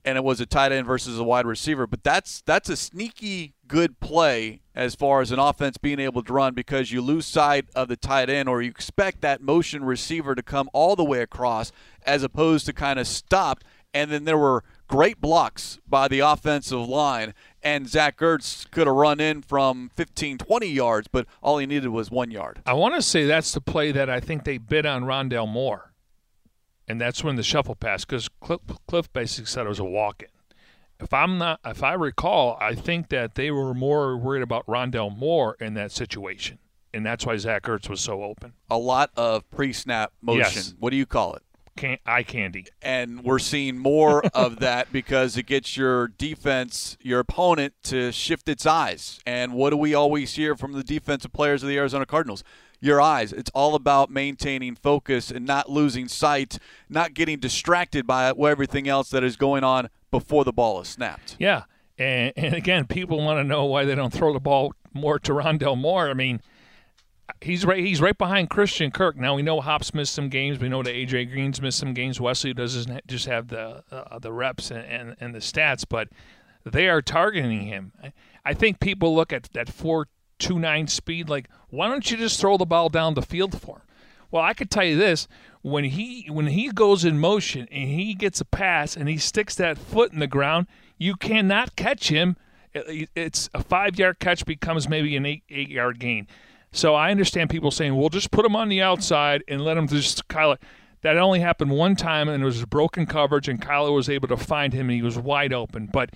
and 0.10 0.18
it 0.18 0.24
was 0.24 0.42
a 0.42 0.46
tight 0.48 0.72
end 0.72 0.88
versus 0.88 1.20
a 1.20 1.24
wide 1.24 1.46
receiver. 1.46 1.86
But 1.86 2.04
that's 2.04 2.42
that's 2.42 2.68
a 2.68 2.76
sneaky 2.76 3.54
good 3.68 4.00
play 4.00 4.62
as 4.74 4.96
far 4.96 5.22
as 5.22 5.32
an 5.32 5.38
offense 5.38 5.78
being 5.78 6.00
able 6.00 6.24
to 6.24 6.34
run 6.34 6.56
because 6.56 6.92
you 6.92 7.00
lose 7.00 7.28
sight 7.28 7.66
of 7.76 7.88
the 7.88 7.96
tight 7.96 8.28
end 8.28 8.50
or 8.50 8.64
you 8.64 8.72
expect 8.72 9.22
that 9.22 9.40
motion 9.40 9.86
receiver 9.86 10.34
to 10.34 10.42
come 10.42 10.68
all 10.74 10.96
the 10.96 11.04
way 11.04 11.22
across 11.22 11.72
as 12.04 12.24
opposed 12.24 12.66
to 12.66 12.74
kind 12.74 12.98
of 12.98 13.08
stop. 13.08 13.64
And 13.94 14.12
then 14.12 14.24
there 14.26 14.38
were 14.38 14.64
great 14.88 15.22
blocks 15.22 15.80
by 15.88 16.08
the 16.08 16.20
offensive 16.20 16.88
line, 16.88 17.34
and 17.64 17.88
Zach 17.88 18.18
Ertz 18.18 18.70
could 18.70 18.88
have 18.88 18.96
run 18.96 19.20
in 19.20 19.42
from 19.42 19.90
15, 19.96 20.38
20 20.38 20.68
yards, 20.68 21.08
but 21.08 21.26
all 21.42 21.58
he 21.58 21.66
needed 21.66 21.90
was 21.90 22.12
one 22.12 22.30
yard. 22.30 22.62
I 22.68 22.74
want 22.74 22.96
to 22.96 23.02
say 23.02 23.26
that's 23.26 23.52
the 23.52 23.62
play 23.62 23.92
that 23.92 24.10
I 24.10 24.20
think 24.20 24.44
they 24.44 24.60
bid 24.60 24.86
on 24.86 25.06
Rondale 25.06 25.48
Moore, 25.48 25.89
and 26.90 27.00
that's 27.00 27.24
when 27.24 27.38
the 27.38 27.44
shuffle 27.44 27.76
passed 27.76 28.08
because 28.08 28.28
Cliff, 28.42 28.60
Cliff 28.88 29.14
basically 29.14 29.46
said 29.46 29.66
it 29.66 29.70
was 29.70 29.80
a 29.80 29.86
walk-in 29.86 30.30
if 31.00 31.14
I'm 31.14 31.38
not, 31.38 31.60
if 31.66 31.84
I 31.84 31.94
recall, 31.94 32.58
I 32.60 32.76
think 32.76 33.10
that 33.10 33.36
they 33.36 33.52
were 33.52 33.74
more 33.74 34.18
worried 34.18 34.44
about 34.44 34.66
Rondale 34.68 35.16
Moore 35.16 35.56
in 35.60 35.74
that 35.76 35.92
situation, 35.92 36.60
and 36.94 37.06
that's 37.06 37.26
why 37.26 37.38
Zach 37.38 37.64
Ertz 37.64 37.90
was 37.90 38.02
so 38.02 38.24
open. 38.24 38.54
A 38.70 38.78
lot 38.78 39.12
of 39.16 39.50
pre-snap 39.50 40.12
motion. 40.22 40.40
Yes. 40.40 40.74
What 40.80 40.90
do 40.90 40.98
you 40.98 41.06
call 41.06 41.36
it? 41.36 41.44
Can, 41.78 41.98
eye 42.06 42.24
candy. 42.24 42.66
And 42.82 43.24
we're 43.24 43.40
seeing 43.40 43.78
more 43.78 44.26
of 44.34 44.60
that 44.60 44.92
because 44.92 45.38
it 45.38 45.46
gets 45.46 45.78
your 45.78 46.10
defense, 46.10 46.98
your 47.02 47.22
opponent, 47.22 47.74
to 47.84 48.12
shift 48.12 48.50
its 48.50 48.66
eyes. 48.66 49.22
And 49.26 49.54
what 49.54 49.70
do 49.70 49.78
we 49.78 49.94
always 49.94 50.34
hear 50.34 50.56
from 50.58 50.74
the 50.74 50.84
defensive 50.84 51.32
players 51.32 51.64
of 51.64 51.70
the 51.70 51.78
Arizona 51.78 52.06
Cardinals? 52.06 52.44
Your 52.82 53.02
eyes. 53.02 53.34
It's 53.34 53.52
all 53.54 53.76
about 53.76 54.10
maintaining 54.10 54.76
focus 54.76 55.32
and 55.32 55.46
not 55.46 55.70
losing 55.70 56.08
sight, 56.08 56.60
not 56.88 57.14
getting 57.14 57.40
distracted 57.40 58.08
by 58.08 58.30
everything 58.30 58.88
else 58.88 59.10
that 59.10 59.24
is 59.24 59.36
going 59.36 59.64
on 59.64 59.90
before 60.12 60.46
the 60.46 60.54
ball 60.54 60.80
is 60.82 60.88
snapped. 60.88 61.36
Yeah. 61.40 61.64
And, 61.98 62.32
and 62.38 62.54
again, 62.54 62.88
people 62.88 63.18
want 63.18 63.40
to 63.40 63.44
know 63.44 63.66
why 63.66 63.84
they 63.84 63.96
don't 63.96 64.14
throw 64.14 64.32
the 64.32 64.40
ball 64.40 64.74
more 64.94 65.20
to 65.20 65.34
Rondale 65.34 65.78
Moore. 65.78 66.10
I 66.10 66.14
mean, 66.14 66.42
he's 67.42 67.66
right. 67.66 67.80
He's 67.80 68.02
right 68.02 68.18
behind 68.18 68.50
Christian 68.50 68.92
Kirk. 68.92 69.18
Now 69.18 69.36
we 69.36 69.42
know 69.42 69.62
Hop's 69.62 69.94
missed 69.94 70.14
some 70.14 70.30
games. 70.30 70.60
We 70.60 70.70
know 70.70 70.84
that 70.84 70.94
AJ 70.94 71.32
Green's 71.32 71.62
missed 71.62 71.78
some 71.78 71.94
games. 71.94 72.20
Wesley 72.20 72.54
doesn't 72.54 73.06
just 73.08 73.26
have 73.26 73.50
the 73.50 73.84
uh, 73.92 74.20
the 74.20 74.32
reps 74.32 74.72
and, 74.72 74.86
and, 74.86 75.16
and 75.20 75.36
the 75.36 75.40
stats, 75.40 75.86
but 75.88 76.10
they 76.66 76.88
are 76.88 77.02
targeting 77.02 77.68
him. 77.68 77.92
I 78.46 78.54
think 78.54 78.80
people 78.80 79.16
look 79.16 79.34
at 79.34 79.50
that 79.54 79.70
four 79.70 80.08
two 80.40 80.58
nine 80.58 80.88
speed 80.88 81.30
like, 81.30 81.50
why 81.70 81.88
don't 81.88 82.10
you 82.10 82.18
just 82.18 82.40
throw 82.40 82.58
the 82.58 82.66
ball 82.66 82.90
down 82.90 83.14
the 83.14 83.22
field 83.22 83.60
for 83.62 83.78
him? 83.78 83.82
Well, 84.32 84.44
I 84.44 84.54
could 84.54 84.70
tell 84.72 84.84
you 84.84 84.98
this: 84.98 85.28
when 85.62 85.84
he 85.84 86.28
when 86.30 86.48
he 86.48 86.72
goes 86.72 87.04
in 87.06 87.20
motion 87.20 87.68
and 87.72 87.90
he 87.90 88.14
gets 88.14 88.42
a 88.42 88.46
pass 88.46 88.96
and 88.96 89.10
he 89.10 89.18
sticks 89.18 89.56
that 89.56 89.78
foot 89.78 90.14
in 90.14 90.20
the 90.20 90.28
ground, 90.28 90.68
you 90.98 91.16
cannot 91.16 91.76
catch 91.76 92.10
him. 92.10 92.38
It's 92.74 93.50
a 93.54 93.64
five 93.64 93.98
yard 93.98 94.20
catch 94.20 94.46
becomes 94.46 94.88
maybe 94.88 95.16
an 95.16 95.26
eight 95.26 95.44
eight 95.50 95.70
yard 95.70 96.00
gain. 96.00 96.28
So 96.72 96.94
I 96.94 97.10
understand 97.10 97.50
people 97.50 97.72
saying, 97.72 97.96
"Well, 97.96 98.10
just 98.10 98.32
put 98.32 98.46
him 98.46 98.56
on 98.56 98.70
the 98.70 98.82
outside 98.82 99.44
and 99.48 99.62
let 99.62 99.78
him 99.78 99.88
just 99.88 100.28
Kyler." 100.28 100.58
That 101.02 101.18
only 101.18 101.40
happened 101.40 101.72
one 101.72 101.96
time, 101.96 102.28
and 102.28 102.44
it 102.44 102.46
was 102.46 102.66
broken 102.66 103.06
coverage, 103.06 103.48
and 103.48 103.62
Kyler 103.62 103.96
was 103.96 104.10
able 104.10 104.28
to 104.28 104.38
find 104.38 104.74
him, 104.74 104.90
and 104.90 104.96
he 104.96 105.02
was 105.02 105.18
wide 105.18 105.54
open. 105.54 105.90
But 105.92 106.12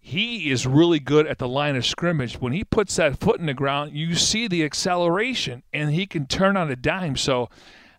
he 0.00 0.50
is 0.50 0.66
really 0.66 0.98
good 0.98 1.26
at 1.26 1.38
the 1.38 1.48
line 1.48 1.76
of 1.76 1.84
scrimmage. 1.84 2.40
When 2.40 2.52
he 2.52 2.64
puts 2.64 2.96
that 2.96 3.18
foot 3.18 3.38
in 3.38 3.46
the 3.46 3.54
ground, 3.54 3.92
you 3.92 4.14
see 4.14 4.48
the 4.48 4.64
acceleration, 4.64 5.62
and 5.72 5.90
he 5.90 6.06
can 6.06 6.26
turn 6.26 6.56
on 6.56 6.70
a 6.70 6.76
dime. 6.76 7.16
So, 7.16 7.50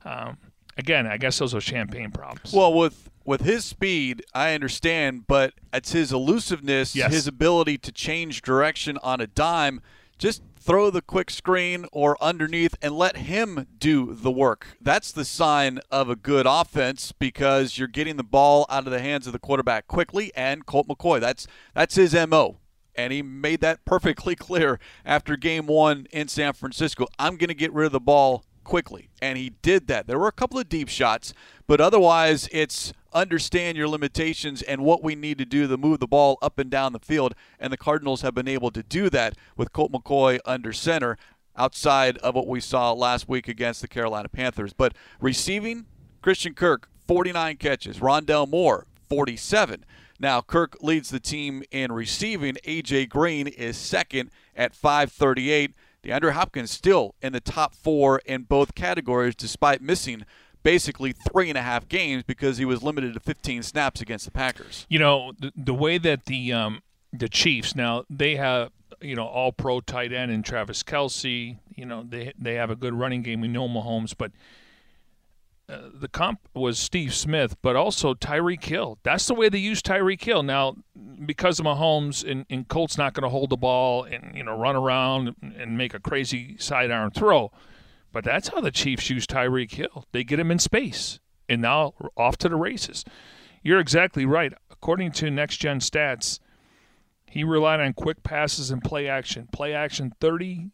um, 0.03 0.37
again, 0.77 1.05
I 1.05 1.17
guess 1.17 1.37
those 1.37 1.53
are 1.53 1.61
champagne 1.61 2.11
problems. 2.11 2.53
Well, 2.53 2.73
with 2.73 3.09
with 3.23 3.41
his 3.41 3.65
speed, 3.65 4.23
I 4.33 4.55
understand, 4.55 5.27
but 5.27 5.53
it's 5.71 5.91
his 5.91 6.11
elusiveness, 6.11 6.95
yes. 6.95 7.13
his 7.13 7.27
ability 7.27 7.77
to 7.77 7.91
change 7.91 8.41
direction 8.41 8.97
on 9.03 9.21
a 9.21 9.27
dime. 9.27 9.81
Just 10.17 10.41
throw 10.61 10.91
the 10.91 11.01
quick 11.01 11.31
screen 11.31 11.87
or 11.91 12.15
underneath 12.21 12.75
and 12.81 12.95
let 12.95 13.17
him 13.17 13.65
do 13.77 14.13
the 14.13 14.31
work. 14.31 14.77
That's 14.79 15.11
the 15.11 15.25
sign 15.25 15.79
of 15.89 16.07
a 16.09 16.15
good 16.15 16.45
offense 16.47 17.11
because 17.11 17.77
you're 17.77 17.87
getting 17.87 18.17
the 18.17 18.23
ball 18.23 18.67
out 18.69 18.85
of 18.85 18.91
the 18.91 19.01
hands 19.01 19.25
of 19.25 19.33
the 19.33 19.39
quarterback 19.39 19.87
quickly 19.87 20.31
and 20.35 20.65
Colt 20.65 20.87
McCoy. 20.87 21.19
That's 21.19 21.47
that's 21.73 21.95
his 21.95 22.13
MO. 22.13 22.59
And 22.93 23.11
he 23.11 23.21
made 23.21 23.61
that 23.61 23.83
perfectly 23.85 24.35
clear 24.35 24.79
after 25.03 25.35
game 25.35 25.65
1 25.65 26.07
in 26.11 26.27
San 26.27 26.53
Francisco. 26.53 27.07
I'm 27.17 27.37
going 27.37 27.47
to 27.47 27.55
get 27.55 27.73
rid 27.73 27.87
of 27.87 27.91
the 27.91 27.99
ball 27.99 28.45
quickly. 28.63 29.09
And 29.21 29.37
he 29.37 29.51
did 29.61 29.87
that. 29.87 30.07
There 30.07 30.19
were 30.19 30.27
a 30.27 30.33
couple 30.33 30.59
of 30.59 30.69
deep 30.69 30.89
shots, 30.89 31.33
but 31.71 31.79
otherwise 31.79 32.49
it's 32.51 32.91
understand 33.13 33.77
your 33.77 33.87
limitations 33.87 34.61
and 34.61 34.83
what 34.83 35.01
we 35.01 35.15
need 35.15 35.37
to 35.37 35.45
do 35.45 35.69
to 35.69 35.77
move 35.77 36.01
the 36.01 36.05
ball 36.05 36.37
up 36.41 36.59
and 36.59 36.69
down 36.69 36.91
the 36.91 36.99
field. 36.99 37.33
And 37.61 37.71
the 37.71 37.77
Cardinals 37.77 38.23
have 38.23 38.35
been 38.35 38.49
able 38.49 38.71
to 38.71 38.83
do 38.83 39.09
that 39.11 39.37
with 39.55 39.71
Colt 39.71 39.89
McCoy 39.89 40.39
under 40.43 40.73
center 40.73 41.17
outside 41.55 42.17
of 42.17 42.35
what 42.35 42.45
we 42.45 42.59
saw 42.59 42.91
last 42.91 43.29
week 43.29 43.47
against 43.47 43.79
the 43.79 43.87
Carolina 43.87 44.27
Panthers. 44.27 44.73
But 44.73 44.93
receiving, 45.21 45.85
Christian 46.21 46.55
Kirk, 46.55 46.89
49 47.07 47.55
catches. 47.55 47.99
Rondale 47.99 48.49
Moore, 48.49 48.85
47. 49.07 49.85
Now, 50.19 50.41
Kirk 50.41 50.75
leads 50.81 51.09
the 51.09 51.21
team 51.21 51.63
in 51.71 51.93
receiving. 51.93 52.57
A.J. 52.65 53.05
Green 53.05 53.47
is 53.47 53.77
second 53.77 54.29
at 54.57 54.75
538. 54.75 55.73
DeAndre 56.03 56.33
Hopkins 56.33 56.71
still 56.71 57.15
in 57.21 57.31
the 57.31 57.39
top 57.39 57.75
four 57.75 58.19
in 58.25 58.43
both 58.43 58.75
categories 58.75 59.35
despite 59.35 59.81
missing 59.81 60.25
basically 60.63 61.13
three 61.13 61.49
and 61.49 61.57
a 61.57 61.61
half 61.61 61.87
games 61.87 62.23
because 62.23 62.57
he 62.57 62.65
was 62.65 62.83
limited 62.83 63.13
to 63.13 63.19
15 63.19 63.63
snaps 63.63 64.01
against 64.01 64.25
the 64.25 64.31
Packers. 64.31 64.85
You 64.89 64.99
know, 64.99 65.33
the, 65.39 65.51
the 65.55 65.73
way 65.73 65.97
that 65.97 66.25
the 66.25 66.53
um, 66.53 66.81
the 67.13 67.29
Chiefs 67.29 67.75
now 67.75 68.03
they 68.09 68.35
have 68.35 68.71
you 69.01 69.15
know 69.15 69.25
all 69.25 69.51
pro 69.51 69.81
tight 69.81 70.13
end 70.13 70.31
and 70.31 70.45
Travis 70.45 70.83
Kelce. 70.83 71.57
You 71.75 71.85
know 71.85 72.05
they 72.07 72.33
they 72.37 72.55
have 72.55 72.69
a 72.69 72.75
good 72.75 72.93
running 72.93 73.21
game. 73.21 73.41
We 73.41 73.47
know 73.47 73.67
Mahomes, 73.67 74.13
but 74.17 74.31
uh, 75.71 75.89
the 75.93 76.07
comp 76.07 76.39
was 76.53 76.77
Steve 76.77 77.13
Smith, 77.13 77.55
but 77.61 77.75
also 77.75 78.13
Tyreek 78.13 78.63
Hill. 78.63 78.97
That's 79.03 79.27
the 79.27 79.33
way 79.33 79.47
they 79.47 79.59
use 79.59 79.81
Tyreek 79.81 80.21
Hill 80.21 80.43
Now, 80.43 80.75
because 81.25 81.59
of 81.59 81.65
Mahomes 81.65 82.29
and, 82.29 82.45
and 82.49 82.67
Colt's 82.67 82.97
not 82.97 83.13
going 83.13 83.23
to 83.23 83.29
hold 83.29 83.51
the 83.51 83.57
ball 83.57 84.03
and 84.03 84.35
you 84.35 84.43
know 84.43 84.57
run 84.57 84.75
around 84.75 85.35
and 85.41 85.77
make 85.77 85.93
a 85.93 85.99
crazy 85.99 86.57
sidearm 86.57 87.11
throw, 87.11 87.51
but 88.11 88.23
that's 88.23 88.49
how 88.49 88.61
the 88.61 88.71
Chiefs 88.71 89.09
use 89.09 89.25
Tyreek 89.25 89.71
Hill. 89.71 90.05
They 90.11 90.23
get 90.23 90.39
him 90.39 90.51
in 90.51 90.59
space, 90.59 91.19
and 91.47 91.61
now 91.61 91.93
off 92.15 92.37
to 92.37 92.49
the 92.49 92.55
races. 92.55 93.05
You're 93.63 93.79
exactly 93.79 94.25
right. 94.25 94.53
According 94.69 95.11
to 95.13 95.29
Next 95.29 95.57
Gen 95.57 95.79
Stats, 95.79 96.39
he 97.25 97.43
relied 97.43 97.79
on 97.79 97.93
quick 97.93 98.23
passes 98.23 98.71
and 98.71 98.81
play 98.83 99.07
action. 99.07 99.47
Play 99.51 99.73
action, 99.73 100.13
33% 100.19 100.71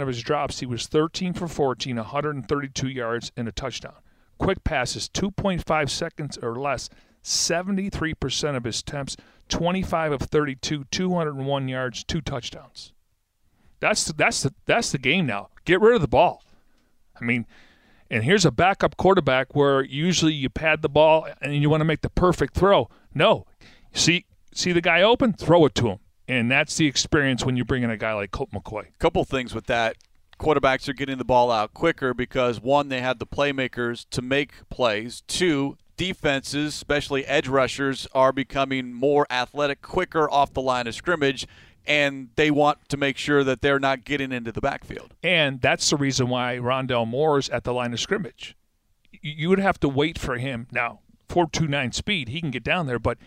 of 0.00 0.08
his 0.08 0.22
drops. 0.22 0.60
He 0.60 0.66
was 0.66 0.86
13 0.86 1.32
for 1.32 1.48
14, 1.48 1.96
132 1.96 2.88
yards, 2.88 3.32
and 3.36 3.48
a 3.48 3.52
touchdown 3.52 3.94
quick 4.40 4.64
passes, 4.64 5.08
2.5 5.08 5.90
seconds 5.90 6.38
or 6.38 6.56
less, 6.56 6.88
73% 7.22 8.56
of 8.56 8.64
his 8.64 8.80
attempts, 8.80 9.16
25 9.48 10.12
of 10.12 10.22
32, 10.22 10.84
201 10.90 11.68
yards, 11.68 12.02
two 12.02 12.20
touchdowns. 12.20 12.92
That's 13.78 14.04
the, 14.04 14.12
that's 14.14 14.42
the 14.42 14.54
that's 14.66 14.92
the 14.92 14.98
game 14.98 15.26
now. 15.26 15.48
Get 15.64 15.80
rid 15.80 15.94
of 15.94 16.02
the 16.02 16.08
ball. 16.08 16.42
I 17.20 17.24
mean, 17.24 17.46
and 18.10 18.24
here's 18.24 18.44
a 18.44 18.50
backup 18.50 18.96
quarterback 18.96 19.54
where 19.54 19.82
usually 19.82 20.32
you 20.32 20.50
pad 20.50 20.82
the 20.82 20.88
ball 20.88 21.28
and 21.40 21.54
you 21.54 21.70
want 21.70 21.80
to 21.80 21.84
make 21.84 22.02
the 22.02 22.10
perfect 22.10 22.54
throw. 22.54 22.88
No, 23.14 23.46
see 23.92 24.26
see 24.54 24.72
the 24.72 24.80
guy 24.80 25.02
open, 25.02 25.32
throw 25.32 25.64
it 25.66 25.74
to 25.76 25.88
him, 25.88 25.98
and 26.26 26.50
that's 26.50 26.76
the 26.76 26.86
experience 26.86 27.44
when 27.44 27.56
you 27.56 27.64
bring 27.64 27.82
in 27.82 27.90
a 27.90 27.96
guy 27.96 28.12
like 28.14 28.30
Colt 28.30 28.50
McCoy. 28.50 28.86
Couple 28.98 29.24
things 29.24 29.54
with 29.54 29.66
that 29.66 29.96
quarterbacks 30.40 30.88
are 30.88 30.94
getting 30.94 31.18
the 31.18 31.24
ball 31.24 31.52
out 31.52 31.74
quicker 31.74 32.14
because 32.14 32.60
one, 32.60 32.88
they 32.88 33.00
have 33.00 33.18
the 33.18 33.26
playmakers 33.26 34.06
to 34.10 34.22
make 34.22 34.68
plays. 34.70 35.22
Two, 35.28 35.76
defenses, 35.96 36.74
especially 36.74 37.26
edge 37.26 37.46
rushers, 37.46 38.08
are 38.14 38.32
becoming 38.32 38.92
more 38.92 39.26
athletic, 39.30 39.82
quicker 39.82 40.28
off 40.30 40.54
the 40.54 40.62
line 40.62 40.86
of 40.86 40.94
scrimmage, 40.94 41.46
and 41.86 42.28
they 42.36 42.50
want 42.50 42.88
to 42.88 42.96
make 42.96 43.16
sure 43.16 43.42
that 43.44 43.62
they're 43.62 43.80
not 43.80 44.04
getting 44.04 44.32
into 44.32 44.52
the 44.52 44.60
backfield. 44.60 45.14
And 45.22 45.60
that's 45.60 45.88
the 45.90 45.96
reason 45.96 46.28
why 46.28 46.56
Rondale 46.56 47.06
Moore 47.06 47.38
is 47.38 47.48
at 47.48 47.64
the 47.64 47.72
line 47.72 47.92
of 47.92 48.00
scrimmage. 48.00 48.56
You 49.22 49.48
would 49.48 49.58
have 49.58 49.80
to 49.80 49.88
wait 49.88 50.18
for 50.18 50.36
him. 50.36 50.66
Now, 50.70 51.00
429 51.28 51.92
speed, 51.92 52.28
he 52.28 52.40
can 52.40 52.50
get 52.50 52.64
down 52.64 52.86
there, 52.86 52.98
but 52.98 53.18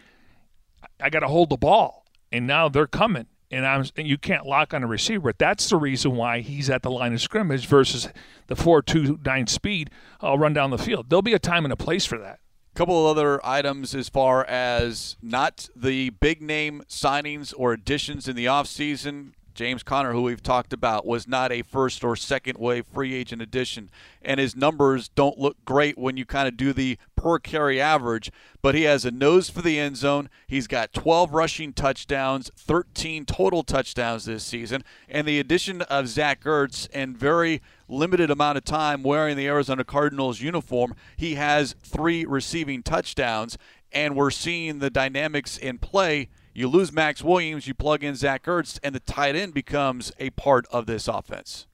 I 1.02 1.10
got 1.10 1.20
to 1.20 1.28
hold 1.28 1.50
the 1.50 1.58
ball. 1.58 2.06
and 2.32 2.48
now 2.48 2.68
they're 2.68 2.88
coming. 2.88 3.28
And 3.52 3.68
I'm 3.68 3.86
and 3.96 4.08
you 4.08 4.18
can't 4.18 4.48
lock 4.48 4.74
on 4.74 4.82
a 4.82 4.88
receiver. 4.88 5.32
That's 5.38 5.70
the 5.70 5.78
reason 5.78 6.16
why 6.16 6.40
he's 6.40 6.72
at 6.72 6.82
the 6.82 6.90
line 6.90 7.14
of 7.14 7.22
scrimmage 7.22 7.68
versus 7.68 8.10
the 8.48 8.56
four 8.56 8.82
two 8.82 9.20
nine 9.24 9.46
speed. 9.46 9.92
I'll 10.22 10.40
run 10.40 10.54
down 10.54 10.72
the 10.72 10.80
field. 10.80 11.10
There'll 11.10 11.22
be 11.22 11.34
a 11.34 11.40
time 11.40 11.64
and 11.64 11.72
a 11.72 11.78
place 11.78 12.04
for 12.04 12.18
that 12.18 12.40
couple 12.74 13.08
of 13.08 13.18
other 13.18 13.46
items 13.46 13.94
as 13.94 14.10
far 14.10 14.44
as 14.46 15.16
not 15.22 15.70
the 15.76 16.10
big 16.10 16.42
name 16.42 16.84
signings 16.90 17.54
or 17.58 17.74
additions 17.74 18.28
in 18.28 18.36
the 18.36 18.46
offseason. 18.46 19.34
James 19.54 19.84
Conner, 19.84 20.14
who 20.14 20.24
we've 20.24 20.42
talked 20.42 20.74
about, 20.74 21.06
was 21.06 21.28
not 21.28 21.52
a 21.52 21.62
first 21.62 22.04
or 22.04 22.16
second 22.16 22.58
wave 22.58 22.86
free 22.88 23.14
agent 23.14 23.42
addition, 23.42 23.90
and 24.22 24.40
his 24.40 24.56
numbers 24.56 25.10
don't 25.10 25.38
look 25.38 25.64
great 25.64 25.98
when 25.98 26.18
you 26.18 26.26
kind 26.26 26.48
of 26.48 26.58
do 26.58 26.74
the 26.74 26.98
per 27.16 27.38
carry 27.38 27.80
average, 27.80 28.32
but 28.62 28.74
he 28.74 28.84
has 28.84 29.06
a 29.06 29.12
nose 29.12 29.50
for 29.50 29.62
the 29.62 29.80
end 29.80 29.98
zone. 29.98 30.30
He's 30.48 30.66
got 30.66 30.92
12 30.94 31.34
rushing 31.34 31.72
touchdowns, 31.72 32.50
13 32.58 33.26
total 33.26 33.64
touchdowns 33.64 34.26
this 34.26 34.44
season, 34.44 34.84
and 35.08 35.28
the 35.28 35.40
addition 35.40 35.84
of 35.84 36.08
Zach 36.08 36.44
Ertz 36.44 36.88
and 36.94 37.16
very 37.16 37.62
limited 37.88 38.32
amount 38.32 38.58
of 38.58 38.66
time 38.66 39.04
wearing 39.04 39.38
the 39.38 39.48
Arizona 39.48 39.84
Cardinals 39.84 40.42
uniform, 40.42 40.96
he 41.16 41.36
has 41.36 41.76
three 41.84 42.26
receiving 42.26 42.82
touchdowns, 42.82 43.58
and 43.92 44.16
we're 44.16 44.32
seeing 44.32 44.80
the 44.80 44.90
dynamics 44.90 45.58
in 45.58 45.78
play– 45.78 46.30
you 46.54 46.68
lose 46.68 46.92
Max 46.92 47.24
Williams, 47.24 47.68
you 47.68 47.74
plug 47.74 48.04
in 48.04 48.16
Zach 48.16 48.44
Ertz, 48.44 48.80
and 48.84 48.94
the 48.94 49.00
tight 49.00 49.36
end 49.36 49.54
becomes 49.54 50.12
a 50.20 50.30
part 50.32 50.66
of 50.72 50.86
this 50.86 51.08
offense. 51.08 51.68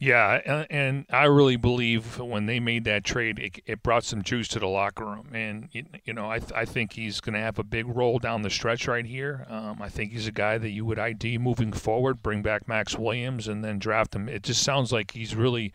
Yeah, 0.00 0.64
and 0.70 1.04
I 1.10 1.24
really 1.24 1.56
believe 1.56 2.18
when 2.18 2.46
they 2.46 2.58
made 2.58 2.84
that 2.84 3.04
trade, 3.04 3.38
it, 3.38 3.60
it 3.66 3.82
brought 3.82 4.02
some 4.02 4.22
juice 4.22 4.48
to 4.48 4.58
the 4.58 4.66
locker 4.66 5.04
room. 5.04 5.28
And, 5.34 5.68
you 5.72 6.14
know, 6.14 6.30
I, 6.30 6.38
th- 6.38 6.52
I 6.56 6.64
think 6.64 6.94
he's 6.94 7.20
going 7.20 7.34
to 7.34 7.40
have 7.40 7.58
a 7.58 7.62
big 7.62 7.86
role 7.86 8.18
down 8.18 8.40
the 8.40 8.48
stretch 8.48 8.88
right 8.88 9.04
here. 9.04 9.46
Um, 9.50 9.82
I 9.82 9.90
think 9.90 10.12
he's 10.12 10.26
a 10.26 10.32
guy 10.32 10.56
that 10.56 10.70
you 10.70 10.86
would 10.86 10.98
ID 10.98 11.36
moving 11.36 11.70
forward, 11.74 12.22
bring 12.22 12.40
back 12.40 12.66
Max 12.66 12.96
Williams, 12.96 13.46
and 13.46 13.62
then 13.62 13.78
draft 13.78 14.16
him. 14.16 14.26
It 14.26 14.42
just 14.42 14.62
sounds 14.62 14.90
like 14.90 15.10
he's 15.10 15.36
really. 15.36 15.72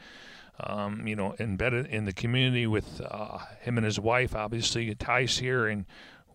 Um, 0.58 1.06
you 1.06 1.18
know, 1.18 1.36
embedded 1.38 1.88
in 1.88 2.06
the 2.06 2.14
community 2.14 2.66
with 2.66 3.02
uh, 3.04 3.40
him 3.60 3.78
and 3.78 3.84
his 3.84 4.00
wife. 4.00 4.34
Obviously, 4.34 4.96
ties 4.96 5.40
here, 5.40 5.68
and 5.68 5.84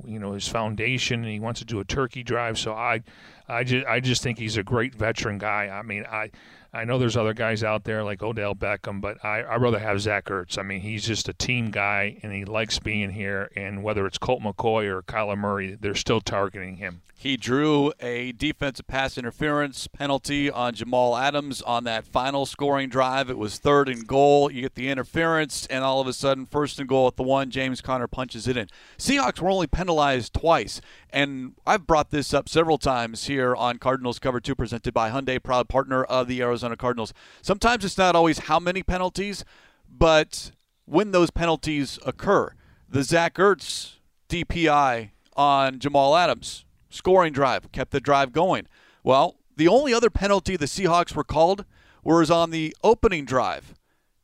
you 0.05 0.19
know 0.19 0.33
his 0.33 0.49
foundation 0.49 1.23
and 1.23 1.33
he 1.33 1.41
wants 1.41 1.61
to 1.61 1.67
do 1.67 1.81
a 1.81 1.85
turkey 1.85 2.23
drive. 2.23 2.59
So 2.59 2.73
i 2.73 3.03
i 3.49 3.65
just 3.65 3.87
i 3.87 4.01
just 4.01 4.23
think 4.23 4.39
he's 4.39 4.57
a 4.57 4.63
great 4.63 4.95
veteran 4.95 5.39
guy. 5.39 5.69
I 5.69 5.83
mean 5.83 6.05
i 6.11 6.31
I 6.73 6.85
know 6.85 6.99
there's 6.99 7.17
other 7.17 7.35
guys 7.35 7.65
out 7.65 7.85
there 7.85 8.05
like 8.05 8.23
Odell 8.23 8.55
Beckham, 8.55 9.01
but 9.01 9.25
I 9.25 9.43
I 9.43 9.57
rather 9.57 9.79
have 9.79 10.01
Zach 10.01 10.27
Ertz. 10.27 10.57
I 10.59 10.63
mean, 10.63 10.81
he's 10.81 11.05
just 11.05 11.29
a 11.29 11.33
team 11.33 11.71
guy, 11.71 12.19
and 12.23 12.33
he 12.33 12.45
likes 12.45 12.79
being 12.79 13.11
here. 13.11 13.51
And 13.57 13.83
whether 13.83 14.07
it's 14.07 14.19
Colt 14.19 14.43
McCoy 14.43 14.87
or 14.87 15.03
Kyler 15.03 15.37
Murray, 15.37 15.77
they're 15.81 15.95
still 15.95 16.21
targeting 16.21 16.77
him. 16.77 17.03
He 17.21 17.37
drew 17.37 17.93
a 18.01 18.33
defensive 18.33 18.87
pass 18.87 19.19
interference 19.19 19.87
penalty 19.87 20.51
on 20.51 20.73
Jamal 20.73 21.19
Adams 21.19 21.61
on 21.61 21.85
that 21.85 22.07
final 22.07 22.47
scoring 22.47 22.89
drive. 22.89 23.29
It 23.29 23.37
was 23.37 23.59
third 23.59 23.91
and 23.91 24.07
goal. 24.07 24.51
You 24.51 24.63
get 24.63 24.75
the 24.75 24.89
interference, 24.89 25.67
and 25.67 25.85
all 25.85 26.01
of 26.01 26.07
a 26.07 26.15
sudden, 26.15 26.47
first 26.47 26.79
and 26.79 26.89
goal 26.89 27.09
at 27.09 27.17
the 27.17 27.23
one, 27.23 27.51
James 27.51 27.83
Conner 27.83 28.07
punches 28.07 28.49
it 28.49 28.57
in. 28.57 28.69
Seahawks 28.97 29.39
were 29.39 29.51
only 29.51 29.67
penalized 29.67 30.33
twice, 30.33 30.81
and 31.11 31.53
I've 31.67 31.87
brought 31.87 32.11
this 32.11 32.33
up 32.33 32.49
several 32.49 32.79
times 32.79 33.27
here 33.27 33.55
on 33.55 33.77
Cardinals 33.77 34.19
Cover 34.19 34.41
2, 34.41 34.55
presented 34.55 34.95
by 34.95 35.11
Hyundai, 35.11 35.43
proud 35.43 35.69
partner 35.69 36.05
of 36.05 36.27
the 36.27 36.41
Arizona 36.41 36.60
Cardinals. 36.77 37.13
Sometimes 37.43 37.85
it's 37.85 37.99
not 37.99 38.17
always 38.17 38.41
how 38.41 38.59
many 38.59 38.83
penalties, 38.83 39.45
but 39.89 40.53
when 40.85 41.13
those 41.13 41.31
penalties 41.31 41.99
occur. 42.05 42.53
The 42.89 43.03
Zach 43.03 43.35
Ertz 43.35 43.95
DPI 44.29 45.11
on 45.37 45.79
Jamal 45.79 46.17
Adams 46.17 46.65
scoring 46.89 47.33
drive, 47.33 47.71
kept 47.73 47.93
the 47.93 48.01
drive 48.01 48.33
going. 48.33 48.67
Well, 49.03 49.37
the 49.57 49.69
only 49.69 49.95
other 49.95 50.11
penalty 50.11 50.57
the 50.57 50.67
Seahawks 50.67 51.15
were 51.15 51.25
called 51.25 51.65
was 52.03 52.31
on 52.31 52.51
the 52.51 52.75
opening 52.83 53.25
drive 53.25 53.75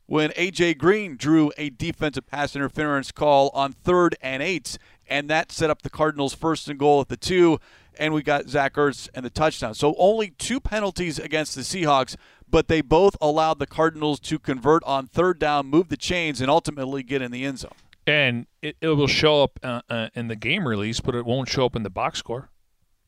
when 0.06 0.32
A.J. 0.36 0.74
Green 0.74 1.16
drew 1.16 1.52
a 1.56 1.70
defensive 1.70 2.26
pass 2.26 2.54
interference 2.54 3.12
call 3.12 3.50
on 3.54 3.72
third 3.72 4.16
and 4.22 4.42
eight, 4.42 4.78
and 5.08 5.28
that 5.28 5.52
set 5.52 5.70
up 5.70 5.82
the 5.82 5.90
Cardinals' 5.90 6.34
first 6.34 6.68
and 6.68 6.78
goal 6.78 7.00
at 7.00 7.08
the 7.08 7.16
two, 7.16 7.58
and 7.98 8.14
we 8.14 8.22
got 8.22 8.48
Zach 8.48 8.74
Ertz 8.74 9.08
and 9.14 9.24
the 9.24 9.30
touchdown. 9.30 9.74
So 9.74 9.94
only 9.98 10.30
two 10.30 10.60
penalties 10.60 11.18
against 11.18 11.54
the 11.54 11.62
Seahawks, 11.62 12.16
but 12.48 12.68
they 12.68 12.80
both 12.80 13.16
allowed 13.20 13.58
the 13.58 13.66
Cardinals 13.66 14.20
to 14.20 14.38
convert 14.38 14.82
on 14.84 15.06
third 15.06 15.38
down, 15.38 15.66
move 15.66 15.88
the 15.88 15.96
chains, 15.96 16.40
and 16.40 16.50
ultimately 16.50 17.02
get 17.02 17.22
in 17.22 17.30
the 17.30 17.44
end 17.44 17.60
zone. 17.60 17.72
And 18.06 18.46
it, 18.62 18.76
it 18.80 18.88
will 18.88 19.08
show 19.08 19.42
up 19.42 19.58
uh, 19.62 19.82
uh, 19.90 20.08
in 20.14 20.28
the 20.28 20.36
game 20.36 20.68
release, 20.68 21.00
but 21.00 21.14
it 21.14 21.24
won't 21.24 21.48
show 21.48 21.66
up 21.66 21.74
in 21.74 21.82
the 21.82 21.90
box 21.90 22.20
score. 22.20 22.50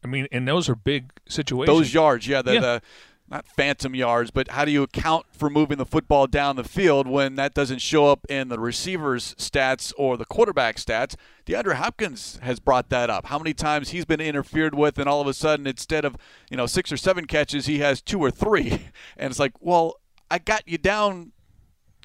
I 0.02 0.06
mean, 0.06 0.26
and 0.32 0.46
those 0.46 0.68
are 0.68 0.74
big 0.74 1.10
situations. 1.28 1.76
Those 1.76 1.94
yards, 1.94 2.26
yeah, 2.26 2.42
the, 2.42 2.54
yeah. 2.54 2.60
the 2.60 2.82
not 3.30 3.46
phantom 3.46 3.94
yards, 3.94 4.30
but 4.30 4.48
how 4.48 4.64
do 4.64 4.70
you 4.70 4.82
account 4.82 5.26
for 5.32 5.50
moving 5.50 5.78
the 5.78 5.84
football 5.84 6.26
down 6.26 6.56
the 6.56 6.64
field 6.64 7.06
when 7.06 7.34
that 7.34 7.54
doesn't 7.54 7.80
show 7.80 8.06
up 8.06 8.24
in 8.28 8.48
the 8.48 8.58
receiver's 8.58 9.34
stats 9.34 9.92
or 9.96 10.16
the 10.16 10.24
quarterback 10.24 10.76
stats? 10.76 11.14
DeAndre 11.46 11.74
Hopkins 11.74 12.38
has 12.42 12.60
brought 12.60 12.88
that 12.88 13.10
up. 13.10 13.26
How 13.26 13.38
many 13.38 13.54
times 13.54 13.90
he's 13.90 14.04
been 14.04 14.20
interfered 14.20 14.74
with, 14.74 14.98
and 14.98 15.08
all 15.08 15.20
of 15.20 15.26
a 15.26 15.34
sudden, 15.34 15.66
instead 15.66 16.04
of 16.04 16.16
you 16.50 16.56
know 16.56 16.66
six 16.66 16.90
or 16.90 16.96
seven 16.96 17.26
catches, 17.26 17.66
he 17.66 17.78
has 17.80 18.00
two 18.00 18.20
or 18.20 18.30
three, 18.30 18.70
and 19.16 19.30
it's 19.30 19.38
like, 19.38 19.52
well, 19.60 20.00
I 20.30 20.38
got 20.38 20.62
you 20.66 20.78
down 20.78 21.32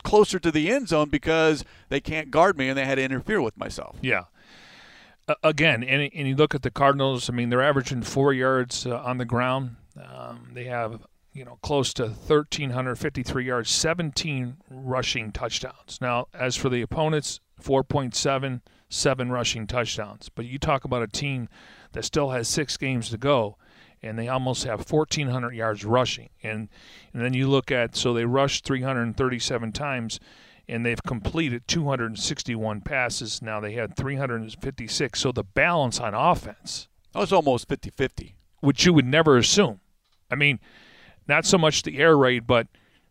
closer 0.03 0.39
to 0.39 0.51
the 0.51 0.69
end 0.69 0.89
zone 0.89 1.09
because 1.09 1.63
they 1.87 2.01
can't 2.01 2.29
guard 2.29 2.57
me 2.57 2.67
and 2.67 2.77
they 2.77 2.83
had 2.83 2.95
to 2.95 3.03
interfere 3.03 3.41
with 3.41 3.57
myself. 3.57 3.97
Yeah 4.01 4.23
again, 5.41 5.83
and, 5.83 6.09
and 6.13 6.27
you 6.27 6.35
look 6.35 6.53
at 6.53 6.63
the 6.63 6.71
Cardinals. 6.71 7.29
I 7.29 7.33
mean, 7.33 7.49
they're 7.49 7.61
averaging 7.61 8.01
four 8.01 8.33
yards 8.33 8.85
uh, 8.85 9.01
on 9.03 9.17
the 9.17 9.25
ground. 9.25 9.75
Um, 9.97 10.49
they 10.53 10.65
have 10.65 11.05
you 11.33 11.43
know 11.43 11.57
close 11.61 11.93
to 11.95 12.03
1,353 12.03 13.45
yards, 13.45 13.69
17 13.69 14.57
rushing 14.69 15.31
touchdowns. 15.31 15.99
Now, 15.99 16.27
as 16.33 16.55
for 16.55 16.69
the 16.69 16.81
opponents, 16.81 17.39
4.7, 17.61 18.61
seven 18.89 19.31
rushing 19.31 19.67
touchdowns. 19.67 20.29
But 20.29 20.45
you 20.45 20.59
talk 20.59 20.83
about 20.85 21.03
a 21.03 21.07
team 21.07 21.49
that 21.93 22.05
still 22.05 22.29
has 22.29 22.47
six 22.47 22.77
games 22.77 23.09
to 23.09 23.17
go, 23.17 23.57
and 24.01 24.17
they 24.17 24.27
almost 24.27 24.63
have 24.65 24.89
1,400 24.89 25.53
yards 25.53 25.83
rushing. 25.85 26.29
And 26.43 26.69
and 27.13 27.23
then 27.23 27.33
you 27.33 27.49
look 27.49 27.71
at 27.71 27.95
so 27.95 28.13
they 28.13 28.25
rushed 28.25 28.65
337 28.65 29.71
times 29.71 30.19
and 30.67 30.85
they've 30.85 31.03
completed 31.03 31.67
261 31.67 32.81
passes. 32.81 33.41
Now 33.41 33.59
they 33.59 33.73
had 33.73 33.95
356. 33.95 35.19
So 35.19 35.31
the 35.31 35.43
balance 35.43 35.99
on 35.99 36.13
offense. 36.13 36.87
That 37.13 37.19
was 37.19 37.33
almost 37.33 37.67
50 37.67 37.89
50. 37.89 38.35
Which 38.61 38.85
you 38.85 38.93
would 38.93 39.05
never 39.05 39.37
assume. 39.37 39.81
I 40.31 40.35
mean, 40.35 40.59
not 41.27 41.45
so 41.45 41.57
much 41.57 41.83
the 41.83 41.99
air 41.99 42.17
raid, 42.17 42.47
but 42.47 42.67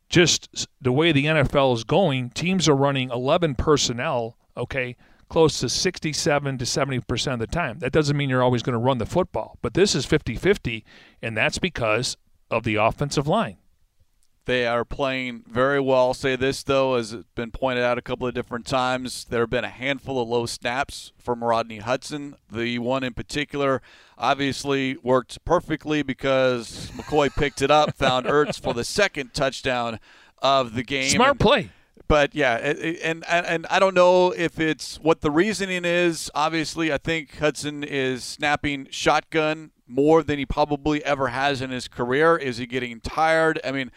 just 0.08 0.68
the 0.80 0.92
way 0.92 1.12
the 1.12 1.24
NFL 1.24 1.74
is 1.74 1.84
going, 1.84 2.30
teams 2.30 2.68
are 2.68 2.76
running 2.76 3.10
11 3.10 3.54
personnel, 3.54 4.36
okay, 4.56 4.96
close 5.28 5.60
to 5.60 5.68
67 5.68 6.58
to 6.58 6.64
70% 6.64 7.32
of 7.32 7.38
the 7.38 7.46
time. 7.46 7.78
That 7.78 7.92
doesn't 7.92 8.16
mean 8.16 8.28
you're 8.28 8.42
always 8.42 8.62
going 8.62 8.74
to 8.74 8.78
run 8.78 8.98
the 8.98 9.06
football, 9.06 9.58
but 9.62 9.74
this 9.74 9.94
is 9.94 10.04
50 10.04 10.36
50, 10.36 10.84
and 11.22 11.36
that's 11.36 11.58
because 11.58 12.16
of 12.50 12.64
the 12.64 12.74
offensive 12.74 13.26
line. 13.26 13.56
They 14.44 14.66
are 14.66 14.84
playing 14.84 15.44
very 15.48 15.78
well. 15.78 15.98
I'll 15.98 16.14
say 16.14 16.34
this, 16.34 16.64
though, 16.64 16.94
as 16.94 17.12
it's 17.12 17.28
been 17.36 17.52
pointed 17.52 17.84
out 17.84 17.96
a 17.96 18.02
couple 18.02 18.26
of 18.26 18.34
different 18.34 18.66
times, 18.66 19.24
there 19.30 19.40
have 19.42 19.50
been 19.50 19.64
a 19.64 19.68
handful 19.68 20.20
of 20.20 20.28
low 20.28 20.46
snaps 20.46 21.12
from 21.16 21.44
Rodney 21.44 21.78
Hudson. 21.78 22.34
The 22.50 22.80
one 22.80 23.04
in 23.04 23.14
particular 23.14 23.82
obviously 24.18 24.96
worked 24.96 25.44
perfectly 25.44 26.02
because 26.02 26.90
McCoy 26.96 27.32
picked 27.32 27.62
it 27.62 27.70
up, 27.70 27.96
found 27.96 28.26
Ertz 28.26 28.60
for 28.60 28.74
the 28.74 28.82
second 28.84 29.32
touchdown 29.32 30.00
of 30.42 30.74
the 30.74 30.82
game. 30.82 31.08
Smart 31.08 31.38
play. 31.38 31.70
But 32.08 32.34
yeah, 32.34 32.56
and, 32.56 33.24
and 33.24 33.24
and 33.46 33.66
I 33.70 33.78
don't 33.78 33.94
know 33.94 34.32
if 34.32 34.58
it's 34.58 34.96
what 34.96 35.20
the 35.20 35.30
reasoning 35.30 35.84
is. 35.84 36.30
Obviously, 36.34 36.92
I 36.92 36.98
think 36.98 37.38
Hudson 37.38 37.84
is 37.84 38.24
snapping 38.24 38.88
shotgun 38.90 39.70
more 39.86 40.22
than 40.22 40.38
he 40.38 40.44
probably 40.44 41.02
ever 41.04 41.28
has 41.28 41.62
in 41.62 41.70
his 41.70 41.88
career. 41.88 42.36
Is 42.36 42.58
he 42.58 42.66
getting 42.66 43.00
tired? 43.00 43.60
I 43.64 43.72
mean, 43.72 43.90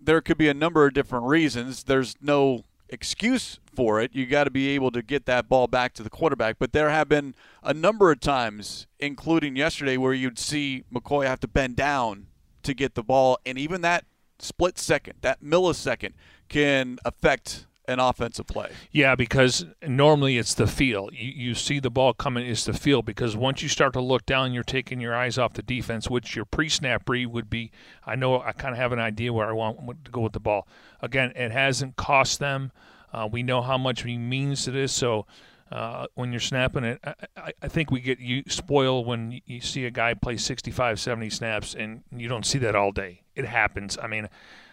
there 0.00 0.20
could 0.20 0.38
be 0.38 0.48
a 0.48 0.54
number 0.54 0.86
of 0.86 0.94
different 0.94 1.26
reasons. 1.26 1.84
There's 1.84 2.16
no 2.20 2.64
excuse 2.88 3.60
for 3.74 4.00
it. 4.00 4.14
You 4.14 4.26
got 4.26 4.44
to 4.44 4.50
be 4.50 4.68
able 4.68 4.90
to 4.92 5.02
get 5.02 5.26
that 5.26 5.48
ball 5.48 5.66
back 5.66 5.92
to 5.94 6.02
the 6.02 6.10
quarterback. 6.10 6.58
But 6.58 6.72
there 6.72 6.90
have 6.90 7.08
been 7.08 7.34
a 7.62 7.74
number 7.74 8.10
of 8.10 8.20
times, 8.20 8.86
including 8.98 9.56
yesterday, 9.56 9.96
where 9.96 10.14
you'd 10.14 10.38
see 10.38 10.84
McCoy 10.92 11.26
have 11.26 11.40
to 11.40 11.48
bend 11.48 11.76
down 11.76 12.26
to 12.62 12.74
get 12.74 12.94
the 12.94 13.02
ball, 13.02 13.38
and 13.46 13.56
even 13.56 13.82
that 13.82 14.04
split 14.38 14.78
second, 14.78 15.14
that 15.20 15.42
millisecond, 15.42 16.12
can 16.48 16.98
affect 17.04 17.66
an 17.88 17.98
offensive 17.98 18.46
play. 18.46 18.70
Yeah, 18.92 19.14
because 19.14 19.66
normally 19.82 20.38
it's 20.38 20.54
the 20.54 20.66
feel. 20.66 21.08
You, 21.12 21.32
you 21.48 21.54
see 21.54 21.80
the 21.80 21.90
ball 21.90 22.12
coming, 22.12 22.46
it's 22.46 22.64
the 22.64 22.72
feel. 22.72 23.02
Because 23.02 23.36
once 23.36 23.62
you 23.62 23.68
start 23.68 23.94
to 23.94 24.00
look 24.00 24.26
down, 24.26 24.52
you're 24.52 24.62
taking 24.62 25.00
your 25.00 25.16
eyes 25.16 25.38
off 25.38 25.54
the 25.54 25.62
defense, 25.62 26.08
which 26.08 26.36
your 26.36 26.44
pre-snap 26.44 27.08
read 27.08 27.26
would 27.26 27.50
be. 27.50 27.72
I 28.06 28.14
know 28.14 28.40
I 28.40 28.52
kind 28.52 28.74
of 28.74 28.78
have 28.78 28.92
an 28.92 29.00
idea 29.00 29.32
where 29.32 29.48
I 29.48 29.52
want 29.52 30.04
to 30.04 30.10
go 30.10 30.20
with 30.20 30.34
the 30.34 30.40
ball. 30.40 30.68
Again, 31.00 31.32
it 31.34 31.50
hasn't 31.50 31.96
cost 31.96 32.38
them. 32.38 32.70
Uh, 33.12 33.28
we 33.30 33.42
know 33.42 33.62
how 33.62 33.78
much 33.78 34.02
he 34.02 34.18
means 34.18 34.64
to 34.64 34.70
this, 34.70 34.92
so 34.92 35.26
uh, 35.72 36.06
when 36.14 36.30
you're 36.30 36.40
snapping 36.40 36.84
it. 36.84 37.00
I, 37.36 37.52
I, 37.62 37.68
think 37.68 37.90
we 37.90 38.00
get 38.00 38.20
you 38.20 38.42
spoil 38.48 39.04
when 39.04 39.40
you 39.46 39.60
see 39.60 39.84
a 39.84 39.90
guy 39.90 40.14
play 40.14 40.36
65, 40.36 40.98
70 41.00 41.30
snaps, 41.30 41.74
and 41.74 42.02
you 42.10 42.28
don't 42.28 42.46
see 42.46 42.58
that 42.58 42.74
all 42.74 42.92
day. 42.92 43.22
It 43.34 43.44
happens. 43.44 43.98
I 44.02 44.06
mean, 44.06 44.28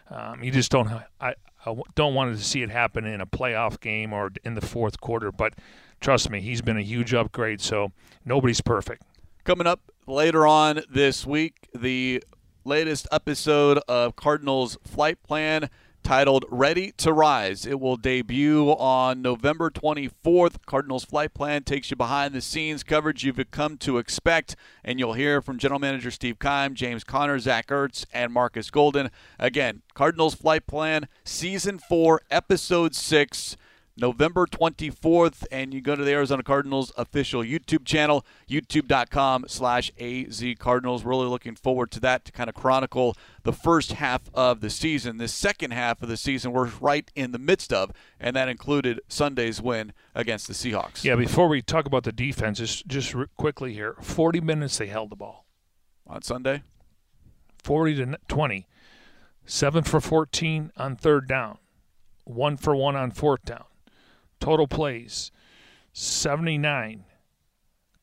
um, 0.10 0.44
you 0.44 0.52
just 0.52 0.72
don't. 0.72 0.90
I, 1.20 1.36
I 1.66 1.76
don't 1.96 2.14
want 2.14 2.38
to 2.38 2.44
see 2.44 2.62
it 2.62 2.70
happen 2.70 3.06
in 3.06 3.22
a 3.22 3.26
playoff 3.26 3.80
game 3.80 4.14
or 4.14 4.32
in 4.44 4.56
the 4.56 4.62
fourth 4.62 5.00
quarter. 5.02 5.32
But 5.32 5.54
trust 6.00 6.30
me, 6.30 6.42
he's 6.42 6.62
been 6.62 6.78
a 6.78 6.82
huge 6.84 7.14
upgrade. 7.14 7.62
So 7.62 7.92
nobody's 8.24 8.62
perfect. 8.62 9.04
Coming 9.44 9.68
up 9.68 9.92
later 10.08 10.46
on 10.46 10.82
this 10.90 11.26
week, 11.26 11.68
the 11.74 12.24
latest 12.64 13.08
episode 13.12 13.80
of 13.88 14.16
Cardinals 14.16 14.78
Flight 14.84 15.22
Plan 15.24 15.70
titled 16.06 16.46
Ready 16.52 16.92
to 16.98 17.12
Rise. 17.12 17.66
It 17.66 17.80
will 17.80 17.98
debut 17.98 18.70
on 18.70 19.24
November 19.24 19.72
24th. 19.72 20.58
Cardinals 20.68 21.04
Flight 21.04 21.34
Plan 21.34 21.64
takes 21.64 21.90
you 21.90 21.98
behind 21.98 22.36
the 22.36 22.42
scenes 22.42 22.84
coverage 22.84 23.24
you've 23.24 23.42
come 23.50 23.76
to 23.80 23.98
expect, 23.98 24.56
and 24.84 25.00
you'll 25.00 25.14
hear 25.14 25.42
from 25.42 25.58
General 25.58 25.80
Manager 25.80 26.12
Steve 26.12 26.38
Keim, 26.38 26.76
James 26.76 27.04
Conner, 27.04 27.40
Zach 27.40 27.70
Ertz, 27.70 28.06
and 28.14 28.32
Marcus 28.32 28.70
Golden. 28.70 29.10
Again, 29.40 29.82
Cardinals 29.96 30.36
Flight 30.36 30.68
Plan, 30.68 31.08
Season 31.24 31.80
4, 31.80 32.22
Episode 32.30 32.94
6. 32.94 33.58
November 33.98 34.46
24th, 34.46 35.46
and 35.52 35.74
you 35.74 35.80
go 35.80 35.96
to 35.96 36.04
the 36.04 36.12
Arizona 36.12 36.44
Cardinals 36.44 36.92
official 36.98 37.42
YouTube 37.42 37.86
channel, 37.86 38.26
youtube.com 38.50 39.46
slash 39.48 39.90
azcardinals. 39.98 41.06
Really 41.06 41.28
looking 41.28 41.56
forward 41.56 41.92
to 41.92 42.02
that 42.02 42.26
to 42.26 42.34
kind 42.34 42.50
of 42.50 42.56
chronicle 42.56 43.16
the 43.44 43.54
first 43.54 43.94
half 43.94 44.24
of 44.34 44.60
the 44.60 44.70
season. 44.70 45.18
The 45.18 45.30
second 45.30 45.72
half 45.72 46.02
of 46.02 46.10
the 46.10 46.18
season 46.18 46.52
we're 46.52 46.70
right 46.82 47.10
in 47.16 47.32
the 47.32 47.40
midst 47.40 47.72
of, 47.72 47.92
and 48.20 48.36
that 48.36 48.50
included 48.50 49.00
Sunday's 49.08 49.62
win 49.62 49.94
against 50.14 50.48
the 50.48 50.54
Seahawks. 50.54 51.06
Yeah, 51.06 51.16
before 51.16 51.48
we 51.48 51.62
talk 51.62 51.86
about 51.86 52.04
the 52.04 52.12
defense, 52.12 52.58
just, 52.58 52.88
just 52.88 53.16
quickly 53.38 53.74
here, 53.74 53.96
40 54.02 54.42
minutes 54.42 54.78
they 54.78 54.88
held 54.88 55.10
the 55.10 55.16
ball. 55.16 55.46
On 56.06 56.22
Sunday? 56.22 56.64
40 57.64 57.96
to 57.96 58.18
20. 58.28 58.68
7 59.46 59.84
for 59.84 60.02
14 60.02 60.72
on 60.76 60.96
third 60.98 61.28
down. 61.28 61.60
1 62.26 62.58
for 62.58 62.76
1 62.76 62.96
on 62.96 63.12
fourth 63.12 63.46
down 63.46 63.64
Total 64.46 64.68
plays 64.68 65.32
79 65.94 67.04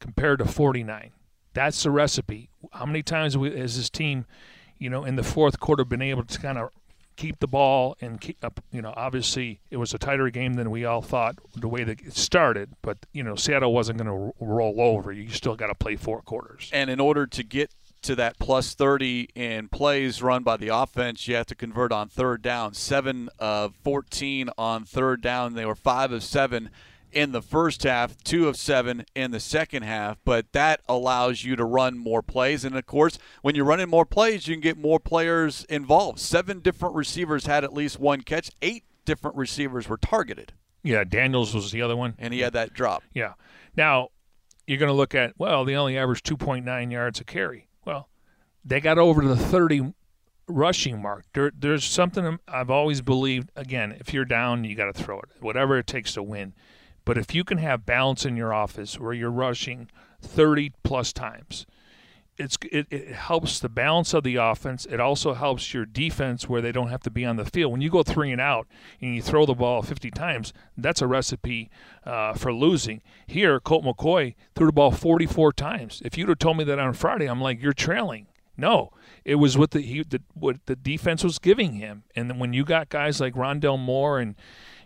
compared 0.00 0.40
to 0.40 0.44
49. 0.44 1.12
That's 1.55 1.81
the 1.85 1.92
recipe. 1.92 2.50
How 2.72 2.85
many 2.85 3.05
times 3.05 3.35
has 3.35 3.76
this 3.76 3.88
team, 3.88 4.26
you 4.76 4.90
know, 4.90 5.05
in 5.05 5.14
the 5.14 5.22
fourth 5.22 5.61
quarter 5.61 5.85
been 5.85 6.02
able 6.02 6.24
to 6.24 6.38
kind 6.40 6.59
of 6.59 6.70
keep 7.14 7.38
the 7.38 7.46
ball 7.46 7.96
and 8.00 8.20
keep 8.20 8.44
up, 8.44 8.59
you 8.72 8.83
know, 8.83 8.92
obviously 8.96 9.61
it 9.70 9.76
was 9.76 9.94
a 9.94 9.98
tighter 9.98 10.31
game 10.31 10.55
than 10.55 10.72
we 10.72 10.85
all 10.85 11.00
thought 11.00 11.37
the 11.55 11.68
way 11.68 11.85
that 11.85 12.00
it 12.00 12.16
started, 12.16 12.70
but 12.83 12.98
you 13.12 13.22
know, 13.22 13.37
Seattle 13.37 13.72
wasn't 13.72 14.02
going 14.02 14.09
to 14.09 14.35
roll 14.44 14.81
over. 14.81 15.12
You 15.12 15.28
still 15.28 15.55
got 15.55 15.68
to 15.68 15.76
play 15.76 15.94
four 15.94 16.22
quarters. 16.22 16.70
And 16.72 16.90
in 16.90 16.98
order 16.98 17.24
to 17.24 17.44
get 17.44 17.70
to 18.02 18.14
that 18.16 18.38
plus 18.38 18.74
30 18.74 19.28
in 19.34 19.68
plays 19.68 20.22
run 20.22 20.42
by 20.42 20.56
the 20.56 20.68
offense, 20.68 21.26
you 21.26 21.34
have 21.36 21.46
to 21.46 21.54
convert 21.54 21.92
on 21.92 22.08
third 22.08 22.42
down. 22.42 22.74
Seven 22.74 23.28
of 23.38 23.74
14 23.82 24.50
on 24.58 24.84
third 24.84 25.22
down. 25.22 25.54
They 25.54 25.66
were 25.66 25.74
five 25.74 26.12
of 26.12 26.22
seven 26.22 26.70
in 27.12 27.32
the 27.32 27.42
first 27.42 27.82
half, 27.82 28.16
two 28.24 28.48
of 28.48 28.56
seven 28.56 29.04
in 29.14 29.30
the 29.30 29.40
second 29.40 29.82
half, 29.82 30.18
but 30.24 30.52
that 30.52 30.80
allows 30.88 31.44
you 31.44 31.56
to 31.56 31.64
run 31.64 31.98
more 31.98 32.22
plays. 32.22 32.64
And 32.64 32.76
of 32.76 32.86
course, 32.86 33.18
when 33.42 33.54
you're 33.54 33.64
running 33.64 33.90
more 33.90 34.06
plays, 34.06 34.48
you 34.48 34.54
can 34.54 34.62
get 34.62 34.78
more 34.78 34.98
players 34.98 35.64
involved. 35.68 36.18
Seven 36.18 36.60
different 36.60 36.94
receivers 36.94 37.46
had 37.46 37.64
at 37.64 37.74
least 37.74 38.00
one 38.00 38.22
catch, 38.22 38.50
eight 38.62 38.84
different 39.04 39.36
receivers 39.36 39.88
were 39.88 39.98
targeted. 39.98 40.54
Yeah, 40.82 41.04
Daniels 41.04 41.54
was 41.54 41.70
the 41.70 41.82
other 41.82 41.96
one. 41.96 42.14
And 42.18 42.34
he 42.34 42.40
had 42.40 42.54
that 42.54 42.72
drop. 42.72 43.02
Yeah. 43.12 43.34
Now, 43.76 44.08
you're 44.66 44.78
going 44.78 44.88
to 44.88 44.94
look 44.94 45.14
at, 45.14 45.34
well, 45.38 45.64
they 45.64 45.76
only 45.76 45.96
averaged 45.96 46.26
2.9 46.26 46.92
yards 46.92 47.20
a 47.20 47.24
carry. 47.24 47.68
They 48.64 48.81
got 48.81 48.98
over 48.98 49.22
the 49.22 49.37
30 49.37 49.92
rushing 50.46 51.01
mark. 51.01 51.25
There, 51.35 51.53
there's 51.57 51.85
something 51.85 52.38
I've 52.46 52.70
always 52.70 53.01
believed. 53.01 53.51
Again, 53.57 53.96
if 53.98 54.12
you're 54.14 54.25
down, 54.25 54.64
you 54.64 54.75
got 54.75 54.94
to 54.94 55.03
throw 55.03 55.18
it, 55.20 55.29
whatever 55.40 55.79
it 55.79 55.87
takes 55.87 56.14
to 56.14 56.22
win. 56.22 56.55
But 57.05 57.18
if 57.18 57.35
you 57.35 57.42
can 57.42 57.59
have 57.59 57.85
balance 57.85 58.25
in 58.25 58.37
your 58.37 58.53
office 58.53 58.98
where 58.98 59.12
you're 59.12 59.31
rushing 59.31 59.88
30 60.20 60.72
plus 60.85 61.12
times, 61.12 61.66
it's 62.38 62.57
it, 62.70 62.87
it 62.90 63.12
helps 63.12 63.61
the 63.61 63.68
balance 63.68 64.14
of 64.14 64.25
the 64.25 64.37
offense. 64.37 64.87
It 64.87 65.01
also 65.01 65.35
helps 65.35 65.75
your 65.75 65.85
defense 65.85 66.48
where 66.48 66.62
they 66.62 66.72
don't 66.72 66.88
have 66.88 67.03
to 67.03 67.11
be 67.11 67.27
on 67.27 67.37
the 67.37 67.44
field. 67.44 67.72
When 67.72 67.81
you 67.81 67.90
go 67.90 68.03
three 68.03 68.33
and 68.33 68.40
out 68.40 68.66
and 69.01 69.14
you 69.14 69.20
throw 69.20 69.44
the 69.44 69.55
ball 69.55 69.83
50 69.83 70.11
times, 70.12 70.53
that's 70.77 71.03
a 71.03 71.07
recipe 71.07 71.70
uh, 72.05 72.33
for 72.35 72.53
losing. 72.53 73.03
Here, 73.27 73.61
Colt 73.61 73.85
McCoy 73.85 74.35
threw 74.55 74.66
the 74.66 74.72
ball 74.72 74.92
44 74.92 75.53
times. 75.53 76.01
If 76.05 76.16
you'd 76.16 76.29
have 76.29 76.38
told 76.38 76.57
me 76.57 76.64
that 76.64 76.79
on 76.79 76.94
Friday, 76.94 77.27
I'm 77.27 77.40
like, 77.40 77.62
you're 77.62 77.75
trailing. 77.75 78.29
No, 78.56 78.90
it 79.24 79.36
was 79.36 79.56
what 79.56 79.70
the 79.70 79.80
he, 79.80 80.02
the, 80.02 80.22
what 80.34 80.66
the 80.66 80.76
defense 80.76 81.24
was 81.24 81.38
giving 81.38 81.74
him. 81.74 82.04
And 82.14 82.38
when 82.38 82.52
you 82.52 82.64
got 82.64 82.88
guys 82.88 83.20
like 83.20 83.34
Rondale 83.34 83.78
Moore 83.78 84.18
and 84.18 84.34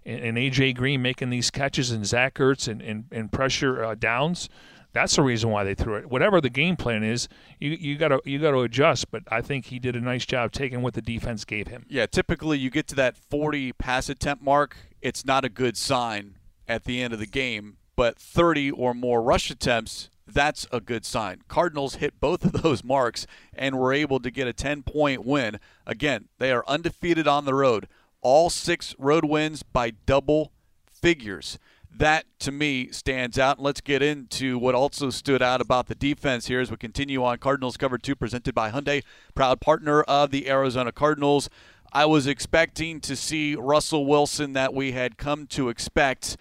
and, 0.04 0.20
and 0.20 0.38
AJ 0.38 0.76
Green 0.76 1.02
making 1.02 1.30
these 1.30 1.50
catches 1.50 1.90
and 1.90 2.06
Zach 2.06 2.34
Ertz 2.34 2.68
and, 2.68 2.80
and, 2.80 3.06
and 3.10 3.32
pressure 3.32 3.84
uh, 3.84 3.94
downs– 3.94 4.48
that's 4.96 5.16
the 5.16 5.22
reason 5.22 5.50
why 5.50 5.62
they 5.62 5.74
threw 5.74 5.96
it. 5.96 6.08
Whatever 6.08 6.40
the 6.40 6.48
game 6.48 6.74
plan 6.74 7.04
is, 7.04 7.28
you 7.60 7.72
you 7.72 7.98
got 7.98 8.08
to 8.08 8.20
you 8.24 8.38
got 8.38 8.52
to 8.52 8.60
adjust. 8.60 9.10
But 9.10 9.24
I 9.30 9.42
think 9.42 9.66
he 9.66 9.78
did 9.78 9.94
a 9.94 10.00
nice 10.00 10.24
job 10.24 10.52
taking 10.52 10.80
what 10.80 10.94
the 10.94 11.02
defense 11.02 11.44
gave 11.44 11.68
him. 11.68 11.84
Yeah, 11.86 12.06
typically 12.06 12.58
you 12.58 12.70
get 12.70 12.88
to 12.88 12.94
that 12.94 13.14
40 13.14 13.74
pass 13.74 14.08
attempt 14.08 14.42
mark, 14.42 14.76
it's 15.02 15.22
not 15.26 15.44
a 15.44 15.50
good 15.50 15.76
sign 15.76 16.36
at 16.66 16.84
the 16.84 17.02
end 17.02 17.12
of 17.12 17.18
the 17.18 17.26
game. 17.26 17.76
But 17.94 18.18
30 18.18 18.70
or 18.70 18.94
more 18.94 19.22
rush 19.22 19.50
attempts, 19.50 20.08
that's 20.26 20.66
a 20.72 20.80
good 20.80 21.04
sign. 21.04 21.42
Cardinals 21.48 21.96
hit 21.96 22.20
both 22.20 22.44
of 22.44 22.62
those 22.62 22.82
marks 22.82 23.26
and 23.54 23.78
were 23.78 23.92
able 23.92 24.20
to 24.20 24.30
get 24.30 24.48
a 24.48 24.52
10 24.52 24.82
point 24.82 25.24
win. 25.24 25.58
Again, 25.86 26.28
they 26.38 26.52
are 26.52 26.64
undefeated 26.66 27.28
on 27.28 27.44
the 27.44 27.54
road. 27.54 27.88
All 28.22 28.50
six 28.50 28.94
road 28.98 29.24
wins 29.24 29.62
by 29.62 29.90
double 29.90 30.52
figures 30.90 31.58
that 31.98 32.26
to 32.40 32.52
me 32.52 32.90
stands 32.90 33.38
out. 33.38 33.58
And 33.58 33.64
let's 33.64 33.80
get 33.80 34.02
into 34.02 34.58
what 34.58 34.74
also 34.74 35.10
stood 35.10 35.42
out 35.42 35.60
about 35.60 35.86
the 35.86 35.94
defense 35.94 36.46
here 36.46 36.60
as 36.60 36.70
we 36.70 36.76
continue 36.76 37.24
on 37.24 37.38
Cardinals 37.38 37.76
Cover 37.76 37.98
2 37.98 38.14
presented 38.14 38.54
by 38.54 38.70
Hyundai, 38.70 39.02
proud 39.34 39.60
partner 39.60 40.02
of 40.02 40.30
the 40.30 40.48
Arizona 40.48 40.92
Cardinals. 40.92 41.48
I 41.92 42.04
was 42.04 42.26
expecting 42.26 43.00
to 43.00 43.16
see 43.16 43.54
Russell 43.54 44.06
Wilson 44.06 44.52
that 44.52 44.74
we 44.74 44.92
had 44.92 45.16
come 45.16 45.46
to 45.48 45.68
expect 45.68 46.36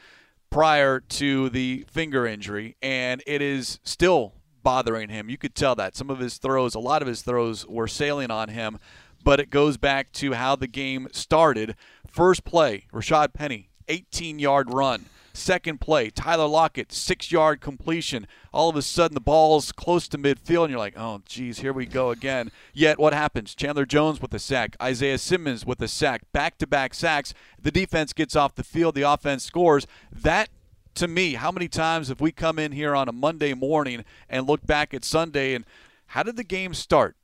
prior 0.49 0.99
to 0.99 1.49
the 1.49 1.86
finger 1.89 2.25
injury, 2.25 2.75
and 2.81 3.21
it 3.27 3.41
is 3.41 3.79
still 3.84 4.34
bothering 4.63 5.10
him. 5.10 5.29
You 5.29 5.38
could 5.38 5.55
tell 5.55 5.75
that. 5.75 5.95
Some 5.95 6.10
of 6.10 6.19
his 6.19 6.38
throws, 6.38 6.75
a 6.75 6.79
lot 6.79 7.01
of 7.01 7.08
his 7.08 7.21
throws 7.21 7.65
were 7.67 7.88
sailing 7.88 8.31
on 8.31 8.49
him, 8.49 8.79
but 9.23 9.39
it 9.39 9.49
goes 9.49 9.77
back 9.77 10.12
to 10.13 10.34
how 10.34 10.55
the 10.55 10.67
game 10.67 11.08
started. 11.12 11.75
First 12.08 12.43
play, 12.43 12.86
Rashad 12.93 13.34
Penny, 13.34 13.69
18 13.88 14.39
yard 14.39 14.73
run 14.73 15.05
Second 15.36 15.82
play, 15.82 16.10
Tyler 16.10 16.48
Lockett, 16.48 16.93
six 16.93 17.32
yard 17.32 17.60
completion. 17.60 18.26
All 18.54 18.69
of 18.69 18.76
a 18.76 18.82
sudden, 18.82 19.15
the 19.15 19.21
ball's 19.21 19.71
close 19.71 20.08
to 20.08 20.17
midfield, 20.17 20.63
and 20.63 20.71
you're 20.71 20.80
like, 20.80 20.98
oh, 20.98 21.21
geez, 21.26 21.60
here 21.60 21.74
we 21.74 21.86
go 21.86 22.10
again. 22.12 22.52
Yet, 22.74 22.98
what 22.98 23.13
happens? 23.13 23.54
Chandler 23.54 23.86
Jones 23.86 24.21
with 24.21 24.34
a 24.34 24.39
sack, 24.39 24.78
Isaiah 24.82 25.17
Simmons 25.17 25.65
with 25.65 25.82
a 25.82 25.88
sack, 25.88 26.21
back 26.32 26.58
to 26.60 26.67
back 26.67 26.93
sacks. 26.93 27.34
The 27.62 27.71
defense 27.71 28.13
gets 28.13 28.36
off 28.36 28.56
the 28.56 28.63
field, 28.63 28.95
the 28.95 29.02
offense 29.02 29.43
scores. 29.43 29.86
That 30.12 30.50
to 30.95 31.08
me, 31.08 31.34
how 31.34 31.52
many 31.52 31.67
times 31.67 32.08
have 32.08 32.21
we 32.21 32.32
come 32.32 32.58
in 32.58 32.71
here 32.71 32.95
on 32.95 33.10
a 33.10 33.12
Monday 33.12 33.54
morning 33.54 34.06
and 34.30 34.48
look 34.48 34.65
back 34.65 34.93
at 34.93 35.04
Sunday 35.04 35.54
and 35.54 35.65
how 36.08 36.24
did 36.24 36.38
the 36.38 36.43
game 36.43 36.74
start? 36.74 37.17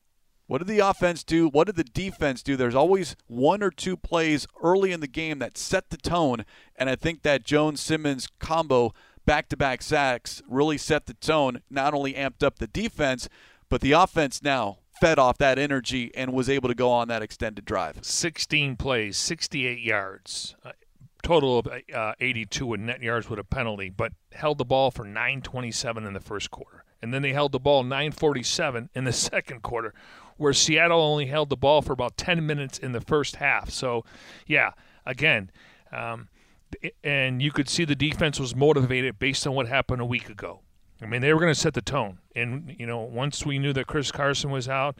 What 0.51 0.57
did 0.57 0.67
the 0.67 0.79
offense 0.79 1.23
do? 1.23 1.47
What 1.47 1.67
did 1.67 1.77
the 1.77 1.85
defense 1.85 2.43
do? 2.43 2.57
There's 2.57 2.75
always 2.75 3.15
one 3.27 3.63
or 3.63 3.71
two 3.71 3.95
plays 3.95 4.47
early 4.61 4.91
in 4.91 4.99
the 4.99 5.07
game 5.07 5.39
that 5.39 5.57
set 5.57 5.91
the 5.91 5.95
tone, 5.95 6.43
and 6.75 6.89
I 6.89 6.97
think 6.97 7.21
that 7.21 7.45
Jones 7.45 7.79
Simmons 7.79 8.27
combo 8.37 8.93
back 9.25 9.47
to 9.47 9.55
back 9.55 9.81
sacks 9.81 10.41
really 10.49 10.77
set 10.77 11.05
the 11.05 11.13
tone, 11.13 11.61
not 11.69 11.93
only 11.93 12.15
amped 12.15 12.43
up 12.43 12.59
the 12.59 12.67
defense, 12.67 13.29
but 13.69 13.79
the 13.79 13.93
offense 13.93 14.43
now 14.43 14.79
fed 14.99 15.17
off 15.17 15.37
that 15.37 15.57
energy 15.57 16.11
and 16.15 16.33
was 16.33 16.49
able 16.49 16.67
to 16.67 16.75
go 16.75 16.91
on 16.91 17.07
that 17.07 17.21
extended 17.21 17.63
drive. 17.63 17.99
16 18.01 18.75
plays, 18.75 19.15
68 19.15 19.79
yards. 19.79 20.55
Uh, 20.65 20.73
total 21.23 21.59
of 21.59 21.67
uh, 21.95 22.13
82 22.19 22.73
in 22.73 22.87
net 22.87 23.01
yards 23.01 23.29
with 23.29 23.39
a 23.39 23.45
penalty, 23.45 23.89
but 23.89 24.11
held 24.33 24.57
the 24.57 24.65
ball 24.65 24.91
for 24.91 25.05
927 25.05 26.05
in 26.05 26.11
the 26.11 26.19
first 26.19 26.51
quarter. 26.51 26.83
And 27.01 27.13
then 27.13 27.21
they 27.21 27.31
held 27.31 27.53
the 27.53 27.59
ball 27.59 27.83
947 27.83 28.89
in 28.93 29.05
the 29.05 29.13
second 29.13 29.61
quarter 29.61 29.93
where 30.37 30.53
Seattle 30.53 30.99
only 30.99 31.27
held 31.27 31.49
the 31.49 31.57
ball 31.57 31.81
for 31.81 31.93
about 31.93 32.17
10 32.17 32.45
minutes 32.45 32.77
in 32.77 32.91
the 32.91 33.01
first 33.01 33.37
half. 33.37 33.69
So, 33.69 34.05
yeah, 34.47 34.71
again, 35.05 35.51
um, 35.91 36.29
and 37.03 37.41
you 37.41 37.51
could 37.51 37.69
see 37.69 37.85
the 37.85 37.95
defense 37.95 38.39
was 38.39 38.55
motivated 38.55 39.19
based 39.19 39.45
on 39.45 39.53
what 39.53 39.67
happened 39.67 40.01
a 40.01 40.05
week 40.05 40.29
ago. 40.29 40.61
I 41.01 41.05
mean, 41.05 41.21
they 41.21 41.33
were 41.33 41.39
going 41.39 41.53
to 41.53 41.59
set 41.59 41.73
the 41.73 41.81
tone. 41.81 42.19
And, 42.35 42.75
you 42.77 42.85
know, 42.85 42.99
once 42.99 43.45
we 43.45 43.59
knew 43.59 43.73
that 43.73 43.87
Chris 43.87 44.11
Carson 44.11 44.51
was 44.51 44.69
out 44.69 44.97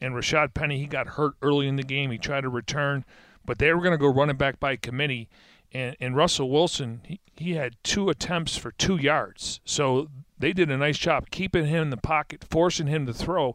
and 0.00 0.14
Rashad 0.14 0.52
Penny, 0.52 0.78
he 0.78 0.86
got 0.86 1.06
hurt 1.08 1.34
early 1.42 1.68
in 1.68 1.76
the 1.76 1.82
game. 1.82 2.10
He 2.10 2.18
tried 2.18 2.42
to 2.42 2.48
return, 2.48 3.04
but 3.44 3.58
they 3.58 3.72
were 3.72 3.80
going 3.80 3.92
to 3.92 3.98
go 3.98 4.12
running 4.12 4.36
back 4.36 4.58
by 4.58 4.76
committee. 4.76 5.28
and, 5.72 5.96
and 6.00 6.16
Russell 6.16 6.50
Wilson, 6.50 7.02
he, 7.04 7.20
he 7.36 7.52
had 7.52 7.76
two 7.84 8.10
attempts 8.10 8.56
for 8.56 8.72
two 8.72 8.96
yards. 8.96 9.60
So 9.64 10.08
they 10.38 10.52
did 10.52 10.70
a 10.70 10.76
nice 10.76 10.98
job 10.98 11.30
keeping 11.30 11.66
him 11.66 11.82
in 11.82 11.90
the 11.90 11.96
pocket, 11.96 12.44
forcing 12.50 12.88
him 12.88 13.06
to 13.06 13.14
throw. 13.14 13.54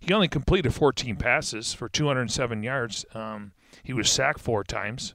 He 0.00 0.12
only 0.12 0.28
completed 0.28 0.72
14 0.74 1.16
passes 1.16 1.74
for 1.74 1.88
207 1.88 2.62
yards. 2.62 3.04
Um, 3.14 3.52
he 3.82 3.92
was 3.92 4.10
sacked 4.10 4.40
four 4.40 4.64
times 4.64 5.14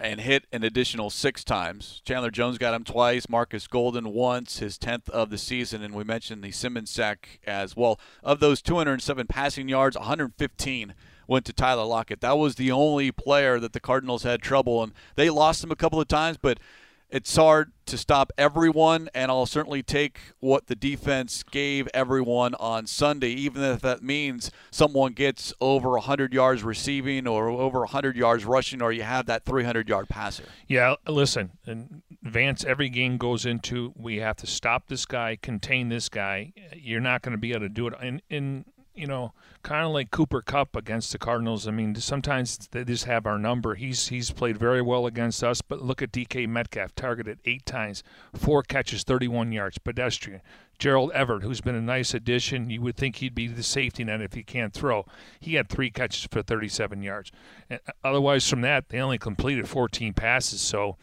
and 0.00 0.20
hit 0.20 0.46
an 0.52 0.64
additional 0.64 1.10
six 1.10 1.44
times. 1.44 2.00
Chandler 2.04 2.30
Jones 2.30 2.58
got 2.58 2.74
him 2.74 2.84
twice, 2.84 3.28
Marcus 3.28 3.66
Golden 3.66 4.12
once, 4.12 4.58
his 4.58 4.78
10th 4.78 5.08
of 5.10 5.30
the 5.30 5.38
season, 5.38 5.82
and 5.82 5.94
we 5.94 6.04
mentioned 6.04 6.42
the 6.42 6.50
Simmons 6.50 6.90
sack 6.90 7.40
as 7.46 7.76
well. 7.76 8.00
Of 8.22 8.40
those 8.40 8.62
207 8.62 9.26
passing 9.26 9.68
yards, 9.68 9.96
115 9.96 10.94
went 11.28 11.44
to 11.44 11.52
Tyler 11.52 11.84
Lockett. 11.84 12.20
That 12.20 12.38
was 12.38 12.54
the 12.54 12.72
only 12.72 13.12
player 13.12 13.60
that 13.60 13.74
the 13.74 13.80
Cardinals 13.80 14.22
had 14.22 14.42
trouble, 14.42 14.82
and 14.82 14.92
they 15.14 15.28
lost 15.30 15.62
him 15.62 15.70
a 15.70 15.76
couple 15.76 16.00
of 16.00 16.08
times, 16.08 16.38
but– 16.40 16.58
it's 17.12 17.36
hard 17.36 17.72
to 17.92 17.98
stop 17.98 18.32
everyone, 18.38 19.10
and 19.14 19.30
I'll 19.30 19.44
certainly 19.44 19.82
take 19.82 20.18
what 20.40 20.66
the 20.66 20.74
defense 20.74 21.42
gave 21.42 21.86
everyone 21.92 22.54
on 22.54 22.86
Sunday, 22.86 23.28
even 23.28 23.62
if 23.62 23.82
that 23.82 24.02
means 24.02 24.50
someone 24.70 25.12
gets 25.12 25.52
over 25.60 25.90
100 25.90 26.32
yards 26.32 26.62
receiving 26.62 27.26
or 27.26 27.50
over 27.50 27.80
100 27.80 28.16
yards 28.16 28.46
rushing, 28.46 28.80
or 28.80 28.92
you 28.92 29.02
have 29.02 29.26
that 29.26 29.44
300 29.44 29.90
yard 29.90 30.08
passer. 30.08 30.44
Yeah, 30.66 30.94
listen, 31.06 31.52
and 31.66 32.00
Vance, 32.22 32.64
every 32.64 32.88
game 32.88 33.18
goes 33.18 33.44
into 33.44 33.92
we 33.94 34.16
have 34.16 34.36
to 34.36 34.46
stop 34.46 34.88
this 34.88 35.04
guy, 35.04 35.36
contain 35.36 35.90
this 35.90 36.08
guy. 36.08 36.54
You're 36.74 37.00
not 37.00 37.20
going 37.20 37.32
to 37.32 37.38
be 37.38 37.50
able 37.50 37.60
to 37.60 37.68
do 37.68 37.88
it. 37.88 37.94
in, 38.00 38.22
in 38.30 38.64
you 38.94 39.06
know, 39.06 39.32
kind 39.62 39.86
of 39.86 39.92
like 39.92 40.10
Cooper 40.10 40.42
Kupp 40.42 40.76
against 40.76 41.12
the 41.12 41.18
Cardinals. 41.18 41.66
I 41.66 41.70
mean, 41.70 41.94
sometimes 41.94 42.68
they 42.72 42.84
just 42.84 43.04
have 43.04 43.26
our 43.26 43.38
number. 43.38 43.74
He's 43.74 44.08
he's 44.08 44.30
played 44.30 44.58
very 44.58 44.82
well 44.82 45.06
against 45.06 45.42
us, 45.42 45.62
but 45.62 45.82
look 45.82 46.02
at 46.02 46.12
DK 46.12 46.48
Metcalf, 46.48 46.94
targeted 46.94 47.38
eight 47.44 47.64
times, 47.64 48.02
four 48.34 48.62
catches, 48.62 49.02
31 49.04 49.52
yards, 49.52 49.78
pedestrian. 49.78 50.40
Gerald 50.78 51.12
Everett, 51.12 51.44
who's 51.44 51.60
been 51.60 51.76
a 51.76 51.80
nice 51.80 52.12
addition, 52.12 52.68
you 52.68 52.80
would 52.82 52.96
think 52.96 53.16
he'd 53.16 53.36
be 53.36 53.46
the 53.46 53.62
safety 53.62 54.02
net 54.02 54.20
if 54.20 54.32
he 54.32 54.42
can't 54.42 54.72
throw. 54.72 55.06
He 55.38 55.54
had 55.54 55.68
three 55.68 55.90
catches 55.90 56.26
for 56.30 56.42
37 56.42 57.02
yards. 57.02 57.30
And 57.70 57.78
uh, 57.86 57.92
otherwise, 58.02 58.48
from 58.48 58.62
that, 58.62 58.88
they 58.88 58.98
only 58.98 59.18
completed 59.18 59.68
14 59.68 60.12
passes. 60.12 60.60
So, 60.60 60.96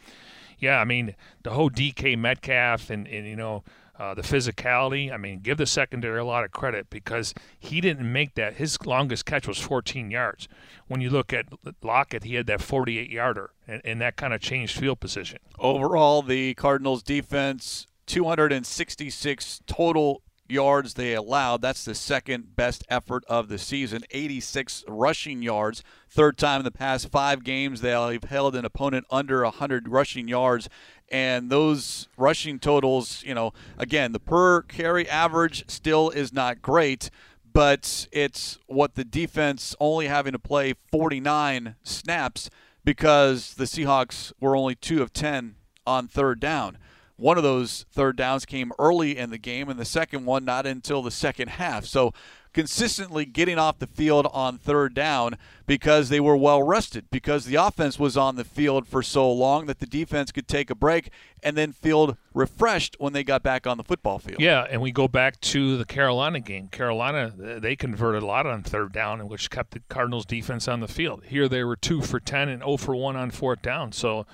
yeah, 0.58 0.80
I 0.80 0.84
mean, 0.84 1.14
the 1.42 1.52
whole 1.52 1.70
DK 1.70 2.18
Metcalf 2.18 2.90
and, 2.90 3.08
and 3.08 3.26
you 3.26 3.36
know, 3.36 3.64
uh, 4.00 4.14
the 4.14 4.22
physicality. 4.22 5.12
I 5.12 5.18
mean, 5.18 5.40
give 5.40 5.58
the 5.58 5.66
secondary 5.66 6.18
a 6.18 6.24
lot 6.24 6.42
of 6.42 6.52
credit 6.52 6.88
because 6.88 7.34
he 7.58 7.82
didn't 7.82 8.10
make 8.10 8.34
that. 8.34 8.54
His 8.54 8.78
longest 8.86 9.26
catch 9.26 9.46
was 9.46 9.58
14 9.58 10.10
yards. 10.10 10.48
When 10.88 11.02
you 11.02 11.10
look 11.10 11.34
at 11.34 11.46
Lockett, 11.82 12.24
he 12.24 12.34
had 12.36 12.46
that 12.46 12.62
48 12.62 13.10
yarder, 13.10 13.50
and, 13.68 13.82
and 13.84 14.00
that 14.00 14.16
kind 14.16 14.32
of 14.32 14.40
changed 14.40 14.78
field 14.78 15.00
position. 15.00 15.38
Overall, 15.58 16.22
the 16.22 16.54
Cardinals 16.54 17.02
defense 17.02 17.86
266 18.06 19.60
total 19.66 20.22
yards 20.50 20.94
they 20.94 21.14
allowed. 21.14 21.62
That's 21.62 21.84
the 21.84 21.94
second 21.94 22.56
best 22.56 22.84
effort 22.88 23.24
of 23.28 23.48
the 23.48 23.58
season. 23.58 24.04
86 24.10 24.84
rushing 24.88 25.42
yards. 25.42 25.82
Third 26.08 26.38
time 26.38 26.60
in 26.60 26.64
the 26.64 26.70
past 26.70 27.10
five 27.10 27.44
games 27.44 27.80
they've 27.80 28.22
held 28.22 28.56
an 28.56 28.64
opponent 28.64 29.06
under 29.10 29.42
100 29.42 29.88
rushing 29.88 30.28
yards. 30.28 30.68
And 31.10 31.50
those 31.50 32.08
rushing 32.16 32.58
totals, 32.58 33.22
you 33.26 33.34
know, 33.34 33.52
again, 33.78 34.12
the 34.12 34.20
per 34.20 34.62
carry 34.62 35.08
average 35.08 35.64
still 35.68 36.10
is 36.10 36.32
not 36.32 36.62
great, 36.62 37.10
but 37.52 38.06
it's 38.12 38.58
what 38.66 38.94
the 38.94 39.04
defense 39.04 39.74
only 39.80 40.06
having 40.06 40.32
to 40.32 40.38
play 40.38 40.74
49 40.92 41.74
snaps 41.82 42.48
because 42.84 43.54
the 43.54 43.64
Seahawks 43.64 44.32
were 44.40 44.56
only 44.56 44.74
two 44.74 45.02
of 45.02 45.12
10 45.12 45.56
on 45.86 46.08
third 46.08 46.40
down. 46.40 46.78
One 47.20 47.36
of 47.36 47.42
those 47.42 47.84
third 47.92 48.16
downs 48.16 48.46
came 48.46 48.72
early 48.78 49.16
in 49.18 49.30
the 49.30 49.38
game, 49.38 49.68
and 49.68 49.78
the 49.78 49.84
second 49.84 50.24
one 50.24 50.44
not 50.44 50.66
until 50.66 51.02
the 51.02 51.10
second 51.10 51.48
half. 51.48 51.84
So 51.84 52.12
consistently 52.52 53.24
getting 53.24 53.58
off 53.58 53.78
the 53.78 53.86
field 53.86 54.26
on 54.32 54.58
third 54.58 54.94
down 54.94 55.36
because 55.66 56.08
they 56.08 56.18
were 56.18 56.36
well 56.36 56.62
rested, 56.62 57.04
because 57.10 57.44
the 57.44 57.54
offense 57.54 57.98
was 57.98 58.16
on 58.16 58.36
the 58.36 58.44
field 58.44 58.88
for 58.88 59.02
so 59.02 59.30
long 59.30 59.66
that 59.66 59.78
the 59.78 59.86
defense 59.86 60.32
could 60.32 60.48
take 60.48 60.70
a 60.70 60.74
break 60.74 61.10
and 61.42 61.56
then 61.56 61.72
feel 61.72 62.16
refreshed 62.34 62.96
when 62.98 63.12
they 63.12 63.22
got 63.22 63.42
back 63.42 63.66
on 63.66 63.76
the 63.76 63.84
football 63.84 64.18
field. 64.18 64.40
Yeah, 64.40 64.66
and 64.68 64.80
we 64.80 64.90
go 64.90 65.06
back 65.06 65.40
to 65.40 65.76
the 65.76 65.84
Carolina 65.84 66.40
game. 66.40 66.68
Carolina, 66.68 67.32
they 67.36 67.76
converted 67.76 68.22
a 68.22 68.26
lot 68.26 68.46
on 68.46 68.62
third 68.62 68.92
down, 68.92 69.28
which 69.28 69.50
kept 69.50 69.72
the 69.72 69.80
Cardinals 69.88 70.26
defense 70.26 70.66
on 70.66 70.80
the 70.80 70.88
field. 70.88 71.24
Here 71.26 71.48
they 71.48 71.62
were 71.62 71.76
2 71.76 72.02
for 72.02 72.18
10 72.18 72.48
and 72.48 72.62
0 72.62 72.78
for 72.78 72.96
1 72.96 73.14
on 73.16 73.30
fourth 73.30 73.62
down. 73.62 73.92
So 73.92 74.26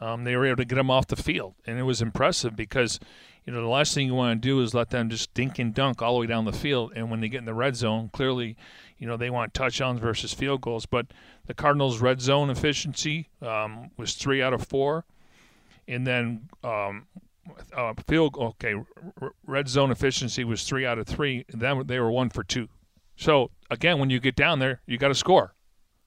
um, 0.00 0.24
they 0.24 0.34
were 0.34 0.46
able 0.46 0.56
to 0.56 0.64
get 0.64 0.76
them 0.76 0.90
off 0.90 1.06
the 1.06 1.16
field, 1.16 1.54
and 1.66 1.78
it 1.78 1.82
was 1.82 2.00
impressive 2.00 2.56
because 2.56 2.98
you 3.44 3.52
know 3.52 3.60
the 3.60 3.68
last 3.68 3.94
thing 3.94 4.06
you 4.06 4.14
want 4.14 4.40
to 4.40 4.48
do 4.48 4.60
is 4.60 4.74
let 4.74 4.90
them 4.90 5.10
just 5.10 5.32
dink 5.34 5.58
and 5.58 5.74
dunk 5.74 6.00
all 6.00 6.14
the 6.14 6.20
way 6.20 6.26
down 6.26 6.44
the 6.44 6.52
field. 6.52 6.92
And 6.96 7.10
when 7.10 7.20
they 7.20 7.28
get 7.28 7.38
in 7.38 7.44
the 7.44 7.54
red 7.54 7.76
zone, 7.76 8.10
clearly, 8.12 8.56
you 8.98 9.06
know 9.06 9.16
they 9.16 9.30
want 9.30 9.52
touchdowns 9.52 10.00
versus 10.00 10.32
field 10.32 10.62
goals. 10.62 10.86
But 10.86 11.06
the 11.46 11.54
Cardinals' 11.54 12.00
red 12.00 12.20
zone 12.20 12.48
efficiency 12.50 13.28
um, 13.42 13.90
was 13.96 14.14
three 14.14 14.42
out 14.42 14.54
of 14.54 14.66
four, 14.66 15.04
and 15.86 16.06
then 16.06 16.48
um, 16.64 17.06
uh, 17.76 17.92
field 18.06 18.36
okay, 18.38 18.74
red 19.46 19.68
zone 19.68 19.90
efficiency 19.90 20.44
was 20.44 20.64
three 20.64 20.86
out 20.86 20.98
of 20.98 21.06
three. 21.06 21.44
And 21.52 21.60
then 21.60 21.86
they 21.86 22.00
were 22.00 22.10
one 22.10 22.30
for 22.30 22.42
two. 22.42 22.68
So 23.16 23.50
again, 23.70 23.98
when 23.98 24.08
you 24.08 24.18
get 24.18 24.34
down 24.34 24.60
there, 24.60 24.80
you 24.86 24.96
got 24.96 25.08
to 25.08 25.14
score. 25.14 25.54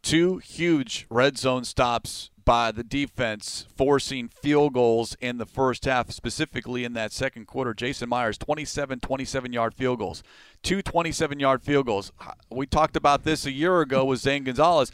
Two 0.02 0.39
huge 0.39 1.06
red 1.10 1.38
zone 1.38 1.64
stops 1.64 2.32
by 2.46 2.72
the 2.72 2.84
defense 2.84 3.66
forcing 3.76 4.28
field 4.28 4.74
goals 4.74 5.16
in 5.20 5.38
the 5.38 5.46
first 5.46 5.86
half, 5.86 6.12
specifically 6.12 6.84
in 6.84 6.94
that 6.94 7.12
second 7.12 7.48
quarter. 7.48 7.74
Jason 7.74 8.10
Myers, 8.10 8.38
27 8.38 9.00
27 9.00 9.54
yard 9.54 9.74
field 9.74 10.00
goals, 10.00 10.24
two 10.62 10.82
27 10.82 11.39
yard 11.39 11.62
field 11.62 11.86
goals. 11.86 12.12
We 12.52 12.66
talked 12.66 12.96
about 12.96 13.24
this 13.24 13.46
a 13.46 13.52
year 13.52 13.82
ago 13.82 14.06
with 14.06 14.20
Zane 14.20 14.44
Gonzalez. 14.44 14.91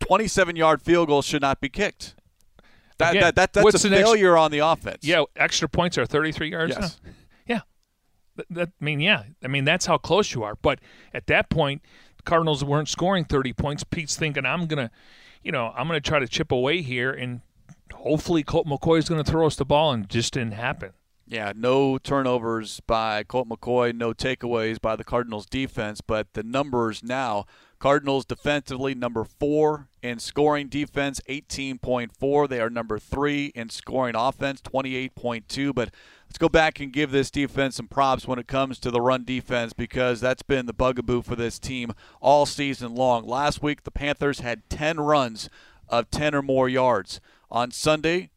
27 0.00 0.56
yard 0.56 0.82
field 0.82 1.08
goals 1.08 1.24
should 1.24 1.42
not 1.42 1.60
be 1.60 1.68
kicked. 1.68 2.14
That, 2.98 3.10
Again, 3.10 3.22
that, 3.22 3.34
that, 3.34 3.52
that's 3.52 3.84
a 3.84 3.90
failure 3.90 4.36
on 4.36 4.50
the 4.50 4.58
offense. 4.58 4.98
Yeah, 5.02 5.24
extra 5.36 5.68
points 5.68 5.98
are 5.98 6.06
33 6.06 6.50
yards 6.50 6.76
yes. 6.78 7.00
now. 7.02 7.10
Yeah. 7.46 7.60
That, 8.36 8.46
that, 8.50 8.68
I 8.80 8.84
mean, 8.84 9.00
yeah. 9.00 9.24
I 9.42 9.48
mean, 9.48 9.64
that's 9.64 9.86
how 9.86 9.98
close 9.98 10.34
you 10.34 10.42
are. 10.42 10.56
But 10.56 10.78
at 11.12 11.26
that 11.26 11.50
point, 11.50 11.82
the 12.16 12.22
Cardinals 12.22 12.64
weren't 12.64 12.88
scoring 12.88 13.24
30 13.24 13.54
points. 13.54 13.84
Pete's 13.84 14.16
thinking, 14.16 14.46
I'm 14.46 14.66
going 14.66 14.88
to 14.88 14.90
you 15.42 15.52
know, 15.52 15.72
I'm 15.76 15.88
going 15.88 16.00
to 16.00 16.08
try 16.08 16.18
to 16.18 16.28
chip 16.28 16.52
away 16.52 16.82
here, 16.82 17.12
and 17.12 17.40
hopefully 17.92 18.42
Colt 18.42 18.66
McCoy 18.66 18.98
is 18.98 19.08
going 19.08 19.22
to 19.22 19.30
throw 19.30 19.46
us 19.46 19.56
the 19.56 19.64
ball, 19.64 19.92
and 19.92 20.08
just 20.08 20.34
didn't 20.34 20.54
happen. 20.54 20.92
Yeah, 21.26 21.52
no 21.56 21.98
turnovers 21.98 22.80
by 22.80 23.22
Colt 23.22 23.48
McCoy, 23.48 23.94
no 23.94 24.12
takeaways 24.12 24.80
by 24.80 24.96
the 24.96 25.04
Cardinals 25.04 25.46
defense, 25.46 26.00
but 26.00 26.34
the 26.34 26.42
numbers 26.42 27.02
now 27.02 27.46
Cardinals 27.82 28.24
defensively 28.24 28.94
number 28.94 29.24
4 29.24 29.88
in 30.02 30.20
scoring 30.20 30.68
defense 30.68 31.20
18.4. 31.28 32.48
They 32.48 32.60
are 32.60 32.70
number 32.70 32.98
3 32.98 33.46
in 33.56 33.70
scoring 33.70 34.14
offense 34.14 34.60
28.2, 34.60 35.74
but 35.74 35.90
let's 36.32 36.38
go 36.38 36.48
back 36.48 36.80
and 36.80 36.94
give 36.94 37.10
this 37.10 37.30
defense 37.30 37.76
some 37.76 37.86
props 37.86 38.26
when 38.26 38.38
it 38.38 38.46
comes 38.46 38.78
to 38.78 38.90
the 38.90 39.02
run 39.02 39.22
defense 39.22 39.74
because 39.74 40.18
that's 40.18 40.42
been 40.42 40.64
the 40.64 40.72
bugaboo 40.72 41.20
for 41.20 41.36
this 41.36 41.58
team 41.58 41.92
all 42.22 42.46
season 42.46 42.94
long. 42.94 43.26
Last 43.26 43.62
week 43.62 43.82
the 43.82 43.90
Panthers 43.90 44.40
had 44.40 44.66
10 44.70 44.98
runs 44.98 45.50
of 45.90 46.10
10 46.10 46.34
or 46.34 46.40
more 46.40 46.70
yards. 46.70 47.20
On 47.50 47.70
Sunday, 47.70 48.30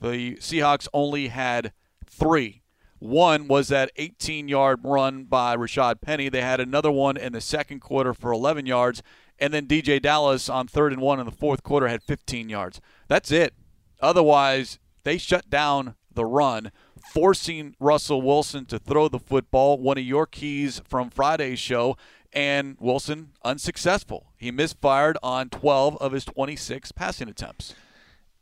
the 0.00 0.36
Seahawks 0.36 0.86
only 0.94 1.26
had 1.26 1.72
3. 2.06 2.62
One 3.00 3.48
was 3.48 3.66
that 3.66 3.90
18 3.96 4.46
yard 4.46 4.82
run 4.84 5.24
by 5.24 5.56
Rashad 5.56 6.00
Penny. 6.00 6.28
They 6.28 6.42
had 6.42 6.60
another 6.60 6.92
one 6.92 7.16
in 7.16 7.32
the 7.32 7.40
second 7.40 7.80
quarter 7.80 8.14
for 8.14 8.30
11 8.30 8.66
yards. 8.66 9.02
And 9.40 9.52
then 9.52 9.66
DeeJay 9.66 10.00
Dallas 10.02 10.48
on 10.48 10.68
third 10.68 10.92
and 10.92 11.02
one 11.02 11.18
in 11.18 11.26
the 11.26 11.32
fourth 11.32 11.64
quarter 11.64 11.88
had 11.88 12.04
15 12.04 12.48
yards. 12.48 12.80
That's 13.08 13.32
it. 13.32 13.54
Otherwise, 13.98 14.78
they 15.02 15.18
shut 15.18 15.50
down 15.50 15.96
the 16.12 16.24
run, 16.24 16.72
forcing 17.12 17.74
Russell 17.80 18.22
Wilson 18.22 18.66
to 18.66 18.78
throw 18.78 19.08
the 19.08 19.18
football, 19.18 19.78
one 19.78 19.98
of 19.98 20.04
your 20.04 20.26
keys 20.26 20.80
from 20.86 21.10
Friday's 21.10 21.58
show. 21.58 21.96
And 22.32 22.76
Wilson 22.78 23.32
unsuccessful. 23.44 24.26
He 24.36 24.52
misfired 24.52 25.18
on 25.20 25.48
12 25.48 25.96
of 25.96 26.12
his 26.12 26.24
26 26.24 26.92
passing 26.92 27.28
attempts. 27.28 27.74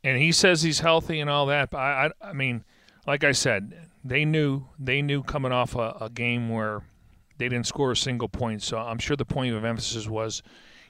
And 0.04 0.18
he 0.20 0.30
says 0.30 0.62
he's 0.62 0.80
healthy 0.80 1.20
and 1.20 1.30
all 1.30 1.46
that. 1.46 1.70
But 1.70 1.78
I, 1.78 2.10
I, 2.22 2.28
I 2.28 2.32
mean, 2.34 2.64
like 3.06 3.24
I 3.24 3.32
said, 3.32 3.88
they 4.04 4.24
knew 4.24 4.66
they 4.78 5.02
knew 5.02 5.22
coming 5.22 5.52
off 5.52 5.74
a, 5.74 5.96
a, 6.00 6.10
game 6.10 6.50
where 6.50 6.82
they 7.38 7.48
didn't 7.48 7.66
score 7.66 7.92
a 7.92 7.96
single 7.96 8.28
point. 8.28 8.62
So 8.62 8.78
I'm 8.78 8.98
sure 8.98 9.16
the 9.16 9.24
point 9.24 9.54
of 9.54 9.64
emphasis 9.64 10.06
was, 10.06 10.42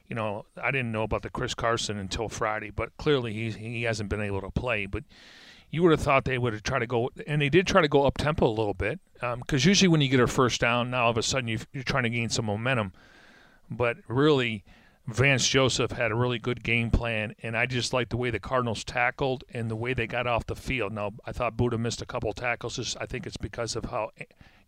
you 0.09 0.16
know, 0.16 0.45
I 0.61 0.70
didn't 0.70 0.93
know 0.93 1.05
about 1.05 1.22
the 1.22 1.31
Chris 1.31 1.55
Carson 1.55 1.99
until 1.99 2.29
Friday, 2.29 2.70
but 2.70 2.97
clearly 2.97 3.33
he 3.33 3.51
he 3.51 3.83
hasn't 3.85 4.11
been 4.11 4.20
able 4.20 4.41
to 4.41 4.51
play. 4.51 4.87
But 4.87 5.05
you 5.70 5.82
would 5.82 5.92
have 5.92 6.00
thought 6.00 6.24
they 6.24 6.38
would 6.38 6.52
have 6.52 6.62
tried 6.62 6.80
to 6.80 6.86
go, 6.86 7.10
and 7.26 7.42
they 7.42 7.48
did 7.48 7.66
try 7.66 7.80
to 7.82 7.88
go 7.88 8.04
up 8.04 8.16
tempo 8.18 8.46
a 8.46 8.48
little 8.48 8.74
bit, 8.74 9.00
because 9.14 9.64
um, 9.64 9.68
usually 9.68 9.88
when 9.88 10.00
you 10.00 10.08
get 10.08 10.20
a 10.20 10.26
first 10.26 10.60
down, 10.60 10.90
now 10.90 11.04
all 11.04 11.10
of 11.10 11.18
a 11.18 11.22
sudden 11.22 11.48
you 11.48 11.58
are 11.76 11.82
trying 11.82 12.04
to 12.04 12.10
gain 12.10 12.28
some 12.28 12.46
momentum. 12.46 12.92
But 13.70 13.98
really, 14.08 14.64
Vance 15.06 15.46
Joseph 15.46 15.92
had 15.92 16.10
a 16.10 16.14
really 16.14 16.38
good 16.38 16.62
game 16.62 16.90
plan, 16.90 17.34
and 17.42 17.56
I 17.56 17.66
just 17.66 17.92
liked 17.92 18.10
the 18.10 18.16
way 18.16 18.30
the 18.30 18.40
Cardinals 18.40 18.84
tackled 18.84 19.44
and 19.52 19.70
the 19.70 19.76
way 19.76 19.94
they 19.94 20.06
got 20.06 20.26
off 20.26 20.46
the 20.46 20.56
field. 20.56 20.92
Now, 20.92 21.12
I 21.24 21.32
thought 21.32 21.56
Budda 21.56 21.78
missed 21.78 22.02
a 22.02 22.06
couple 22.06 22.32
tackles. 22.32 22.76
Just, 22.76 22.96
I 23.00 23.06
think 23.06 23.26
it's 23.26 23.36
because 23.36 23.76
of 23.76 23.86
how 23.86 24.10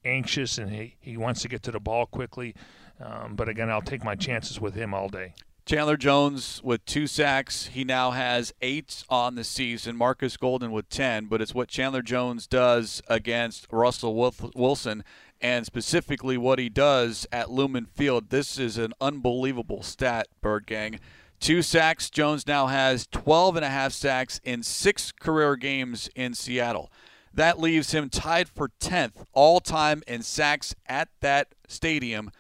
anxious 0.04 0.58
and 0.58 0.70
he, 0.70 0.96
he 1.00 1.16
wants 1.16 1.42
to 1.42 1.48
get 1.48 1.62
to 1.64 1.70
the 1.70 1.80
ball 1.80 2.06
quickly. 2.06 2.54
Um, 3.00 3.34
but 3.34 3.48
again, 3.48 3.70
I'll 3.70 3.82
take 3.82 4.04
my 4.04 4.14
chances 4.14 4.60
with 4.60 4.74
him 4.74 4.94
all 4.94 5.08
day. 5.08 5.34
Chandler 5.66 5.96
Jones 5.96 6.60
with 6.64 6.84
two 6.84 7.06
sacks. 7.06 7.66
He 7.66 7.84
now 7.84 8.10
has 8.12 8.52
eight 8.60 9.04
on 9.08 9.34
the 9.34 9.44
season. 9.44 9.96
Marcus 9.96 10.36
Golden 10.36 10.72
with 10.72 10.88
10, 10.88 11.26
but 11.26 11.40
it's 11.40 11.54
what 11.54 11.68
Chandler 11.68 12.02
Jones 12.02 12.46
does 12.46 13.02
against 13.08 13.66
Russell 13.70 14.14
Wilson 14.54 15.04
and 15.40 15.64
specifically 15.64 16.36
what 16.36 16.58
he 16.58 16.68
does 16.68 17.26
at 17.32 17.50
Lumen 17.50 17.86
Field. 17.86 18.30
This 18.30 18.58
is 18.58 18.78
an 18.78 18.92
unbelievable 19.00 19.82
stat, 19.82 20.28
Bird 20.40 20.66
Gang. 20.66 20.98
Two 21.38 21.62
sacks. 21.62 22.10
Jones 22.10 22.46
now 22.46 22.66
has 22.66 23.06
12 23.06 23.56
and 23.56 23.64
a 23.64 23.70
half 23.70 23.92
sacks 23.92 24.40
in 24.44 24.62
six 24.62 25.12
career 25.12 25.56
games 25.56 26.10
in 26.14 26.34
Seattle. 26.34 26.92
That 27.32 27.60
leaves 27.60 27.92
him 27.92 28.10
tied 28.10 28.48
for 28.48 28.70
10th 28.80 29.24
all 29.32 29.60
time 29.60 30.02
in 30.06 30.22
sacks 30.22 30.74
at 30.86 31.08
that 31.20 31.54
stadium, 31.68 32.30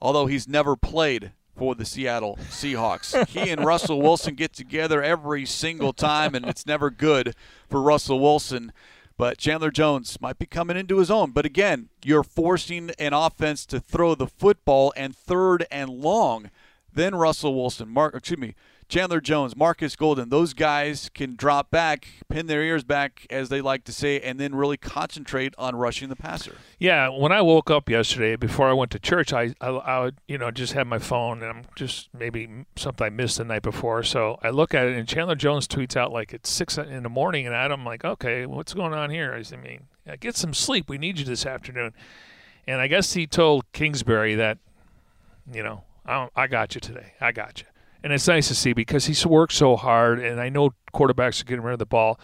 although 0.00 0.26
he's 0.26 0.48
never 0.48 0.76
played 0.76 1.32
for 1.58 1.74
the 1.74 1.84
Seattle 1.84 2.38
Seahawks. 2.48 3.26
he 3.28 3.50
and 3.50 3.64
Russell 3.64 4.00
Wilson 4.00 4.34
get 4.34 4.52
together 4.52 5.02
every 5.02 5.44
single 5.44 5.92
time, 5.92 6.34
and 6.34 6.46
it's 6.46 6.66
never 6.66 6.88
good 6.88 7.34
for 7.68 7.82
Russell 7.82 8.20
Wilson. 8.20 8.72
But 9.16 9.38
Chandler 9.38 9.72
Jones 9.72 10.20
might 10.20 10.38
be 10.38 10.46
coming 10.46 10.76
into 10.76 10.98
his 10.98 11.10
own. 11.10 11.32
But 11.32 11.44
again, 11.44 11.88
you're 12.04 12.22
forcing 12.22 12.92
an 13.00 13.12
offense 13.12 13.66
to 13.66 13.80
throw 13.80 14.14
the 14.14 14.28
football 14.28 14.92
and 14.96 15.16
third 15.16 15.66
and 15.72 15.90
long. 15.90 16.50
Then 16.92 17.16
Russell 17.16 17.54
Wilson, 17.54 17.88
Mark, 17.88 18.14
excuse 18.14 18.38
me, 18.38 18.54
Chandler 18.88 19.20
Jones, 19.20 19.54
Marcus 19.54 19.96
Golden, 19.96 20.30
those 20.30 20.54
guys 20.54 21.10
can 21.12 21.36
drop 21.36 21.70
back, 21.70 22.08
pin 22.30 22.46
their 22.46 22.62
ears 22.62 22.84
back, 22.84 23.26
as 23.28 23.50
they 23.50 23.60
like 23.60 23.84
to 23.84 23.92
say, 23.92 24.18
and 24.18 24.40
then 24.40 24.54
really 24.54 24.78
concentrate 24.78 25.52
on 25.58 25.76
rushing 25.76 26.08
the 26.08 26.16
passer. 26.16 26.56
Yeah, 26.78 27.10
when 27.10 27.30
I 27.30 27.42
woke 27.42 27.70
up 27.70 27.90
yesterday 27.90 28.34
before 28.36 28.66
I 28.66 28.72
went 28.72 28.90
to 28.92 28.98
church, 28.98 29.34
I, 29.34 29.54
I, 29.60 29.68
I 29.68 30.10
you 30.26 30.38
know, 30.38 30.50
just 30.50 30.72
had 30.72 30.86
my 30.86 30.98
phone 30.98 31.42
and 31.42 31.50
I'm 31.50 31.64
just 31.76 32.08
maybe 32.14 32.64
something 32.76 33.06
I 33.06 33.10
missed 33.10 33.36
the 33.36 33.44
night 33.44 33.60
before. 33.60 34.02
So 34.02 34.38
I 34.42 34.48
look 34.48 34.72
at 34.72 34.86
it 34.86 34.96
and 34.96 35.06
Chandler 35.06 35.34
Jones 35.34 35.68
tweets 35.68 35.94
out 35.94 36.10
like 36.10 36.32
it's 36.32 36.48
six 36.48 36.78
in 36.78 37.02
the 37.02 37.10
morning, 37.10 37.46
and 37.46 37.54
I'm 37.54 37.84
like, 37.84 38.06
okay, 38.06 38.46
what's 38.46 38.72
going 38.72 38.94
on 38.94 39.10
here? 39.10 39.34
I 39.34 39.56
mean, 39.56 39.82
get 40.18 40.34
some 40.34 40.54
sleep. 40.54 40.88
We 40.88 40.96
need 40.96 41.18
you 41.18 41.26
this 41.26 41.44
afternoon. 41.44 41.92
And 42.66 42.80
I 42.80 42.86
guess 42.86 43.12
he 43.12 43.26
told 43.26 43.70
Kingsbury 43.72 44.34
that, 44.36 44.58
you 45.52 45.62
know, 45.62 45.84
I, 46.06 46.28
I 46.34 46.46
got 46.46 46.74
you 46.74 46.80
today. 46.80 47.12
I 47.20 47.32
got 47.32 47.60
you 47.60 47.66
and 48.02 48.12
it's 48.12 48.28
nice 48.28 48.48
to 48.48 48.54
see 48.54 48.72
because 48.72 49.06
he's 49.06 49.26
worked 49.26 49.52
so 49.52 49.76
hard, 49.76 50.20
and 50.20 50.40
I 50.40 50.48
know 50.48 50.70
quarterbacks 50.94 51.40
are 51.40 51.44
getting 51.44 51.64
rid 51.64 51.72
of 51.72 51.78
the 51.78 51.86
ball. 51.86 52.18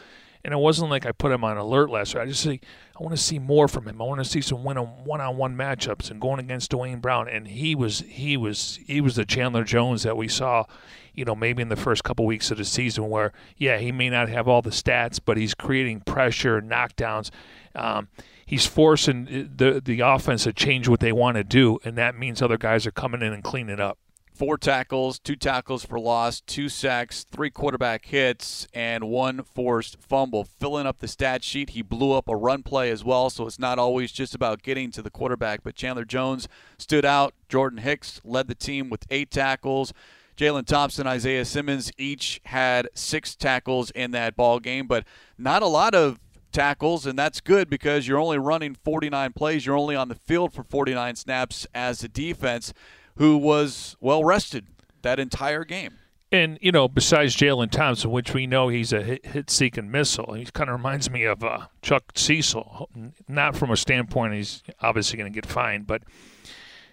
And 0.44 0.52
it 0.52 0.58
wasn't 0.58 0.90
like 0.90 1.06
I 1.06 1.12
put 1.12 1.32
him 1.32 1.42
on 1.42 1.56
alert 1.56 1.88
last 1.88 2.12
year. 2.12 2.22
I 2.22 2.26
just 2.26 2.42
say 2.42 2.60
I 2.98 3.02
want 3.02 3.16
to 3.16 3.22
see 3.22 3.38
more 3.38 3.66
from 3.66 3.88
him. 3.88 4.00
I 4.02 4.04
want 4.04 4.22
to 4.22 4.28
see 4.28 4.42
some 4.42 4.62
win 4.62 4.76
one-on-one 4.76 5.56
matchups 5.56 6.10
and 6.10 6.20
going 6.20 6.38
against 6.38 6.70
Duane 6.70 7.00
Brown. 7.00 7.28
And 7.28 7.48
he 7.48 7.74
was 7.74 8.00
he 8.00 8.36
was 8.36 8.78
he 8.86 9.00
was 9.00 9.16
the 9.16 9.24
Chandler 9.24 9.64
Jones 9.64 10.02
that 10.02 10.18
we 10.18 10.28
saw, 10.28 10.66
you 11.14 11.24
know, 11.24 11.34
maybe 11.34 11.62
in 11.62 11.70
the 11.70 11.76
first 11.76 12.04
couple 12.04 12.26
weeks 12.26 12.50
of 12.50 12.58
the 12.58 12.66
season. 12.66 13.08
Where 13.08 13.32
yeah, 13.56 13.78
he 13.78 13.90
may 13.90 14.10
not 14.10 14.28
have 14.28 14.46
all 14.46 14.60
the 14.60 14.68
stats, 14.68 15.18
but 15.24 15.38
he's 15.38 15.54
creating 15.54 16.02
pressure, 16.02 16.60
knockdowns. 16.60 17.30
Um, 17.74 18.08
he's 18.44 18.66
forcing 18.66 19.24
the 19.56 19.80
the 19.82 20.00
offense 20.00 20.44
to 20.44 20.52
change 20.52 20.88
what 20.88 21.00
they 21.00 21.12
want 21.12 21.38
to 21.38 21.44
do, 21.44 21.78
and 21.84 21.96
that 21.96 22.18
means 22.18 22.42
other 22.42 22.58
guys 22.58 22.86
are 22.86 22.92
coming 22.92 23.22
in 23.22 23.32
and 23.32 23.42
cleaning 23.42 23.80
up 23.80 23.96
four 24.34 24.58
tackles, 24.58 25.18
two 25.18 25.36
tackles 25.36 25.84
for 25.84 25.98
loss, 25.98 26.40
two 26.40 26.68
sacks, 26.68 27.24
three 27.30 27.50
quarterback 27.50 28.06
hits, 28.06 28.66
and 28.74 29.04
one 29.04 29.42
forced 29.42 29.96
fumble. 30.00 30.44
Filling 30.44 30.86
up 30.86 30.98
the 30.98 31.08
stat 31.08 31.44
sheet, 31.44 31.70
he 31.70 31.82
blew 31.82 32.12
up 32.12 32.28
a 32.28 32.36
run 32.36 32.62
play 32.62 32.90
as 32.90 33.04
well, 33.04 33.30
so 33.30 33.46
it's 33.46 33.58
not 33.58 33.78
always 33.78 34.10
just 34.10 34.34
about 34.34 34.62
getting 34.62 34.90
to 34.90 35.02
the 35.02 35.10
quarterback. 35.10 35.62
But 35.62 35.76
Chandler 35.76 36.04
Jones 36.04 36.48
stood 36.78 37.04
out. 37.04 37.34
Jordan 37.48 37.78
Hicks 37.78 38.20
led 38.24 38.48
the 38.48 38.54
team 38.54 38.90
with 38.90 39.06
eight 39.10 39.30
tackles. 39.30 39.92
Jalen 40.36 40.66
Thompson, 40.66 41.06
Isaiah 41.06 41.44
Simmons 41.44 41.92
each 41.96 42.40
had 42.46 42.88
six 42.92 43.36
tackles 43.36 43.92
in 43.92 44.10
that 44.10 44.34
ball 44.34 44.58
game, 44.58 44.88
but 44.88 45.04
not 45.38 45.62
a 45.62 45.68
lot 45.68 45.94
of 45.94 46.18
tackles, 46.50 47.06
and 47.06 47.16
that's 47.16 47.40
good 47.40 47.70
because 47.70 48.08
you're 48.08 48.18
only 48.18 48.38
running 48.38 48.74
49 48.74 49.32
plays. 49.32 49.64
You're 49.64 49.76
only 49.76 49.94
on 49.94 50.08
the 50.08 50.14
field 50.16 50.52
for 50.52 50.64
49 50.64 51.14
snaps 51.14 51.68
as 51.72 52.02
a 52.02 52.08
defense 52.08 52.72
who 53.16 53.36
was 53.36 53.96
well 54.00 54.24
rested 54.24 54.66
that 55.02 55.18
entire 55.18 55.64
game. 55.64 55.98
And 56.32 56.58
you 56.60 56.72
know, 56.72 56.88
besides 56.88 57.36
Jalen 57.36 57.70
Thompson, 57.70 58.10
which 58.10 58.34
we 58.34 58.46
know 58.46 58.68
he's 58.68 58.92
a 58.92 59.02
hit-seeking 59.02 59.90
missile, 59.90 60.32
he 60.34 60.44
kind 60.46 60.68
of 60.68 60.76
reminds 60.76 61.08
me 61.08 61.24
of 61.24 61.44
uh, 61.44 61.66
Chuck 61.80 62.12
Cecil. 62.16 62.88
Not 63.28 63.54
from 63.54 63.70
a 63.70 63.76
standpoint 63.76 64.34
he's 64.34 64.62
obviously 64.80 65.16
going 65.16 65.32
to 65.32 65.34
get 65.34 65.46
fined, 65.46 65.86
but 65.86 66.02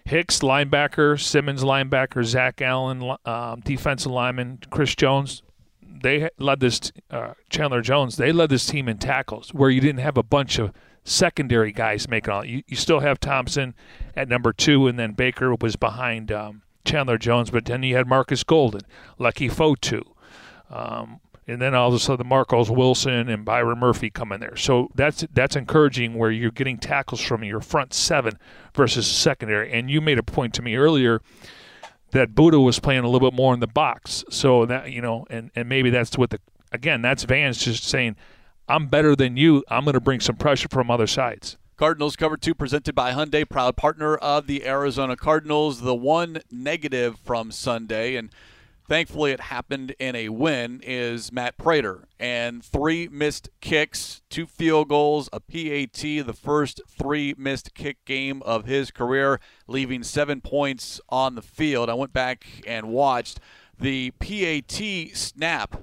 Hicks 0.04 0.40
linebacker, 0.40 1.20
Simmons 1.20 1.62
linebacker, 1.62 2.24
Zach 2.24 2.60
Allen 2.60 3.16
um, 3.24 3.60
defensive 3.60 4.12
lineman, 4.12 4.58
Chris 4.70 4.94
Jones. 4.94 5.42
They 5.80 6.28
led 6.38 6.60
this 6.60 6.92
uh, 7.10 7.34
Chandler 7.50 7.82
Jones. 7.82 8.16
They 8.16 8.32
led 8.32 8.50
this 8.50 8.66
team 8.66 8.88
in 8.88 8.98
tackles, 8.98 9.54
where 9.54 9.70
you 9.70 9.80
didn't 9.80 10.00
have 10.00 10.16
a 10.16 10.22
bunch 10.22 10.58
of 10.58 10.72
secondary 11.04 11.72
guys 11.72 12.08
making 12.08 12.32
all. 12.32 12.44
You, 12.44 12.62
you 12.66 12.76
still 12.76 13.00
have 13.00 13.20
Thompson 13.20 13.74
at 14.16 14.28
number 14.28 14.52
two, 14.52 14.86
and 14.86 14.98
then 14.98 15.12
Baker 15.12 15.54
was 15.54 15.76
behind 15.76 16.30
um, 16.30 16.62
Chandler 16.84 17.18
Jones, 17.18 17.50
but 17.50 17.64
then 17.64 17.82
you 17.82 17.96
had 17.96 18.06
Marcus 18.06 18.44
Golden, 18.44 18.82
Leki 19.18 19.50
Fotu. 19.50 20.02
Um, 20.74 21.20
and 21.46 21.60
then 21.60 21.74
all 21.74 21.88
of 21.88 21.94
a 21.94 21.98
sudden 21.98 22.26
Marcos 22.26 22.70
Wilson 22.70 23.28
and 23.28 23.44
Byron 23.44 23.78
Murphy 23.78 24.10
come 24.10 24.32
in 24.32 24.40
there. 24.40 24.56
So 24.56 24.90
that's 24.94 25.24
that's 25.32 25.56
encouraging 25.56 26.14
where 26.14 26.30
you're 26.30 26.52
getting 26.52 26.78
tackles 26.78 27.20
from 27.20 27.42
your 27.42 27.60
front 27.60 27.92
seven 27.92 28.38
versus 28.74 29.06
secondary. 29.06 29.72
And 29.72 29.90
you 29.90 30.00
made 30.00 30.18
a 30.18 30.22
point 30.22 30.54
to 30.54 30.62
me 30.62 30.76
earlier 30.76 31.20
that 32.12 32.34
Budda 32.34 32.64
was 32.64 32.78
playing 32.78 33.02
a 33.02 33.08
little 33.08 33.28
bit 33.28 33.36
more 33.36 33.52
in 33.54 33.60
the 33.60 33.66
box. 33.66 34.24
So 34.30 34.64
that 34.66 34.92
you 34.92 35.02
know, 35.02 35.26
and, 35.30 35.50
and 35.56 35.68
maybe 35.68 35.90
that's 35.90 36.16
what 36.16 36.30
the 36.30 36.38
again, 36.72 37.02
that's 37.02 37.24
Vance 37.24 37.64
just 37.64 37.84
saying, 37.84 38.16
I'm 38.72 38.86
better 38.86 39.14
than 39.14 39.36
you. 39.36 39.62
I'm 39.68 39.84
going 39.84 39.92
to 39.92 40.00
bring 40.00 40.20
some 40.20 40.36
pressure 40.36 40.66
from 40.66 40.90
other 40.90 41.06
sides. 41.06 41.58
Cardinals 41.76 42.16
cover 42.16 42.38
two 42.38 42.54
presented 42.54 42.94
by 42.94 43.12
Hyundai, 43.12 43.46
proud 43.46 43.76
partner 43.76 44.16
of 44.16 44.46
the 44.46 44.66
Arizona 44.66 45.14
Cardinals. 45.14 45.82
The 45.82 45.94
one 45.94 46.40
negative 46.50 47.18
from 47.18 47.52
Sunday, 47.52 48.16
and 48.16 48.30
thankfully 48.88 49.32
it 49.32 49.40
happened 49.40 49.94
in 49.98 50.16
a 50.16 50.30
win, 50.30 50.80
is 50.82 51.30
Matt 51.30 51.58
Prater. 51.58 52.08
And 52.18 52.64
three 52.64 53.08
missed 53.08 53.50
kicks, 53.60 54.22
two 54.30 54.46
field 54.46 54.88
goals, 54.88 55.28
a 55.34 55.40
PAT, 55.40 55.92
the 56.24 56.32
first 56.34 56.80
three 56.88 57.34
missed 57.36 57.74
kick 57.74 58.02
game 58.06 58.40
of 58.40 58.64
his 58.64 58.90
career, 58.90 59.38
leaving 59.66 60.02
seven 60.02 60.40
points 60.40 60.98
on 61.10 61.34
the 61.34 61.42
field. 61.42 61.90
I 61.90 61.94
went 61.94 62.14
back 62.14 62.46
and 62.66 62.88
watched 62.88 63.38
the 63.78 64.12
PAT 64.12 65.14
snap 65.14 65.76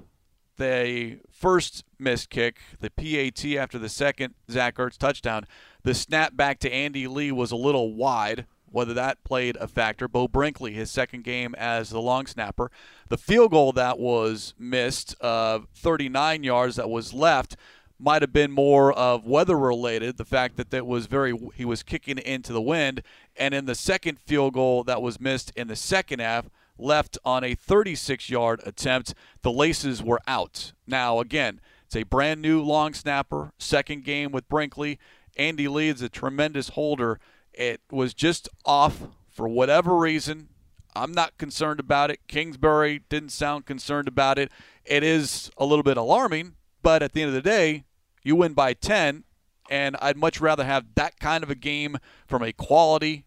the 0.60 1.18
first 1.30 1.84
missed 1.98 2.30
kick, 2.30 2.58
the 2.80 2.90
PAT 2.90 3.44
after 3.58 3.78
the 3.78 3.88
second 3.88 4.34
Zach 4.50 4.76
Ertz 4.76 4.98
touchdown, 4.98 5.46
the 5.82 5.94
snap 5.94 6.36
back 6.36 6.60
to 6.60 6.72
Andy 6.72 7.08
Lee 7.08 7.32
was 7.32 7.50
a 7.50 7.56
little 7.56 7.94
wide. 7.94 8.46
Whether 8.72 8.94
that 8.94 9.24
played 9.24 9.56
a 9.56 9.66
factor. 9.66 10.06
Beau 10.06 10.28
Brinkley, 10.28 10.72
his 10.74 10.92
second 10.92 11.24
game 11.24 11.56
as 11.58 11.90
the 11.90 12.00
long 12.00 12.26
snapper. 12.26 12.70
The 13.08 13.18
field 13.18 13.50
goal 13.50 13.72
that 13.72 13.98
was 13.98 14.54
missed, 14.60 15.16
uh, 15.20 15.60
39 15.74 16.44
yards 16.44 16.76
that 16.76 16.88
was 16.88 17.12
left, 17.12 17.56
might 17.98 18.22
have 18.22 18.32
been 18.32 18.52
more 18.52 18.92
of 18.92 19.26
weather 19.26 19.58
related. 19.58 20.18
The 20.18 20.24
fact 20.24 20.56
that 20.56 20.70
that 20.70 20.86
was 20.86 21.06
very 21.06 21.36
he 21.56 21.64
was 21.64 21.82
kicking 21.82 22.18
into 22.18 22.52
the 22.52 22.62
wind, 22.62 23.02
and 23.34 23.54
in 23.54 23.64
the 23.64 23.74
second 23.74 24.20
field 24.20 24.54
goal 24.54 24.84
that 24.84 25.02
was 25.02 25.20
missed 25.20 25.52
in 25.56 25.66
the 25.66 25.74
second 25.74 26.20
half, 26.20 26.48
left 26.78 27.18
on 27.24 27.44
a 27.44 27.54
36 27.54 28.30
yard 28.30 28.60
attempt. 28.64 29.14
The 29.42 29.52
laces 29.52 30.02
were 30.02 30.20
out. 30.26 30.72
Now, 30.86 31.20
again, 31.20 31.60
it's 31.86 31.96
a 31.96 32.04
brand 32.04 32.40
new 32.40 32.62
long 32.62 32.94
snapper, 32.94 33.52
second 33.58 34.04
game 34.04 34.32
with 34.32 34.48
Brinkley. 34.48 34.98
Andy 35.36 35.68
Lee 35.68 35.88
is 35.88 36.02
a 36.02 36.08
tremendous 36.08 36.70
holder. 36.70 37.18
It 37.52 37.80
was 37.90 38.14
just 38.14 38.48
off 38.64 39.08
for 39.28 39.48
whatever 39.48 39.96
reason. 39.96 40.48
I'm 40.94 41.12
not 41.12 41.38
concerned 41.38 41.80
about 41.80 42.10
it. 42.10 42.20
Kingsbury 42.26 43.02
didn't 43.08 43.30
sound 43.30 43.66
concerned 43.66 44.08
about 44.08 44.38
it. 44.38 44.50
It 44.84 45.02
is 45.02 45.50
a 45.56 45.64
little 45.64 45.82
bit 45.82 45.96
alarming, 45.96 46.54
but 46.82 47.02
at 47.02 47.12
the 47.12 47.22
end 47.22 47.28
of 47.28 47.34
the 47.34 47.42
day, 47.42 47.84
you 48.22 48.36
win 48.36 48.54
by 48.54 48.74
10, 48.74 49.24
and 49.70 49.96
I'd 50.00 50.16
much 50.16 50.40
rather 50.40 50.64
have 50.64 50.94
that 50.96 51.18
kind 51.20 51.42
of 51.44 51.50
a 51.50 51.54
game 51.54 51.98
from 52.26 52.42
a 52.42 52.52
quality 52.52 53.24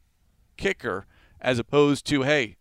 kicker 0.57 1.05
as 1.39 1.59
opposed 1.59 2.05
to, 2.07 2.23
hey, 2.23 2.57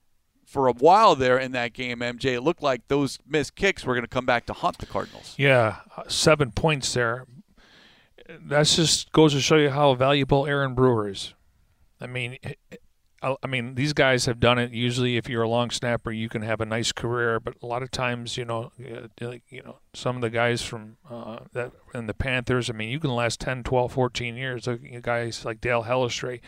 for 0.53 0.68
a 0.68 0.72
while 0.74 1.14
there 1.16 1.38
in 1.38 1.53
that 1.53 1.72
game, 1.72 2.00
MJ, 2.00 2.34
it 2.34 2.42
looked 2.42 2.62
like 2.62 2.86
those 2.88 3.18
missed 3.26 3.57
kicks 3.57 3.86
were 3.86 3.94
going 3.94 4.05
to 4.05 4.09
come 4.09 4.26
back 4.26 4.44
to 4.46 4.53
haunt 4.53 4.76
the 4.78 4.86
Cardinals. 4.86 5.34
Yeah, 5.38 5.76
seven 6.09 6.53
points 6.53 6.92
there. 6.92 7.26
That 8.28 8.66
just 8.66 9.11
goes 9.12 9.32
to 9.32 9.40
show 9.40 9.57
you 9.57 9.70
how 9.70 9.94
valuable 9.94 10.46
Aaron 10.46 10.74
Brewer 10.74 11.09
is. 11.09 11.32
I 12.00 12.07
mean, 12.07 12.36
I 13.22 13.36
I 13.42 13.46
mean, 13.46 13.76
these 13.76 13.92
guys 13.92 14.26
have 14.26 14.40
done 14.40 14.59
it. 14.59 14.72
Usually, 14.72 15.16
if 15.16 15.28
you're 15.28 15.42
a 15.42 15.48
long 15.48 15.70
snapper, 15.70 16.11
you 16.11 16.28
can 16.28 16.42
have 16.42 16.61
a 16.61 16.66
nice 16.66 16.90
career. 16.92 17.38
But 17.38 17.55
a 17.62 17.66
lot 17.66 17.82
of 17.82 17.90
times, 17.90 18.36
you 18.36 18.44
know, 18.44 18.72
uh, 18.80 19.30
you 19.48 19.62
know, 19.62 19.78
some 19.94 20.16
of 20.16 20.22
the 20.22 20.30
guys 20.30 20.62
from 20.62 20.96
uh, 21.09 21.38
that 21.53 21.72
in 21.94 22.09
the 22.09 22.14
Panthers. 22.14 22.68
I 22.68 22.72
mean, 22.72 22.90
you 22.90 22.98
can 22.98 23.11
last 23.14 23.40
10, 23.40 23.62
12, 23.62 23.92
14 23.92 24.36
years. 24.36 24.68
Guys 25.03 25.44
like 25.44 25.61
Dale 25.61 25.84
Hellestrae. 25.84 26.40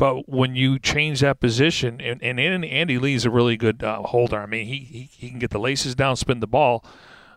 But 0.00 0.30
when 0.30 0.54
you 0.54 0.78
change 0.78 1.20
that 1.20 1.40
position, 1.40 2.00
and, 2.00 2.22
and 2.22 2.40
Andy 2.40 2.98
Lee's 2.98 3.26
a 3.26 3.30
really 3.30 3.58
good 3.58 3.84
uh, 3.84 4.00
holder. 4.00 4.38
I 4.38 4.46
mean, 4.46 4.66
he, 4.66 4.78
he 4.78 5.10
he 5.12 5.28
can 5.28 5.38
get 5.38 5.50
the 5.50 5.58
laces 5.58 5.94
down, 5.94 6.16
spin 6.16 6.40
the 6.40 6.46
ball. 6.46 6.82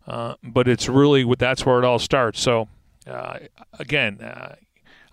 Uh, 0.08 0.36
but 0.42 0.70
it's 0.70 0.88
really 0.88 1.26
that's 1.38 1.66
where 1.66 1.78
it 1.80 1.84
all 1.84 2.00
starts. 2.00 2.40
So 2.40 2.70
uh, 3.06 3.40
again, 3.80 4.22
uh, 4.22 4.56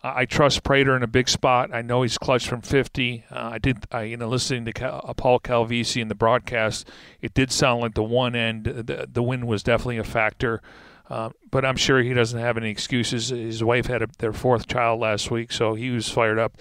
I 0.01 0.27
trust 0.27 0.63
Prater 0.63 0.95
in 0.95 1.03
a 1.03 1.09
big 1.09 1.29
spot. 1.29 1.75
I 1.75 1.83
know 1.83 2.03
he's 2.03 2.19
clutched 2.19 2.47
from 2.47 2.61
50. 2.61 3.25
Uh, 3.29 3.51
I 3.55 3.59
did, 3.59 3.85
I, 3.91 4.03
you 4.03 4.17
know, 4.17 4.29
listening 4.29 4.65
to 4.67 4.73
Cal, 4.73 5.05
uh, 5.05 5.13
Paul 5.13 5.41
Calvisi 5.41 6.01
in 6.01 6.07
the 6.07 6.15
broadcast, 6.15 6.89
it 7.21 7.35
did 7.35 7.51
sound 7.51 7.81
like 7.81 7.95
the 7.95 8.05
one 8.05 8.37
end, 8.37 8.67
the, 8.67 9.09
the 9.13 9.23
win 9.25 9.49
was 9.49 9.65
definitely 9.65 9.99
a 9.99 10.05
factor. 10.05 10.63
Uh, 11.09 11.31
but 11.51 11.65
I'm 11.65 11.77
sure 11.77 12.01
he 12.01 12.15
doesn't 12.15 12.39
have 12.39 12.57
any 12.57 12.71
excuses. 12.71 13.31
His 13.31 13.65
wife 13.65 13.87
had 13.87 14.03
a, 14.03 14.09
their 14.19 14.33
fourth 14.33 14.69
child 14.69 15.01
last 15.01 15.33
week, 15.33 15.51
so 15.51 15.75
he 15.75 15.91
was 15.91 16.09
fired 16.09 16.39
up. 16.39 16.57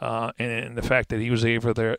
Uh, 0.00 0.32
and, 0.38 0.50
and, 0.50 0.76
the 0.76 0.82
fact 0.82 1.08
that 1.08 1.20
he 1.20 1.30
was 1.30 1.44
able 1.44 1.72
to 1.72 1.96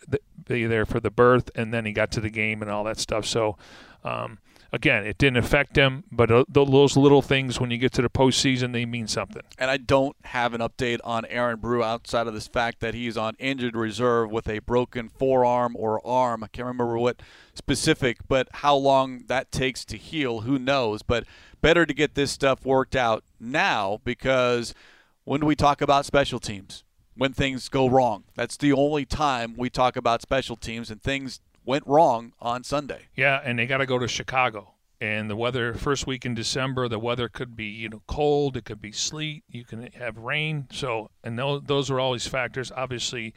be 0.47 0.65
there 0.65 0.85
for 0.85 0.99
the 0.99 1.09
birth, 1.09 1.49
and 1.55 1.73
then 1.73 1.85
he 1.85 1.93
got 1.93 2.11
to 2.11 2.19
the 2.19 2.29
game 2.29 2.61
and 2.61 2.69
all 2.69 2.83
that 2.83 2.99
stuff. 2.99 3.25
So, 3.25 3.57
um, 4.03 4.39
again, 4.75 5.05
it 5.05 5.17
didn't 5.17 5.37
affect 5.37 5.77
him, 5.77 6.03
but 6.11 6.29
uh, 6.29 6.43
those 6.49 6.97
little 6.97 7.21
things 7.21 7.59
when 7.59 7.71
you 7.71 7.77
get 7.77 7.93
to 7.93 8.01
the 8.01 8.09
postseason, 8.09 8.73
they 8.73 8.85
mean 8.85 9.07
something. 9.07 9.41
And 9.57 9.71
I 9.71 9.77
don't 9.77 10.15
have 10.25 10.53
an 10.53 10.61
update 10.61 10.99
on 11.03 11.25
Aaron 11.25 11.59
Brew 11.59 11.83
outside 11.83 12.27
of 12.27 12.33
this 12.33 12.47
fact 12.47 12.81
that 12.81 12.93
he's 12.93 13.17
on 13.17 13.35
injured 13.39 13.75
reserve 13.75 14.29
with 14.29 14.47
a 14.49 14.59
broken 14.59 15.09
forearm 15.09 15.75
or 15.77 16.05
arm. 16.05 16.43
I 16.43 16.47
can't 16.47 16.67
remember 16.67 16.97
what 16.97 17.21
specific, 17.53 18.17
but 18.27 18.49
how 18.55 18.75
long 18.75 19.23
that 19.27 19.51
takes 19.51 19.85
to 19.85 19.97
heal, 19.97 20.41
who 20.41 20.59
knows? 20.59 21.01
But 21.01 21.25
better 21.61 21.85
to 21.85 21.93
get 21.93 22.15
this 22.15 22.31
stuff 22.31 22.65
worked 22.65 22.95
out 22.95 23.23
now 23.39 23.99
because 24.03 24.75
when 25.23 25.39
do 25.39 25.47
we 25.47 25.55
talk 25.55 25.81
about 25.81 26.05
special 26.05 26.39
teams, 26.39 26.83
when 27.17 27.33
things 27.33 27.69
go 27.69 27.87
wrong, 27.87 28.23
that's 28.35 28.57
the 28.57 28.73
only 28.73 29.05
time 29.05 29.55
we 29.57 29.69
talk 29.69 29.95
about 29.95 30.21
special 30.21 30.55
teams 30.55 30.91
and 30.91 31.01
things 31.01 31.39
went 31.65 31.85
wrong 31.87 32.33
on 32.39 32.63
Sunday. 32.63 33.07
Yeah, 33.15 33.41
and 33.43 33.57
they 33.57 33.65
got 33.65 33.77
to 33.77 33.85
go 33.85 33.97
to 33.97 34.07
Chicago. 34.07 34.71
And 35.01 35.29
the 35.29 35.35
weather, 35.35 35.73
first 35.73 36.07
week 36.07 36.25
in 36.25 36.35
December, 36.35 36.87
the 36.87 36.99
weather 36.99 37.27
could 37.27 37.55
be 37.55 37.65
you 37.65 37.89
know 37.89 38.01
cold, 38.07 38.55
it 38.55 38.65
could 38.65 38.81
be 38.81 38.91
sleet, 38.91 39.43
you 39.49 39.65
can 39.65 39.91
have 39.93 40.17
rain. 40.17 40.67
So, 40.71 41.09
and 41.23 41.37
those, 41.37 41.63
those 41.65 41.91
are 41.91 41.99
always 41.99 42.27
factors. 42.27 42.71
Obviously, 42.71 43.33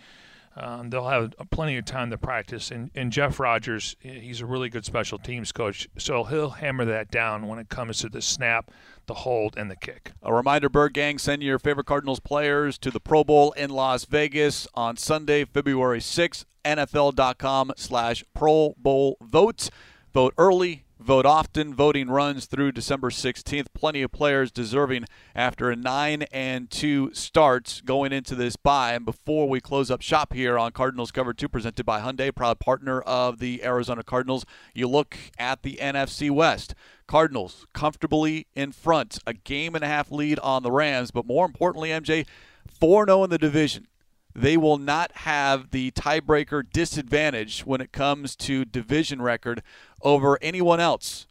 um, 0.59 0.91
they'll 0.91 1.09
have 1.09 1.35
plenty 1.51 1.77
of 1.77 1.85
time 1.85 2.11
to 2.11 2.19
practice. 2.19 2.71
And, 2.71 2.91
and 2.95 3.13
Jeff 3.13 3.39
Rogers, 3.39 3.97
he's 4.01 4.41
a 4.41 4.47
really 4.47 4.69
good 4.69 4.85
special 4.85 5.19
teams 5.19 5.53
coach, 5.53 5.89
so 5.97 6.25
he'll 6.25 6.51
hammer 6.51 6.85
that 6.85 7.11
down 7.11 7.47
when 7.47 7.59
it 7.59 7.69
comes 7.69 7.99
to 7.99 8.09
the 8.09 8.21
snap, 8.21 8.71
the 9.07 9.15
hold, 9.15 9.57
and 9.57 9.71
the 9.71 9.77
kick. 9.77 10.13
A 10.23 10.35
reminder, 10.35 10.69
Bird 10.69 10.95
Gang, 10.95 11.19
send 11.19 11.43
your 11.43 11.59
favorite 11.59 11.87
Cardinals 11.87 12.21
players 12.21 12.77
to 12.79 12.91
the 12.91 13.01
Pro 13.01 13.25
Bowl 13.25 13.53
in 13.53 13.71
Las 13.71 14.05
Vegas 14.05 14.67
on 14.75 14.97
Sunday, 14.97 15.45
February 15.45 16.01
6th. 16.01 16.45
NFL.com 16.65 17.73
slash 17.77 18.23
Pro 18.35 18.75
Bowl 18.77 19.17
votes. 19.23 19.71
Vote 20.13 20.35
early, 20.37 20.85
vote 21.01 21.27
often. 21.27 21.75
Voting 21.75 22.09
runs 22.09 22.47
through 22.47 22.73
December 22.73 23.11
16th. 23.11 23.67
Plenty 23.75 24.03
of 24.03 24.13
players 24.13 24.51
deserving 24.51 25.05
after 25.35 25.71
a 25.71 25.77
9 25.77 26.23
and 26.33 26.71
2 26.71 27.13
starts 27.15 27.81
going 27.81 28.13
into 28.13 28.35
this 28.35 28.57
bye. 28.57 28.95
And 28.95 29.05
before 29.05 29.49
we 29.49 29.61
close 29.61 29.91
up 29.91 30.03
shop 30.03 30.33
here 30.33 30.59
on 30.59 30.73
Cardinals 30.73 31.11
Cover 31.11 31.33
2 31.33 31.49
presented 31.49 31.85
by 31.85 32.01
Hyundai, 32.01 32.35
proud 32.35 32.59
partner 32.59 33.01
of 33.03 33.39
the 33.39 33.65
Arizona 33.65 34.03
Cardinals, 34.03 34.45
you 34.75 34.89
look 34.89 35.17
at 35.39 35.63
the 35.63 35.79
NFC 35.81 36.31
West. 36.31 36.75
Cardinals 37.07 37.67
comfortably 37.73 38.47
in 38.55 38.73
front, 38.73 39.19
a 39.27 39.33
game 39.33 39.75
and 39.75 39.83
a 39.83 39.89
half 39.89 40.11
lead 40.11 40.39
on 40.41 40.63
the 40.63 40.71
Rams, 40.71 41.11
but 41.11 41.27
more 41.27 41.47
importantly, 41.47 41.89
MJ, 41.89 42.27
4 42.67 43.07
0 43.07 43.25
in 43.25 43.31
the 43.31 43.39
division 43.39 43.87
they 44.35 44.57
will 44.57 44.79
not 44.79 45.11
have 45.13 45.71
the 45.71 45.91
tiebreaker 45.93 46.63
disadvantage 46.73 47.67
when 47.67 47.81
it 47.81 47.91
comes 47.91 48.37
to 48.37 48.65
division 48.65 49.21
record 49.21 49.63
over 50.03 50.39
anyone 50.43 50.81
else. 50.81 51.27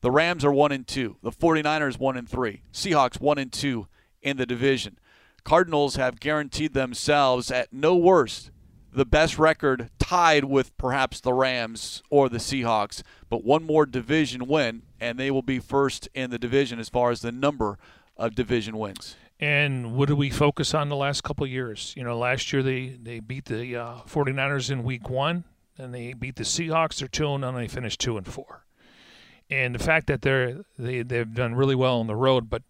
The 0.00 0.10
Rams 0.10 0.44
are 0.44 0.52
1 0.52 0.72
and 0.72 0.86
2, 0.86 1.18
the 1.22 1.30
49ers 1.30 1.98
1 1.98 2.16
and 2.16 2.28
3, 2.28 2.62
Seahawks 2.72 3.20
1 3.20 3.38
and 3.38 3.52
2 3.52 3.86
in 4.20 4.36
the 4.36 4.46
division. 4.46 4.98
Cardinals 5.44 5.96
have 5.96 6.20
guaranteed 6.20 6.74
themselves 6.74 7.50
at 7.50 7.72
no 7.72 7.96
worst 7.96 8.50
the 8.92 9.06
best 9.06 9.38
record 9.38 9.90
tied 9.98 10.44
with 10.44 10.76
perhaps 10.76 11.20
the 11.20 11.32
Rams 11.32 12.02
or 12.10 12.28
the 12.28 12.38
Seahawks, 12.38 13.02
but 13.28 13.44
one 13.44 13.64
more 13.64 13.86
division 13.86 14.46
win 14.46 14.82
and 15.00 15.18
they 15.18 15.30
will 15.30 15.42
be 15.42 15.58
first 15.58 16.08
in 16.14 16.30
the 16.30 16.38
division 16.38 16.78
as 16.78 16.88
far 16.88 17.10
as 17.10 17.22
the 17.22 17.32
number 17.32 17.78
of 18.16 18.34
division 18.34 18.76
wins. 18.76 19.16
And 19.40 19.96
what 19.96 20.08
do 20.08 20.14
we 20.14 20.30
focus 20.30 20.74
on 20.74 20.88
the 20.88 20.96
last 20.96 21.22
couple 21.22 21.46
years? 21.46 21.94
You 21.96 22.04
know, 22.04 22.16
last 22.16 22.52
year 22.52 22.62
they, 22.62 22.98
they 23.02 23.18
beat 23.18 23.46
the 23.46 23.76
uh, 23.76 23.94
49ers 24.06 24.70
in 24.70 24.84
week 24.84 25.08
one, 25.08 25.44
and 25.82 25.92
they 25.94 26.12
beat 26.12 26.36
the 26.36 26.44
Seahawks. 26.44 26.98
They're 26.98 27.08
2 27.08 27.34
and 27.34 27.44
oh, 27.44 27.52
they 27.52 27.68
finished 27.68 28.00
2 28.00 28.16
and 28.16 28.26
4. 28.26 28.64
And 29.50 29.74
the 29.74 29.78
fact 29.78 30.06
that 30.06 30.22
they're, 30.22 30.64
they, 30.78 31.02
they've 31.02 31.32
done 31.32 31.54
really 31.54 31.74
well 31.74 32.00
on 32.00 32.06
the 32.06 32.16
road, 32.16 32.48
but 32.48 32.62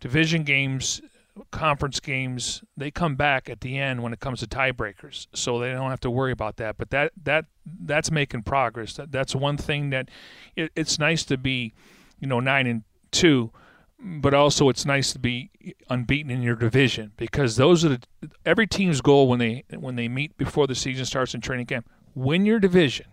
division 0.00 0.44
games, 0.44 1.02
conference 1.50 2.00
games, 2.00 2.62
they 2.76 2.90
come 2.90 3.16
back 3.16 3.50
at 3.50 3.60
the 3.60 3.76
end 3.78 4.02
when 4.02 4.12
it 4.12 4.20
comes 4.20 4.40
to 4.40 4.46
tiebreakers. 4.46 5.26
So 5.34 5.58
they 5.58 5.72
don't 5.72 5.90
have 5.90 6.00
to 6.00 6.10
worry 6.10 6.32
about 6.32 6.56
that. 6.56 6.78
But 6.78 6.90
that, 6.90 7.12
that 7.24 7.46
that's 7.66 8.10
making 8.10 8.44
progress. 8.44 8.94
That, 8.94 9.12
that's 9.12 9.34
one 9.34 9.58
thing 9.58 9.90
that 9.90 10.08
it, 10.54 10.72
it's 10.74 10.98
nice 10.98 11.24
to 11.24 11.36
be, 11.36 11.74
you 12.18 12.28
know, 12.28 12.40
9 12.40 12.66
and 12.66 12.84
2 13.10 13.50
but 13.98 14.34
also 14.34 14.68
it's 14.68 14.84
nice 14.84 15.12
to 15.12 15.18
be 15.18 15.50
unbeaten 15.88 16.30
in 16.30 16.42
your 16.42 16.54
division 16.54 17.12
because 17.16 17.56
those 17.56 17.82
are 17.82 17.88
the, 17.88 18.00
every 18.44 18.66
team's 18.66 19.00
goal 19.00 19.26
when 19.26 19.38
they 19.38 19.64
when 19.70 19.96
they 19.96 20.06
meet 20.06 20.36
before 20.36 20.66
the 20.66 20.74
season 20.74 21.06
starts 21.06 21.34
in 21.34 21.40
training 21.40 21.64
camp. 21.66 21.88
Win 22.16 22.46
your 22.46 22.58
division. 22.58 23.06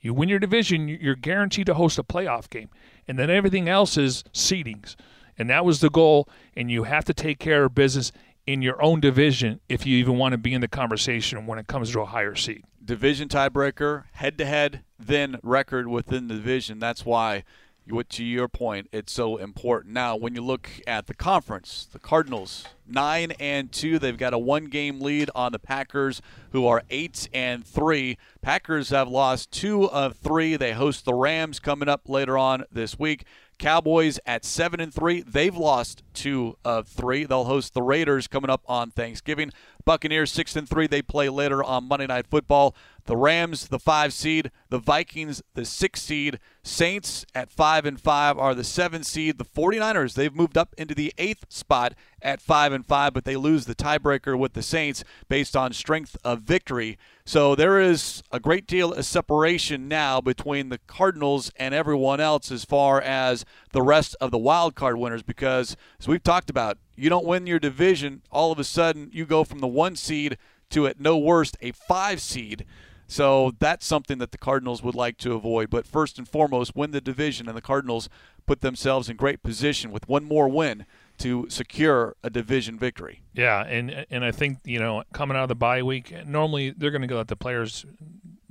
You 0.00 0.12
win 0.12 0.28
your 0.28 0.40
division, 0.40 0.88
you're 0.88 1.14
guaranteed 1.14 1.66
to 1.66 1.74
host 1.74 1.98
a 1.98 2.02
playoff 2.02 2.50
game, 2.50 2.70
and 3.06 3.18
then 3.18 3.30
everything 3.30 3.68
else 3.68 3.96
is 3.96 4.24
seedings, 4.32 4.96
and 5.38 5.48
that 5.48 5.64
was 5.64 5.80
the 5.80 5.90
goal. 5.90 6.28
And 6.56 6.70
you 6.70 6.84
have 6.84 7.04
to 7.04 7.14
take 7.14 7.38
care 7.38 7.64
of 7.64 7.74
business 7.74 8.10
in 8.46 8.62
your 8.62 8.82
own 8.82 8.98
division 8.98 9.60
if 9.68 9.86
you 9.86 9.96
even 9.98 10.18
want 10.18 10.32
to 10.32 10.38
be 10.38 10.54
in 10.54 10.60
the 10.60 10.68
conversation 10.68 11.46
when 11.46 11.60
it 11.60 11.68
comes 11.68 11.92
to 11.92 12.00
a 12.00 12.06
higher 12.06 12.34
seed. 12.34 12.64
Division 12.84 13.28
tiebreaker, 13.28 14.04
head 14.12 14.38
to 14.38 14.44
head, 14.44 14.82
then 14.98 15.38
record 15.42 15.86
within 15.86 16.26
the 16.26 16.34
division. 16.34 16.80
That's 16.80 17.04
why 17.04 17.44
to 17.90 18.24
your 18.24 18.48
point, 18.48 18.88
it's 18.92 19.12
so 19.12 19.36
important. 19.36 19.92
Now, 19.92 20.16
when 20.16 20.34
you 20.34 20.42
look 20.42 20.68
at 20.86 21.06
the 21.06 21.14
conference, 21.14 21.88
the 21.92 21.98
Cardinals 21.98 22.64
nine 22.86 23.32
and 23.38 23.70
two, 23.70 23.98
they've 23.98 24.16
got 24.16 24.32
a 24.32 24.38
one-game 24.38 25.00
lead 25.00 25.30
on 25.34 25.52
the 25.52 25.58
Packers, 25.58 26.22
who 26.52 26.66
are 26.66 26.82
eight 26.90 27.28
and 27.32 27.64
three. 27.64 28.18
Packers 28.42 28.90
have 28.90 29.08
lost 29.08 29.50
two 29.50 29.88
of 29.90 30.16
three. 30.16 30.56
They 30.56 30.72
host 30.72 31.04
the 31.04 31.14
Rams 31.14 31.60
coming 31.60 31.88
up 31.88 32.08
later 32.08 32.36
on 32.38 32.64
this 32.72 32.98
week. 32.98 33.24
Cowboys 33.58 34.18
at 34.24 34.44
seven 34.44 34.80
and 34.80 34.92
three. 34.92 35.20
They've 35.20 35.54
lost 35.54 36.02
two 36.14 36.56
of 36.64 36.88
three. 36.88 37.24
They'll 37.24 37.44
host 37.44 37.74
the 37.74 37.82
Raiders 37.82 38.26
coming 38.26 38.50
up 38.50 38.62
on 38.66 38.90
Thanksgiving. 38.90 39.52
Buccaneers 39.84 40.30
six 40.30 40.56
and 40.56 40.68
three. 40.68 40.86
They 40.86 41.02
play 41.02 41.28
later 41.28 41.62
on 41.62 41.88
Monday 41.88 42.06
Night 42.06 42.26
Football. 42.26 42.74
The 43.04 43.16
Rams, 43.16 43.68
the 43.68 43.78
five 43.78 44.12
seed. 44.12 44.50
The 44.68 44.78
Vikings, 44.78 45.42
the 45.54 45.64
six 45.64 46.02
seed. 46.02 46.38
Saints 46.62 47.24
at 47.34 47.50
five 47.50 47.86
and 47.86 48.00
five 48.00 48.38
are 48.38 48.54
the 48.54 48.64
seven 48.64 49.02
seed. 49.02 49.38
The 49.38 49.44
49ers, 49.44 50.14
they've 50.14 50.34
moved 50.34 50.58
up 50.58 50.74
into 50.76 50.94
the 50.94 51.12
eighth 51.16 51.46
spot 51.48 51.94
at 52.22 52.42
five 52.42 52.72
and 52.72 52.84
five, 52.84 53.14
but 53.14 53.24
they 53.24 53.36
lose 53.36 53.64
the 53.64 53.74
tiebreaker 53.74 54.38
with 54.38 54.52
the 54.52 54.62
Saints 54.62 55.02
based 55.28 55.56
on 55.56 55.72
strength 55.72 56.16
of 56.22 56.42
victory. 56.42 56.98
So 57.24 57.54
there 57.54 57.80
is 57.80 58.22
a 58.30 58.40
great 58.40 58.66
deal 58.66 58.92
of 58.92 59.04
separation 59.04 59.88
now 59.88 60.20
between 60.20 60.68
the 60.68 60.78
Cardinals 60.78 61.50
and 61.56 61.74
everyone 61.74 62.20
else 62.20 62.50
as 62.50 62.64
far 62.64 63.00
as 63.00 63.44
the 63.72 63.82
rest 63.82 64.16
of 64.20 64.30
the 64.30 64.38
wild 64.38 64.74
card 64.74 64.98
winners 64.98 65.22
because 65.22 65.76
as 65.98 66.08
we've 66.08 66.22
talked 66.22 66.50
about, 66.50 66.78
you 67.00 67.08
don't 67.08 67.24
win 67.24 67.46
your 67.46 67.58
division, 67.58 68.22
all 68.30 68.52
of 68.52 68.58
a 68.58 68.64
sudden 68.64 69.08
you 69.12 69.24
go 69.24 69.44
from 69.44 69.60
the 69.60 69.66
one 69.66 69.96
seed 69.96 70.36
to 70.70 70.86
at 70.86 71.00
no 71.00 71.16
worst 71.16 71.56
a 71.60 71.72
five 71.72 72.20
seed. 72.20 72.64
So 73.06 73.52
that's 73.58 73.84
something 73.84 74.18
that 74.18 74.30
the 74.30 74.38
Cardinals 74.38 74.84
would 74.84 74.94
like 74.94 75.18
to 75.18 75.34
avoid. 75.34 75.68
But 75.68 75.84
first 75.84 76.16
and 76.16 76.28
foremost, 76.28 76.76
win 76.76 76.92
the 76.92 77.00
division, 77.00 77.48
and 77.48 77.56
the 77.56 77.62
Cardinals 77.62 78.08
put 78.46 78.60
themselves 78.60 79.08
in 79.08 79.16
great 79.16 79.42
position 79.42 79.90
with 79.90 80.08
one 80.08 80.24
more 80.24 80.48
win 80.48 80.86
to 81.18 81.46
secure 81.48 82.16
a 82.22 82.30
division 82.30 82.78
victory. 82.78 83.22
Yeah, 83.34 83.64
and 83.64 84.06
and 84.10 84.24
I 84.24 84.30
think 84.30 84.58
you 84.64 84.78
know 84.78 85.02
coming 85.12 85.36
out 85.36 85.44
of 85.44 85.48
the 85.48 85.56
bye 85.56 85.82
week, 85.82 86.14
normally 86.24 86.70
they're 86.70 86.92
going 86.92 87.06
to 87.06 87.16
let 87.16 87.28
the 87.28 87.36
players 87.36 87.84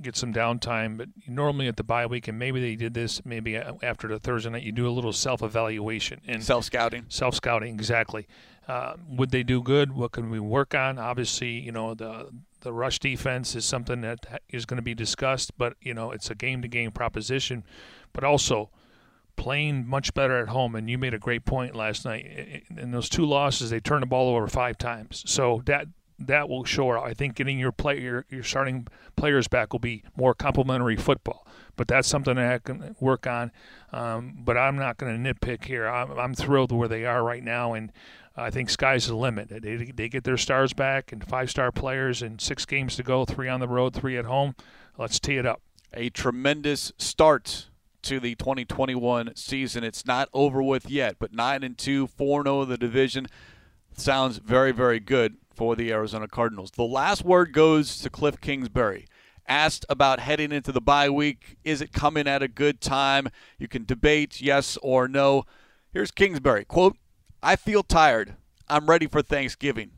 get 0.02 0.16
some 0.16 0.32
downtime, 0.32 0.96
but 0.96 1.08
normally 1.26 1.68
at 1.68 1.76
the 1.76 1.84
bye 1.84 2.06
week, 2.06 2.28
and 2.28 2.38
maybe 2.38 2.60
they 2.60 2.76
did 2.76 2.94
this 2.94 3.24
maybe 3.24 3.56
after 3.56 4.08
the 4.08 4.18
Thursday 4.18 4.50
night, 4.50 4.62
you 4.62 4.72
do 4.72 4.88
a 4.88 4.90
little 4.90 5.12
self 5.12 5.42
evaluation 5.42 6.20
and 6.26 6.42
self 6.42 6.64
scouting. 6.64 7.06
Self 7.08 7.34
scouting, 7.34 7.74
exactly. 7.74 8.26
Uh, 8.68 8.94
would 9.08 9.30
they 9.30 9.42
do 9.42 9.62
good? 9.62 9.92
What 9.92 10.12
can 10.12 10.30
we 10.30 10.38
work 10.38 10.74
on? 10.74 10.98
Obviously, 10.98 11.60
you 11.60 11.72
know 11.72 11.94
the 11.94 12.30
the 12.60 12.72
rush 12.72 12.98
defense 12.98 13.54
is 13.54 13.64
something 13.64 14.02
that 14.02 14.42
is 14.48 14.66
going 14.66 14.76
to 14.76 14.82
be 14.82 14.94
discussed, 14.94 15.56
but 15.56 15.74
you 15.80 15.94
know 15.94 16.10
it's 16.10 16.30
a 16.30 16.34
game-to-game 16.34 16.92
proposition. 16.92 17.64
But 18.12 18.24
also 18.24 18.70
playing 19.40 19.86
much 19.86 20.12
better 20.12 20.38
at 20.38 20.48
home. 20.48 20.74
And 20.74 20.90
you 20.90 20.98
made 20.98 21.14
a 21.14 21.18
great 21.18 21.46
point 21.46 21.74
last 21.74 22.04
night. 22.04 22.64
In 22.76 22.90
those 22.90 23.08
two 23.08 23.24
losses, 23.24 23.70
they 23.70 23.80
turned 23.80 24.02
the 24.02 24.06
ball 24.06 24.34
over 24.34 24.46
five 24.46 24.76
times. 24.76 25.24
So 25.26 25.62
that 25.64 25.86
that 26.20 26.48
will 26.48 26.64
show. 26.64 26.90
I 26.90 27.14
think 27.14 27.34
getting 27.34 27.58
your 27.58 27.72
player, 27.72 28.00
your 28.00 28.26
your 28.30 28.42
starting 28.42 28.86
players 29.16 29.48
back 29.48 29.72
will 29.72 29.80
be 29.80 30.04
more 30.14 30.34
complementary 30.34 30.96
football. 30.96 31.46
But 31.76 31.88
that's 31.88 32.06
something 32.06 32.34
that 32.34 32.52
I 32.52 32.58
can 32.58 32.94
work 33.00 33.26
on. 33.26 33.52
Um, 33.92 34.38
but 34.44 34.58
I'm 34.58 34.76
not 34.76 34.98
going 34.98 35.22
to 35.22 35.34
nitpick 35.34 35.64
here. 35.64 35.88
I'm, 35.88 36.10
I'm 36.18 36.34
thrilled 36.34 36.72
where 36.72 36.88
they 36.88 37.06
are 37.06 37.24
right 37.24 37.42
now, 37.42 37.72
and 37.72 37.90
I 38.36 38.50
think 38.50 38.68
sky's 38.68 39.06
the 39.06 39.16
limit. 39.16 39.48
They, 39.48 39.76
they 39.76 40.08
get 40.10 40.24
their 40.24 40.36
stars 40.36 40.74
back 40.74 41.10
and 41.10 41.26
five-star 41.26 41.72
players, 41.72 42.20
and 42.20 42.38
six 42.38 42.66
games 42.66 42.96
to 42.96 43.02
go, 43.02 43.24
three 43.24 43.48
on 43.48 43.60
the 43.60 43.68
road, 43.68 43.94
three 43.94 44.18
at 44.18 44.26
home. 44.26 44.54
Let's 44.98 45.18
tee 45.18 45.38
it 45.38 45.46
up. 45.46 45.62
A 45.94 46.10
tremendous 46.10 46.92
start 46.98 47.68
to 48.02 48.20
the 48.20 48.34
2021 48.34 49.34
season. 49.36 49.82
It's 49.82 50.04
not 50.04 50.28
over 50.34 50.62
with 50.62 50.90
yet, 50.90 51.16
but 51.18 51.32
9 51.32 51.62
and 51.62 51.78
2, 51.78 52.06
4 52.08 52.42
0 52.42 52.60
of 52.60 52.68
the 52.68 52.76
division 52.76 53.26
sounds 53.96 54.38
very, 54.38 54.72
very 54.72 55.00
good 55.00 55.36
for 55.60 55.76
the 55.76 55.92
Arizona 55.92 56.26
Cardinals. 56.26 56.70
The 56.70 56.84
last 56.84 57.22
word 57.22 57.52
goes 57.52 57.98
to 57.98 58.08
Cliff 58.08 58.40
Kingsbury. 58.40 59.06
Asked 59.46 59.84
about 59.90 60.18
heading 60.18 60.52
into 60.52 60.72
the 60.72 60.80
bye 60.80 61.10
week, 61.10 61.58
is 61.64 61.82
it 61.82 61.92
coming 61.92 62.26
at 62.26 62.42
a 62.42 62.48
good 62.48 62.80
time? 62.80 63.28
You 63.58 63.68
can 63.68 63.84
debate 63.84 64.40
yes 64.40 64.78
or 64.80 65.06
no. 65.06 65.44
Here's 65.92 66.12
Kingsbury 66.12 66.64
quote, 66.64 66.96
I 67.42 67.56
feel 67.56 67.82
tired. 67.82 68.36
I'm 68.68 68.86
ready 68.86 69.06
for 69.06 69.20
Thanksgiving. 69.20 69.90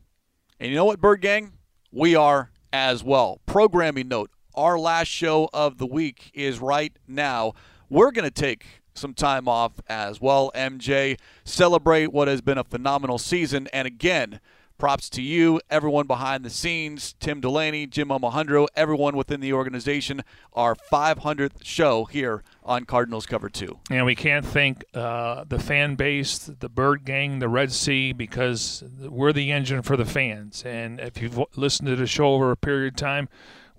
And 0.59 0.69
you 0.69 0.75
know 0.75 0.83
what, 0.83 0.99
Bird 0.99 1.21
Gang? 1.21 1.53
We 1.93 2.13
are 2.13 2.51
as 2.73 3.01
well. 3.01 3.39
Programming 3.45 4.09
note 4.09 4.31
our 4.55 4.77
last 4.77 5.07
show 5.07 5.49
of 5.53 5.77
the 5.77 5.87
week 5.87 6.29
is 6.33 6.59
right 6.59 6.91
now. 7.07 7.53
We're 7.89 8.11
going 8.11 8.29
to 8.29 8.31
take 8.31 8.65
some 8.95 9.13
time 9.13 9.47
off 9.47 9.79
as 9.87 10.19
well, 10.19 10.51
MJ. 10.55 11.17
Celebrate 11.45 12.11
what 12.11 12.27
has 12.27 12.41
been 12.41 12.57
a 12.57 12.65
phenomenal 12.65 13.17
season. 13.17 13.69
And 13.71 13.87
again, 13.87 14.41
props 14.77 15.09
to 15.11 15.21
you, 15.21 15.61
everyone 15.69 16.07
behind 16.07 16.43
the 16.43 16.49
scenes, 16.49 17.15
Tim 17.19 17.39
Delaney, 17.39 17.87
Jim 17.87 18.09
Omahundro, 18.09 18.67
everyone 18.75 19.15
within 19.15 19.39
the 19.39 19.53
organization. 19.53 20.23
Our 20.53 20.75
500th 20.75 21.63
show 21.63 22.05
here 22.05 22.43
on 22.63 22.85
Cardinals 22.85 23.25
Cover 23.25 23.49
2. 23.49 23.79
And 23.91 24.05
we 24.05 24.15
can't 24.15 24.45
thank 24.45 24.83
uh, 24.93 25.45
the 25.47 25.59
fan 25.59 25.95
base, 25.95 26.37
the 26.37 26.69
Bird 26.69 27.05
Gang, 27.05 27.39
the 27.39 27.49
Red 27.49 27.71
Sea, 27.71 28.13
because 28.13 28.83
we're 28.99 29.33
the 29.33 29.51
engine 29.51 29.81
for 29.81 29.95
the 29.95 30.05
fans. 30.05 30.63
And 30.65 30.99
if 30.99 31.21
you've 31.21 31.39
listened 31.55 31.87
to 31.87 31.95
the 31.95 32.07
show 32.07 32.33
over 32.33 32.51
a 32.51 32.57
period 32.57 32.93
of 32.93 32.97
time, 32.97 33.29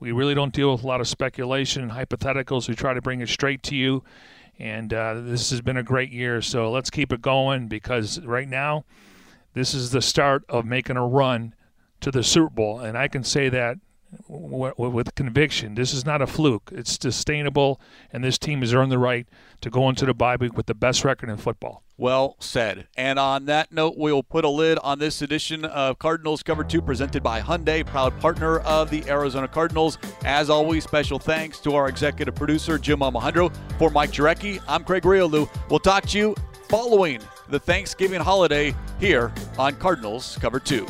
we 0.01 0.13
really 0.13 0.35
don't 0.35 0.53
deal 0.53 0.73
with 0.73 0.85
a 0.85 0.87
lot 0.87 1.01
of 1.01 1.09
speculation 1.09 1.83
and 1.83 1.93
hypotheticals. 1.93 2.69
We 2.69 2.75
try 2.75 2.95
to 2.95 3.01
bring 3.01 3.21
it 3.21 3.29
straight 3.29 3.63
to 3.65 3.77
you. 3.77 4.05
And 4.59 4.95
uh, 4.95 5.15
this 5.21 5.51
has 5.51 5.61
been 5.61 5.77
a 5.77 5.83
great 5.83 6.11
year. 6.11 6.41
So 6.41 6.71
let's 6.71 6.91
keep 6.91 7.13
it 7.13 7.21
going 7.21 7.69
because 7.69 8.21
right 8.21 8.49
now, 8.49 8.85
this 9.55 9.75
is 9.75 9.91
the 9.91 10.03
start 10.03 10.45
of 10.49 10.65
making 10.67 10.97
a 10.97 11.07
run 11.07 11.55
to 12.01 12.11
the 12.11 12.23
Super 12.23 12.51
Bowl. 12.51 12.81
And 12.81 12.99
I 12.99 13.09
can 13.09 13.25
say 13.25 13.49
that 13.49 13.79
with 14.29 15.15
conviction. 15.15 15.75
This 15.75 15.93
is 15.93 16.05
not 16.05 16.23
a 16.23 16.27
fluke. 16.27 16.71
It's 16.73 16.99
sustainable, 17.01 17.81
and 18.13 18.23
this 18.23 18.39
team 18.39 18.61
has 18.61 18.73
earned 18.73 18.93
the 18.93 18.99
right 18.99 19.27
to 19.61 19.71
go 19.71 19.89
into 19.89 20.07
the 20.07 20.15
bye 20.15 20.37
week 20.37 20.57
with 20.57 20.67
the 20.67 20.75
best 20.75 21.05
record 21.05 21.29
in 21.29 21.37
football. 21.37 21.83
Well 21.97 22.37
said. 22.39 22.87
And 22.97 23.19
on 23.19 23.47
that 23.47 23.73
note, 23.73 23.95
we'll 23.97 24.23
put 24.23 24.45
a 24.45 24.49
lid 24.49 24.79
on 24.83 24.99
this 24.99 25.23
edition 25.23 25.65
of 25.65 25.99
Cardinals 25.99 26.43
Cover 26.43 26.65
2 26.65 26.83
presented 26.83 27.23
by 27.23 27.41
Hyundai, 27.41 27.87
proud 27.87 28.19
partner 28.21 28.61
of 28.61 28.91
the 28.91 29.05
Arizona 29.09 29.49
Cardinals. 29.49 29.99
As 30.25 30.51
always, 30.51 30.85
special 30.85 31.19
thanks 31.19 31.59
to 31.61 31.75
our 31.75 31.89
executive 31.89 32.35
producer, 32.35 32.79
Jim 32.79 33.01
Omahundro. 33.01 33.55
For 33.79 33.91
Mike 33.91 34.13
Jurecki, 34.13 34.61
I'm 34.69 34.85
Craig 34.85 35.03
Grialou. 35.03 35.49
We'll 35.71 35.81
talk 35.81 36.07
to 36.07 36.19
you 36.19 36.35
following 36.69 37.21
the 37.49 37.59
Thanksgiving 37.59 38.21
holiday 38.21 38.75
here 39.01 39.33
on 39.59 39.75
Cardinals 39.77 40.39
Cover 40.41 40.61
2. 40.61 40.87